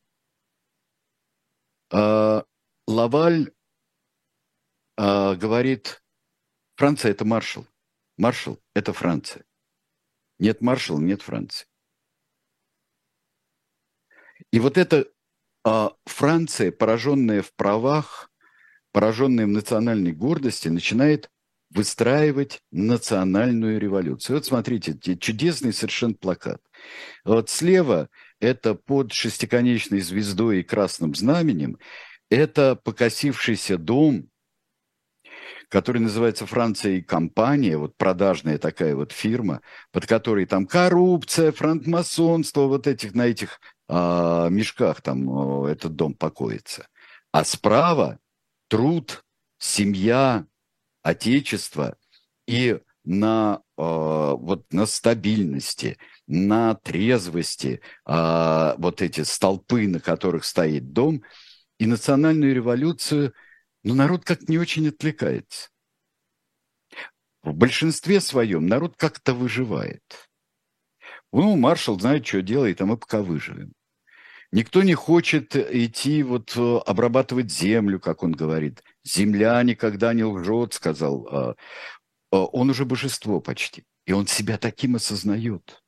Э, 1.91 2.43
Лаваль 2.87 3.51
э, 4.97 5.35
говорит, 5.35 6.03
Франция– 6.75 7.11
это 7.11 7.25
маршал. 7.25 7.65
Маршал– 8.17 8.59
это 8.73 8.93
Франция. 8.93 9.43
Нет 10.39 10.61
маршала, 10.61 10.99
нет 10.99 11.21
Франции. 11.21 11.67
И 14.51 14.59
вот 14.59 14.77
эта 14.77 15.05
а, 15.63 15.91
Франция, 16.05 16.71
пораженная 16.71 17.41
в 17.41 17.53
правах, 17.53 18.31
пораженная 18.91 19.45
в 19.45 19.49
национальной 19.49 20.13
гордости, 20.13 20.69
начинает 20.69 21.29
выстраивать 21.69 22.61
национальную 22.71 23.79
революцию. 23.79 24.37
Вот 24.37 24.45
смотрите, 24.45 24.97
чудесный 25.17 25.73
совершенно 25.73 26.15
плакат. 26.15 26.61
Вот 27.23 27.49
слева 27.49 28.09
это 28.39 28.73
под 28.73 29.11
шестиконечной 29.13 29.99
звездой 29.99 30.59
и 30.59 30.63
красным 30.63 31.13
знаменем, 31.13 31.77
это 32.29 32.75
покосившийся 32.75 33.77
дом, 33.77 34.29
который 35.67 36.01
называется 36.01 36.47
«Франция 36.47 36.93
и 36.93 37.01
компания», 37.01 37.77
вот 37.77 37.95
продажная 37.95 38.57
такая 38.57 38.95
вот 38.95 39.11
фирма, 39.11 39.61
под 39.91 40.07
которой 40.07 40.45
там 40.45 40.65
коррупция, 40.65 41.51
франкмасонство, 41.51 42.61
вот 42.61 42.87
этих, 42.87 43.13
на 43.13 43.27
этих 43.27 43.59
а, 43.87 44.49
мешках 44.49 45.01
там 45.01 45.65
этот 45.65 45.95
дом 45.95 46.15
покоится. 46.15 46.87
А 47.31 47.43
справа 47.43 48.19
труд, 48.67 49.23
семья, 49.59 50.45
отечество 51.01 51.97
и 52.47 52.79
на, 53.03 53.61
а, 53.77 54.35
вот, 54.35 54.71
на 54.71 54.85
стабильности, 54.85 55.97
на 56.27 56.75
трезвости 56.75 57.81
а, 58.05 58.75
вот 58.77 59.01
эти 59.01 59.21
столпы, 59.21 59.87
на 59.87 59.99
которых 59.99 60.45
стоит 60.45 60.93
дом, 60.93 61.23
и 61.79 61.85
национальную 61.85 62.53
революцию, 62.53 63.33
ну, 63.83 63.95
народ 63.95 64.25
как 64.25 64.49
не 64.49 64.57
очень 64.57 64.89
отвлекается. 64.89 65.69
В 67.41 67.53
большинстве 67.53 68.19
своем 68.19 68.67
народ 68.67 68.95
как-то 68.97 69.33
выживает. 69.33 70.03
Ну, 71.31 71.55
маршал 71.55 71.99
знает, 71.99 72.27
что 72.27 72.41
делает, 72.41 72.81
а 72.81 72.85
мы 72.85 72.97
пока 72.97 73.21
выживем. 73.21 73.73
Никто 74.51 74.81
не 74.81 74.95
хочет 74.95 75.55
идти 75.55 76.23
вот 76.23 76.55
э, 76.55 76.77
обрабатывать 76.85 77.51
землю, 77.51 77.99
как 77.99 78.23
он 78.23 78.31
говорит. 78.31 78.83
Земля 79.03 79.61
никогда 79.61 80.11
не 80.13 80.23
лжет, 80.23 80.73
сказал. 80.73 81.27
А, 81.27 81.55
а, 82.31 82.45
он 82.45 82.71
уже 82.71 82.85
божество 82.85 83.41
почти. 83.41 83.85
И 84.07 84.11
он 84.11 84.25
себя 84.25 84.57
таким 84.57 84.95
осознает. 84.95 85.83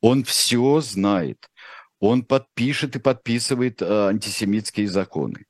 Он 0.00 0.24
все 0.24 0.80
знает. 0.80 1.48
Он 2.00 2.24
подпишет 2.24 2.96
и 2.96 2.98
подписывает 2.98 3.80
а, 3.82 4.08
антисемитские 4.08 4.88
законы. 4.88 5.46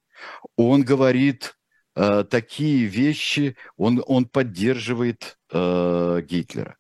Он 0.57 0.83
говорит 0.83 1.57
такие 2.31 2.85
вещи, 2.85 3.57
он, 3.77 4.03
он 4.07 4.25
поддерживает 4.25 5.39
Гитлера. 5.51 6.77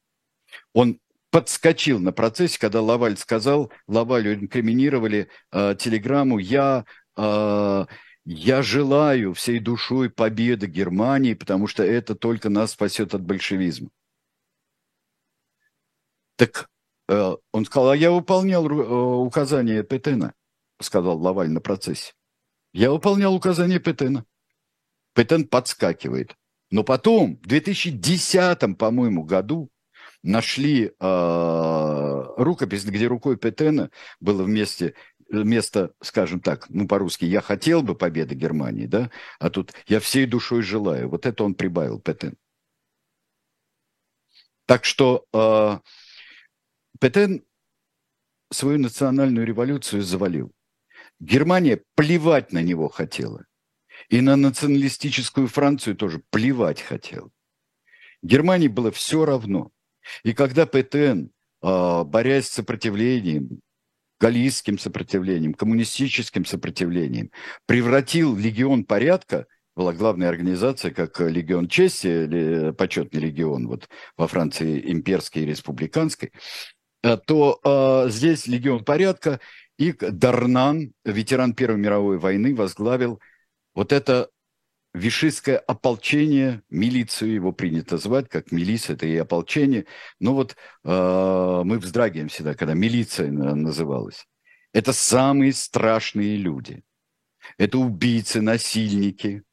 Он 0.72 1.00
подскочил 1.30 1.98
на 2.00 2.12
процессе, 2.12 2.58
когда 2.58 2.82
Лаваль 2.82 3.16
сказал, 3.16 3.72
Лавалю 3.86 4.34
инкриминировали 4.34 5.28
э, 5.52 5.74
телеграмму 5.78 6.38
«Я, 6.38 6.84
э, 7.16 7.86
«Я 8.24 8.62
желаю 8.62 9.34
всей 9.34 9.60
душой 9.60 10.10
победы 10.10 10.66
Германии, 10.66 11.34
потому 11.34 11.66
что 11.66 11.82
это 11.82 12.14
только 12.14 12.48
нас 12.48 12.72
спасет 12.72 13.14
от 13.14 13.22
большевизма». 13.22 13.90
Так 16.36 16.68
э, 17.08 17.36
он 17.52 17.64
сказал, 17.64 17.90
а 17.90 17.96
я 17.96 18.10
выполнял 18.10 18.66
э, 18.68 19.24
указания 19.24 19.82
Петена, 19.82 20.34
сказал 20.80 21.18
Лаваль 21.18 21.50
на 21.50 21.60
процессе. 21.60 22.12
Я 22.72 22.90
выполнял 22.90 23.34
указания 23.34 23.78
Петена. 23.78 24.24
Петен 25.14 25.46
подскакивает. 25.46 26.36
Но 26.70 26.84
потом, 26.84 27.36
в 27.36 27.46
2010, 27.46 28.78
по-моему, 28.78 29.24
году, 29.24 29.70
нашли 30.22 30.92
э, 30.98 32.24
рукопись, 32.36 32.84
где 32.84 33.06
рукой 33.06 33.36
Петена 33.36 33.90
было 34.20 34.42
вместе 34.42 34.94
место, 35.30 35.94
скажем 36.02 36.40
так, 36.40 36.68
ну 36.70 36.88
по-русски, 36.88 37.24
я 37.24 37.40
хотел 37.40 37.82
бы 37.82 37.94
победы 37.94 38.34
Германии, 38.34 38.86
да, 38.86 39.10
а 39.38 39.50
тут 39.50 39.72
я 39.86 40.00
всей 40.00 40.26
душой 40.26 40.62
желаю. 40.62 41.08
Вот 41.08 41.26
это 41.26 41.44
он 41.44 41.54
прибавил, 41.54 42.00
Петен. 42.00 42.36
Так 44.66 44.84
что 44.84 45.26
э, 45.32 45.78
Петен 47.00 47.44
свою 48.52 48.78
национальную 48.78 49.46
революцию 49.46 50.02
завалил. 50.02 50.52
Германия 51.18 51.82
плевать 51.94 52.52
на 52.52 52.62
него 52.62 52.88
хотела. 52.88 53.46
И 54.08 54.20
на 54.20 54.36
националистическую 54.36 55.46
Францию 55.46 55.94
тоже 55.94 56.22
плевать 56.30 56.80
хотела. 56.80 57.30
Германии 58.22 58.68
было 58.68 58.90
все 58.90 59.24
равно– 59.24 59.70
и 60.24 60.32
когда 60.32 60.66
ПТН, 60.66 61.26
а, 61.62 62.04
борясь 62.04 62.48
с 62.48 62.52
сопротивлением, 62.52 63.60
галлийским 64.20 64.78
сопротивлением, 64.78 65.54
коммунистическим 65.54 66.44
сопротивлением, 66.44 67.30
превратил 67.66 68.36
легион 68.36 68.84
порядка, 68.84 69.46
была 69.74 69.92
главная 69.92 70.28
организация, 70.28 70.90
как 70.90 71.20
легион 71.20 71.68
чести, 71.68 72.72
почетный 72.72 73.20
легион 73.20 73.66
вот 73.66 73.88
во 74.16 74.28
Франции 74.28 74.92
имперской 74.92 75.42
и 75.42 75.46
республиканской, 75.46 76.32
а, 77.02 77.16
то 77.16 77.60
э, 77.64 78.10
здесь 78.10 78.46
легион 78.46 78.84
порядка, 78.84 79.40
и 79.78 79.92
Дарнан, 79.92 80.92
ветеран 81.04 81.54
Первой 81.54 81.78
мировой 81.78 82.18
войны, 82.18 82.54
возглавил 82.54 83.20
вот 83.74 83.92
это 83.92 84.28
Вишистское 84.92 85.56
ополчение, 85.56 86.62
милицию 86.68 87.34
его 87.34 87.52
принято 87.52 87.96
звать, 87.96 88.28
как 88.28 88.50
милиция, 88.50 88.94
это 88.94 89.06
и 89.06 89.16
ополчение. 89.16 89.86
Но 90.18 90.34
вот 90.34 90.56
э, 90.84 91.62
мы 91.64 91.78
вздрагиваем 91.78 92.28
всегда, 92.28 92.54
когда 92.54 92.74
милиция 92.74 93.30
называлась. 93.30 94.26
Это 94.72 94.92
самые 94.92 95.52
страшные 95.52 96.36
люди. 96.36 96.82
Это 97.56 97.78
убийцы, 97.78 98.40
насильники, 98.40 99.44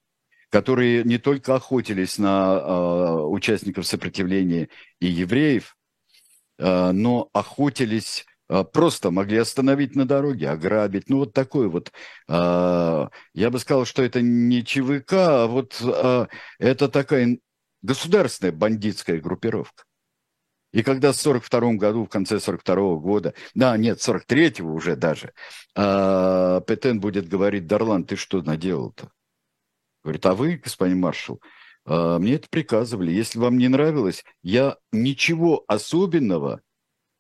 которые 0.50 1.04
не 1.04 1.18
только 1.18 1.56
охотились 1.56 2.18
на 2.18 2.58
э, 2.58 3.22
участников 3.26 3.86
сопротивления 3.86 4.70
и 5.00 5.08
евреев, 5.08 5.78
э, 6.58 6.92
но 6.92 7.30
охотились 7.34 8.26
просто 8.48 9.12
могли 9.12 9.38
остановить 9.38 9.96
на 9.96 10.06
дороге, 10.06 10.50
ограбить. 10.50 11.10
Ну, 11.10 11.20
вот 11.20 11.34
такой 11.34 11.68
вот. 11.68 11.92
А, 12.28 13.10
я 13.34 13.50
бы 13.50 13.60
сказал, 13.60 13.86
что 13.86 14.04
это 14.04 14.22
не 14.22 14.64
ЧВК, 14.64 15.14
а 15.14 15.48
вот 15.48 15.82
а, 15.84 16.28
это 16.58 16.88
такая 16.88 17.40
государственная 17.82 18.54
бандитская 18.54 19.20
группировка. 19.20 19.84
И 20.74 20.84
когда 20.84 21.12
в 21.12 21.16
42 21.16 21.74
году, 21.74 22.06
в 22.06 22.10
конце 22.10 22.40
42 22.40 22.96
года, 22.98 23.34
да, 23.56 23.78
нет, 23.78 24.00
43-го 24.00 24.74
уже 24.74 24.96
даже, 24.96 25.34
Петен 25.74 27.00
будет 27.00 27.30
говорить, 27.30 27.68
Дарлан, 27.68 28.04
ты 28.04 28.16
что 28.18 28.42
наделал-то? 28.42 29.10
Говорит, 30.04 30.26
а 30.26 30.36
вы, 30.36 30.58
господин 30.58 31.00
маршал, 31.00 31.42
мне 31.86 32.34
это 32.36 32.48
приказывали. 32.50 33.12
Если 33.12 33.40
вам 33.40 33.58
не 33.58 33.70
нравилось, 33.70 34.26
я 34.44 34.76
ничего 34.92 35.64
особенного 35.68 36.62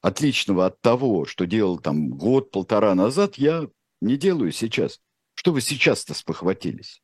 отличного 0.02 0.68
от 0.68 0.82
того, 0.82 1.26
что 1.26 1.46
делал 1.46 1.80
там 1.80 2.10
год-полтора 2.10 2.96
назад, 2.96 3.36
я 3.36 3.68
не 4.02 4.18
делаю 4.18 4.52
сейчас. 4.52 5.02
Что 5.34 5.52
вы 5.52 5.62
сейчас-то 5.62 6.14
спохватились? 6.14 7.02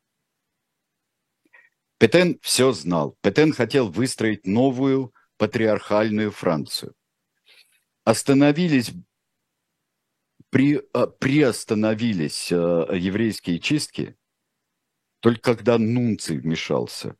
Петен 1.98 2.38
все 2.42 2.72
знал. 2.72 3.16
Петен 3.20 3.52
хотел 3.52 3.90
выстроить 3.90 4.46
новую 4.46 5.14
патриархальную 5.36 6.30
Францию. 6.30 6.94
Остановились, 8.04 8.92
при, 10.50 10.82
а, 10.92 11.06
приостановились 11.06 12.50
а, 12.52 12.92
еврейские 12.92 13.58
чистки 13.58 14.16
только 15.24 15.40
когда 15.40 15.78
Нунций 15.78 16.38
вмешался. 16.38 17.16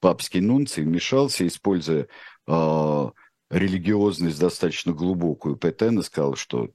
Папский 0.00 0.42
Нунций 0.42 0.84
вмешался, 0.84 1.46
используя 1.46 2.06
а, 2.46 3.12
религиозность 3.50 4.38
достаточно 4.38 4.92
глубокую 4.92 5.56
Петена, 5.56 6.02
сказал, 6.02 6.36
что 6.36 6.70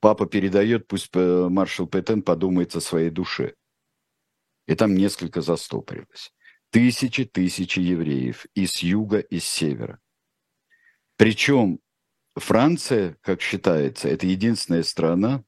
папа 0.00 0.26
передает, 0.26 0.88
пусть 0.88 1.10
э, 1.14 1.48
маршал 1.48 1.86
Петен 1.86 2.22
подумает 2.22 2.74
о 2.74 2.80
своей 2.80 3.10
душе. 3.10 3.54
И 4.66 4.74
там 4.74 4.94
несколько 4.94 5.42
застопорилось. 5.42 6.32
Тысячи, 6.70 7.24
тысячи 7.24 7.78
евреев 7.78 8.46
и 8.54 8.66
с 8.66 8.78
юга, 8.78 9.18
и 9.18 9.38
с 9.38 9.44
севера. 9.44 10.00
Причем 11.16 11.80
Франция, 12.34 13.16
как 13.20 13.40
считается, 13.40 14.08
это 14.08 14.26
единственная 14.26 14.82
страна 14.82 15.44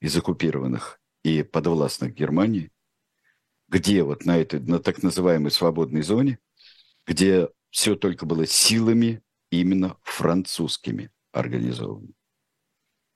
из 0.00 0.16
оккупированных 0.16 1.00
и 1.24 1.42
подвластных 1.42 2.14
Германии, 2.14 2.70
где 3.68 4.02
вот 4.02 4.24
на 4.24 4.38
этой, 4.38 4.60
на 4.60 4.78
так 4.78 5.02
называемой 5.02 5.50
свободной 5.50 6.02
зоне, 6.02 6.38
где 7.06 7.48
все 7.70 7.96
только 7.96 8.26
было 8.26 8.46
силами 8.46 9.22
именно 9.50 9.96
французскими 10.02 11.10
организовано. 11.32 12.08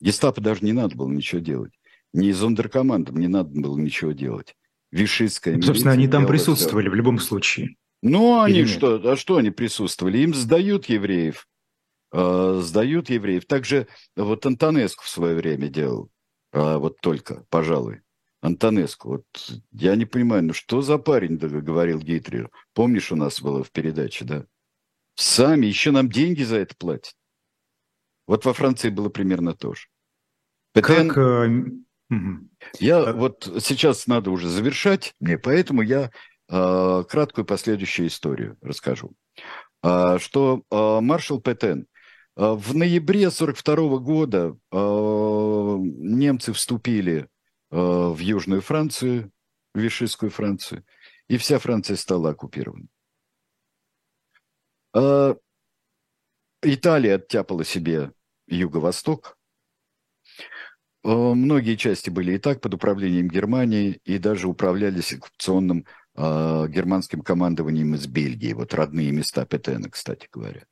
Гестапо 0.00 0.40
даже 0.40 0.64
не 0.64 0.72
надо 0.72 0.96
было 0.96 1.08
ничего 1.08 1.40
делать. 1.40 1.72
Ни 2.12 2.30
зондеркомандам 2.32 3.16
не 3.16 3.28
надо 3.28 3.50
было 3.50 3.78
ничего 3.78 4.12
делать. 4.12 4.54
Вишистская 4.90 5.60
Собственно, 5.62 5.92
они 5.92 6.08
там 6.08 6.26
присутствовали 6.26 6.86
все. 6.86 6.92
в 6.92 6.94
любом 6.94 7.18
случае. 7.18 7.76
Ну, 8.02 8.40
они 8.40 8.66
что? 8.66 8.96
А 9.10 9.16
что 9.16 9.36
они 9.36 9.50
присутствовали? 9.50 10.18
Им 10.18 10.34
сдают 10.34 10.86
евреев. 10.86 11.46
Э, 12.12 12.60
сдают 12.62 13.08
евреев. 13.08 13.46
Также 13.46 13.86
вот 14.16 14.44
Антонеску 14.44 15.04
в 15.04 15.08
свое 15.08 15.34
время 15.34 15.68
делал. 15.68 16.10
Э, 16.52 16.76
вот 16.76 17.00
только, 17.00 17.46
пожалуй. 17.48 18.02
Антонеску. 18.42 19.08
Вот 19.08 19.24
я 19.70 19.94
не 19.94 20.04
понимаю, 20.04 20.42
ну 20.42 20.52
что 20.52 20.82
за 20.82 20.98
парень, 20.98 21.38
говорил 21.38 22.00
Гитлер. 22.00 22.50
Помнишь, 22.74 23.12
у 23.12 23.16
нас 23.16 23.40
было 23.40 23.62
в 23.62 23.70
передаче, 23.70 24.24
да? 24.24 24.44
Сами 25.14 25.66
еще 25.66 25.92
нам 25.92 26.10
деньги 26.10 26.42
за 26.42 26.56
это 26.56 26.74
платят. 26.76 27.14
Вот 28.26 28.44
во 28.44 28.52
Франции 28.52 28.90
было 28.90 29.08
примерно 29.08 29.54
то 29.54 29.74
же. 29.74 29.86
Петен... 30.74 31.08
Как, 31.08 31.18
э, 31.18 32.16
я 32.80 32.98
а... 32.98 33.12
вот 33.12 33.48
сейчас 33.60 34.08
надо 34.08 34.30
уже 34.30 34.48
завершать, 34.48 35.14
мне, 35.20 35.38
поэтому 35.38 35.82
я 35.82 36.10
э, 36.48 37.04
краткую 37.08 37.44
последующую 37.44 38.08
историю 38.08 38.56
расскажу. 38.60 39.12
Э, 39.84 40.18
что 40.18 40.62
э, 40.68 41.00
маршал 41.00 41.40
Петен 41.40 41.86
э, 42.36 42.52
в 42.52 42.74
ноябре 42.74 43.28
1942 43.28 43.98
года 43.98 44.56
э, 44.72 44.76
немцы 44.76 46.52
вступили 46.52 47.20
э, 47.20 47.26
в 47.72 48.18
Южную 48.18 48.60
Францию, 48.60 49.32
в 49.74 49.78
Вишистскую 49.78 50.30
Францию, 50.30 50.84
и 51.28 51.36
вся 51.38 51.58
Франция 51.58 51.96
стала 51.96 52.30
оккупирована. 52.30 52.86
Э, 54.94 55.34
Италия 56.62 57.14
оттяпала 57.14 57.64
себе 57.64 58.12
юго-восток, 58.46 59.36
Э, 61.04 61.08
многие 61.08 61.76
части 61.76 62.10
были 62.10 62.34
и 62.34 62.38
так 62.38 62.60
под 62.60 62.74
управлением 62.74 63.28
Германии 63.28 64.00
и 64.04 64.18
даже 64.18 64.48
управлялись 64.48 65.12
оккупационным 65.12 65.86
э, 66.14 66.66
германским 66.68 67.22
командованием 67.22 67.94
из 67.94 68.06
Бельгии. 68.06 68.52
Вот 68.52 68.74
родные 68.74 69.10
места 69.10 69.44
Петена, 69.44 69.90
кстати 69.90 70.28
говоря. 70.32 70.64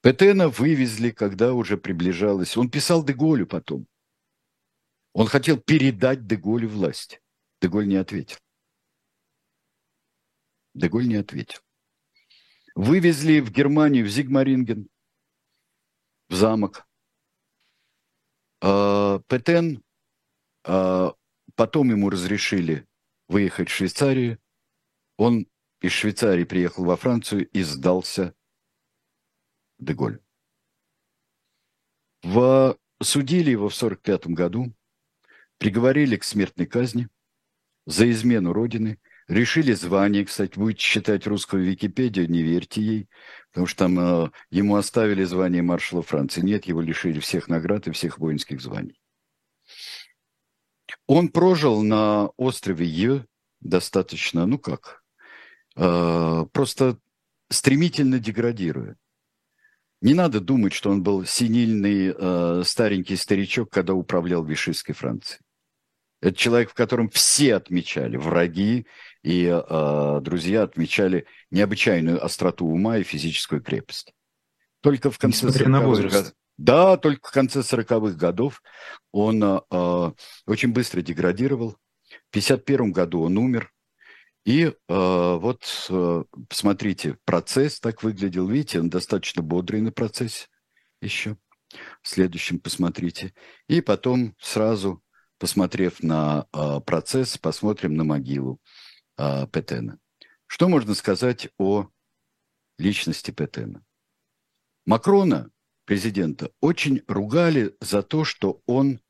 Петена 0.00 0.48
вывезли, 0.48 1.10
когда 1.10 1.52
уже 1.52 1.76
приближалось. 1.76 2.56
Он 2.56 2.70
писал 2.70 3.04
Деголю 3.04 3.46
потом. 3.46 3.86
Он 5.18 5.26
хотел 5.26 5.58
передать 5.58 6.28
Деголю 6.28 6.68
власть. 6.68 7.20
Деголь 7.60 7.88
не 7.88 7.96
ответил. 7.96 8.38
Деголь 10.74 11.08
не 11.08 11.16
ответил. 11.16 11.58
Вывезли 12.76 13.40
в 13.40 13.50
Германию, 13.50 14.04
в 14.04 14.08
Зигмаринген, 14.08 14.88
в 16.28 16.34
замок. 16.36 16.86
А, 18.60 19.18
Петен, 19.26 19.82
а, 20.62 21.16
потом 21.56 21.90
ему 21.90 22.10
разрешили 22.10 22.86
выехать 23.26 23.70
в 23.70 23.72
Швейцарию. 23.72 24.38
Он 25.16 25.48
из 25.80 25.90
Швейцарии 25.90 26.44
приехал 26.44 26.84
во 26.84 26.96
Францию 26.96 27.48
и 27.48 27.64
сдался 27.64 28.36
Деголь. 29.80 30.22
В... 32.22 32.78
Судили 33.02 33.50
его 33.50 33.68
в 33.68 33.76
1945 33.76 34.34
году, 34.34 34.74
приговорили 35.58 36.16
к 36.16 36.24
смертной 36.24 36.66
казни 36.66 37.08
за 37.86 38.10
измену 38.10 38.52
Родины, 38.52 38.98
решили 39.28 39.72
звание, 39.72 40.24
кстати, 40.24 40.58
будете 40.58 40.80
читать 40.80 41.26
русскую 41.26 41.64
Википедию, 41.64 42.30
не 42.30 42.42
верьте 42.42 42.82
ей, 42.82 43.08
потому 43.50 43.66
что 43.66 43.84
там 43.84 43.98
э, 43.98 44.30
ему 44.50 44.76
оставили 44.76 45.24
звание 45.24 45.62
маршала 45.62 46.02
Франции. 46.02 46.40
Нет, 46.40 46.64
его 46.66 46.80
лишили 46.80 47.20
всех 47.20 47.48
наград 47.48 47.86
и 47.86 47.92
всех 47.92 48.18
воинских 48.18 48.60
званий. 48.60 49.00
Он 51.06 51.28
прожил 51.28 51.82
на 51.82 52.28
острове 52.36 52.86
Е 52.86 53.26
достаточно, 53.60 54.46
ну 54.46 54.58
как, 54.58 55.02
э, 55.76 56.46
просто 56.52 56.98
стремительно 57.50 58.18
деградируя. 58.18 58.96
Не 60.00 60.14
надо 60.14 60.40
думать, 60.40 60.72
что 60.72 60.90
он 60.90 61.02
был 61.02 61.24
синильный 61.24 62.14
э, 62.16 62.62
старенький 62.64 63.16
старичок, 63.16 63.70
когда 63.70 63.94
управлял 63.94 64.44
Вишистской 64.44 64.94
Францией. 64.94 65.40
Это 66.20 66.36
человек, 66.36 66.70
в 66.70 66.74
котором 66.74 67.08
все 67.10 67.54
отмечали, 67.54 68.16
враги 68.16 68.86
и 69.22 69.46
э, 69.46 70.20
друзья 70.20 70.62
отмечали 70.62 71.26
необычайную 71.50 72.24
остроту 72.24 72.66
ума 72.66 72.98
и 72.98 73.04
физическую 73.04 73.62
крепость. 73.62 74.12
Только 74.80 75.10
в 75.10 75.18
конце 75.18 75.46
40-х 75.46 76.02
годов, 76.02 76.32
да, 76.56 76.96
только 76.96 77.28
в 77.28 77.32
конце 77.32 77.60
40-х 77.60 78.16
годов 78.16 78.62
он 79.12 79.42
э, 79.42 80.12
очень 80.46 80.72
быстро 80.72 81.02
деградировал. 81.02 81.76
В 82.08 82.30
1951 82.30 82.92
году 82.92 83.22
он 83.22 83.38
умер. 83.38 83.72
И 84.44 84.64
э, 84.64 84.72
вот, 84.88 85.62
э, 85.90 86.24
посмотрите, 86.48 87.16
процесс 87.24 87.80
так 87.80 88.02
выглядел. 88.02 88.48
Видите, 88.48 88.80
он 88.80 88.88
достаточно 88.90 89.42
бодрый 89.42 89.80
на 89.82 89.92
процессе 89.92 90.48
еще. 91.00 91.36
В 92.02 92.08
следующем 92.08 92.58
посмотрите. 92.58 93.34
И 93.68 93.80
потом 93.80 94.34
сразу 94.40 95.02
посмотрев 95.38 96.02
на 96.02 96.46
э, 96.52 96.80
процесс, 96.80 97.38
посмотрим 97.38 97.94
на 97.94 98.04
могилу 98.04 98.60
э, 99.16 99.46
Петена. 99.52 99.98
Что 100.46 100.68
можно 100.68 100.94
сказать 100.94 101.48
о 101.58 101.88
личности 102.78 103.30
Петена? 103.30 103.84
Макрона, 104.86 105.50
президента, 105.84 106.50
очень 106.60 107.02
ругали 107.06 107.76
за 107.80 108.02
то, 108.02 108.24
что 108.24 108.62
он 108.66 109.00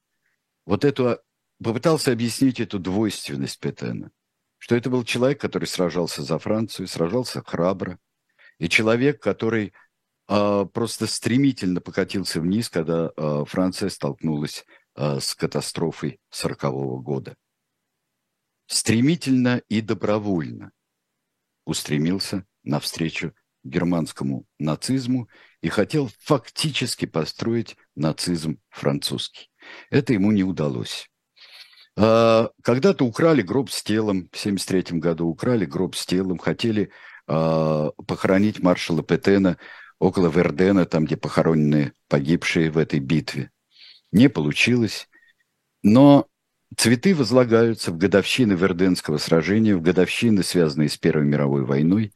вот 0.67 0.85
эту 0.85 1.21
попытался 1.63 2.13
объяснить 2.13 2.61
эту 2.61 2.79
двойственность 2.79 3.59
Петена, 3.61 4.11
что 4.59 4.77
это 4.77 4.91
был 4.91 5.05
человек, 5.05 5.41
который 5.41 5.67
сражался 5.67 6.23
за 6.23 6.39
Францию, 6.39 6.89
сражался 6.89 7.43
храбро, 7.43 7.99
и 8.59 8.69
человек, 8.69 9.23
который 9.23 9.73
э, 10.29 10.67
просто 10.73 11.07
стремительно 11.07 11.81
покатился 11.81 12.41
вниз, 12.41 12.69
когда 12.69 13.13
э, 13.17 13.45
Франция 13.47 13.89
столкнулась 13.89 14.65
с 14.99 15.35
катастрофой 15.35 16.21
сорокового 16.31 17.01
года. 17.01 17.37
Стремительно 18.67 19.63
и 19.69 19.81
добровольно 19.81 20.73
устремился 21.65 22.45
навстречу 22.65 23.35
германскому 23.65 24.47
нацизму 24.59 25.29
и 25.61 25.69
хотел 25.69 26.11
фактически 26.21 27.05
построить 27.07 27.77
нацизм 27.95 28.59
французский. 28.71 29.51
Это 29.91 30.13
ему 30.13 30.33
не 30.33 30.45
удалось. 30.45 31.11
А, 31.97 32.51
когда-то 32.63 33.05
украли 33.05 33.43
гроб 33.43 33.71
с 33.71 33.83
телом, 33.83 34.29
в 34.33 34.39
1973 34.39 34.99
году 34.99 35.27
украли 35.27 35.65
гроб 35.65 35.97
с 35.97 36.07
телом, 36.07 36.39
хотели 36.39 36.91
а, 37.27 37.91
похоронить 38.07 38.61
маршала 38.61 39.03
Петена 39.03 39.59
около 39.99 40.29
Вердена, 40.29 40.85
там, 40.85 41.05
где 41.07 41.17
похоронены 41.17 41.93
погибшие 42.09 42.71
в 42.71 42.79
этой 42.79 43.01
битве. 43.01 43.51
Не 44.13 44.29
получилось. 44.29 45.09
Но 45.83 46.27
цветы 46.77 47.15
возлагаются 47.15 47.93
в 47.93 47.99
годовщины 47.99 48.53
Верденского 48.53 49.19
сражения, 49.19 49.77
в 49.77 49.83
годовщины, 49.83 50.43
связанные 50.43 50.89
с 50.89 50.97
Первой 50.97 51.25
мировой 51.25 51.65
войной. 51.65 52.15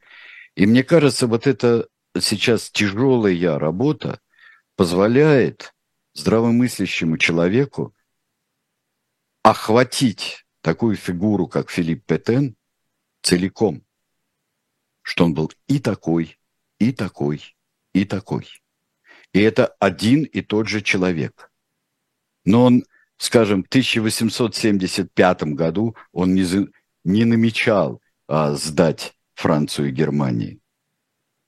И 0.55 0.67
мне 0.67 0.85
кажется, 0.85 1.27
вот 1.27 1.47
эта 1.47 1.89
сейчас 2.19 2.71
тяжелая 2.71 3.59
работа 3.59 4.21
позволяет 4.77 5.75
здравомыслящему 6.15 7.19
человеку 7.19 7.95
охватить 9.43 10.47
такую 10.61 10.97
фигуру, 10.97 11.47
как 11.47 11.71
Филипп 11.71 12.05
Петен, 12.07 12.57
целиком, 13.23 13.83
что 15.03 15.25
он 15.25 15.35
был 15.35 15.53
и 15.67 15.79
такой, 15.79 16.39
и 16.79 16.93
такой, 16.93 17.57
и 17.93 18.05
такой. 18.05 18.49
И 19.33 19.41
это 19.41 19.67
один 19.79 20.25
и 20.25 20.43
тот 20.43 20.69
же 20.69 20.81
человек– 20.81 21.51
но 22.45 22.65
он, 22.65 22.85
скажем, 23.17 23.63
в 23.63 23.69
1875 23.69 25.43
году 25.55 25.97
он 26.13 26.35
не, 26.35 26.69
не 27.05 27.25
намечал 27.25 28.01
а, 28.27 28.55
сдать 28.55 29.15
Францию 29.35 29.89
и 29.89 29.93
Германию. 29.93 30.61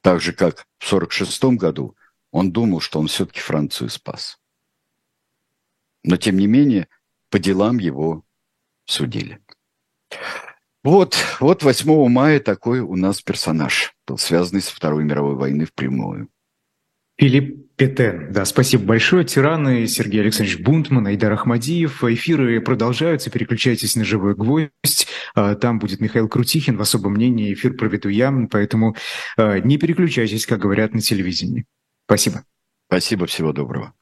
Так 0.01 0.21
же, 0.21 0.33
как 0.33 0.67
в 0.79 0.93
1946 0.93 1.45
году 1.59 1.97
он 2.31 2.53
думал, 2.53 2.81
что 2.81 2.99
он 2.99 3.07
все-таки 3.07 3.41
Францию 3.41 3.89
спас. 3.91 4.39
Но, 6.03 6.17
тем 6.17 6.37
не 6.37 6.47
менее, 6.47 6.89
по 7.31 7.39
делам 7.39 7.79
его 7.79 8.25
судили. 8.85 9.41
Вот, 10.83 11.17
вот 11.41 11.63
8 11.63 12.09
мая 12.09 12.41
такой 12.41 12.81
у 12.81 12.95
нас 12.95 13.23
персонаж 13.23 13.95
был 14.07 14.19
связанный 14.19 14.61
с 14.61 14.69
Второй 14.69 15.05
мировой 15.05 15.35
войной 15.35 15.65
впрямую. 15.65 16.29
Филипп 17.17 17.64
Петен. 17.77 18.33
Да, 18.33 18.45
спасибо 18.45 18.85
большое. 18.85 19.25
Тираны 19.25 19.89
Сергей 19.89 20.21
Александрович 20.21 20.61
Бунтман, 20.61 21.09
Айдар 21.09 21.33
Ахмадиев. 21.33 22.05
Эфиры 22.05 22.61
продолжаются. 22.61 23.31
Переключайтесь 23.31 23.97
на 23.97 24.05
«Живой 24.05 24.37
гвоздь». 24.37 25.09
А, 25.35 25.57
там 25.57 25.81
будет 25.81 26.01
Михаил 26.01 26.29
Крутихин. 26.29 26.77
В 26.77 26.83
особом 26.83 27.15
мнении 27.15 27.53
эфир 27.53 27.75
проведу 27.75 28.09
я. 28.09 28.33
Поэтому 28.51 28.95
а, 29.37 29.59
не 29.59 29.77
переключайтесь, 29.77 30.47
как 30.47 30.61
говорят 30.61 30.95
на 30.95 31.01
телевидении. 31.01 31.65
Спасибо. 32.07 32.45
Спасибо. 32.87 33.27
Всего 33.27 33.53
доброго. 33.53 33.93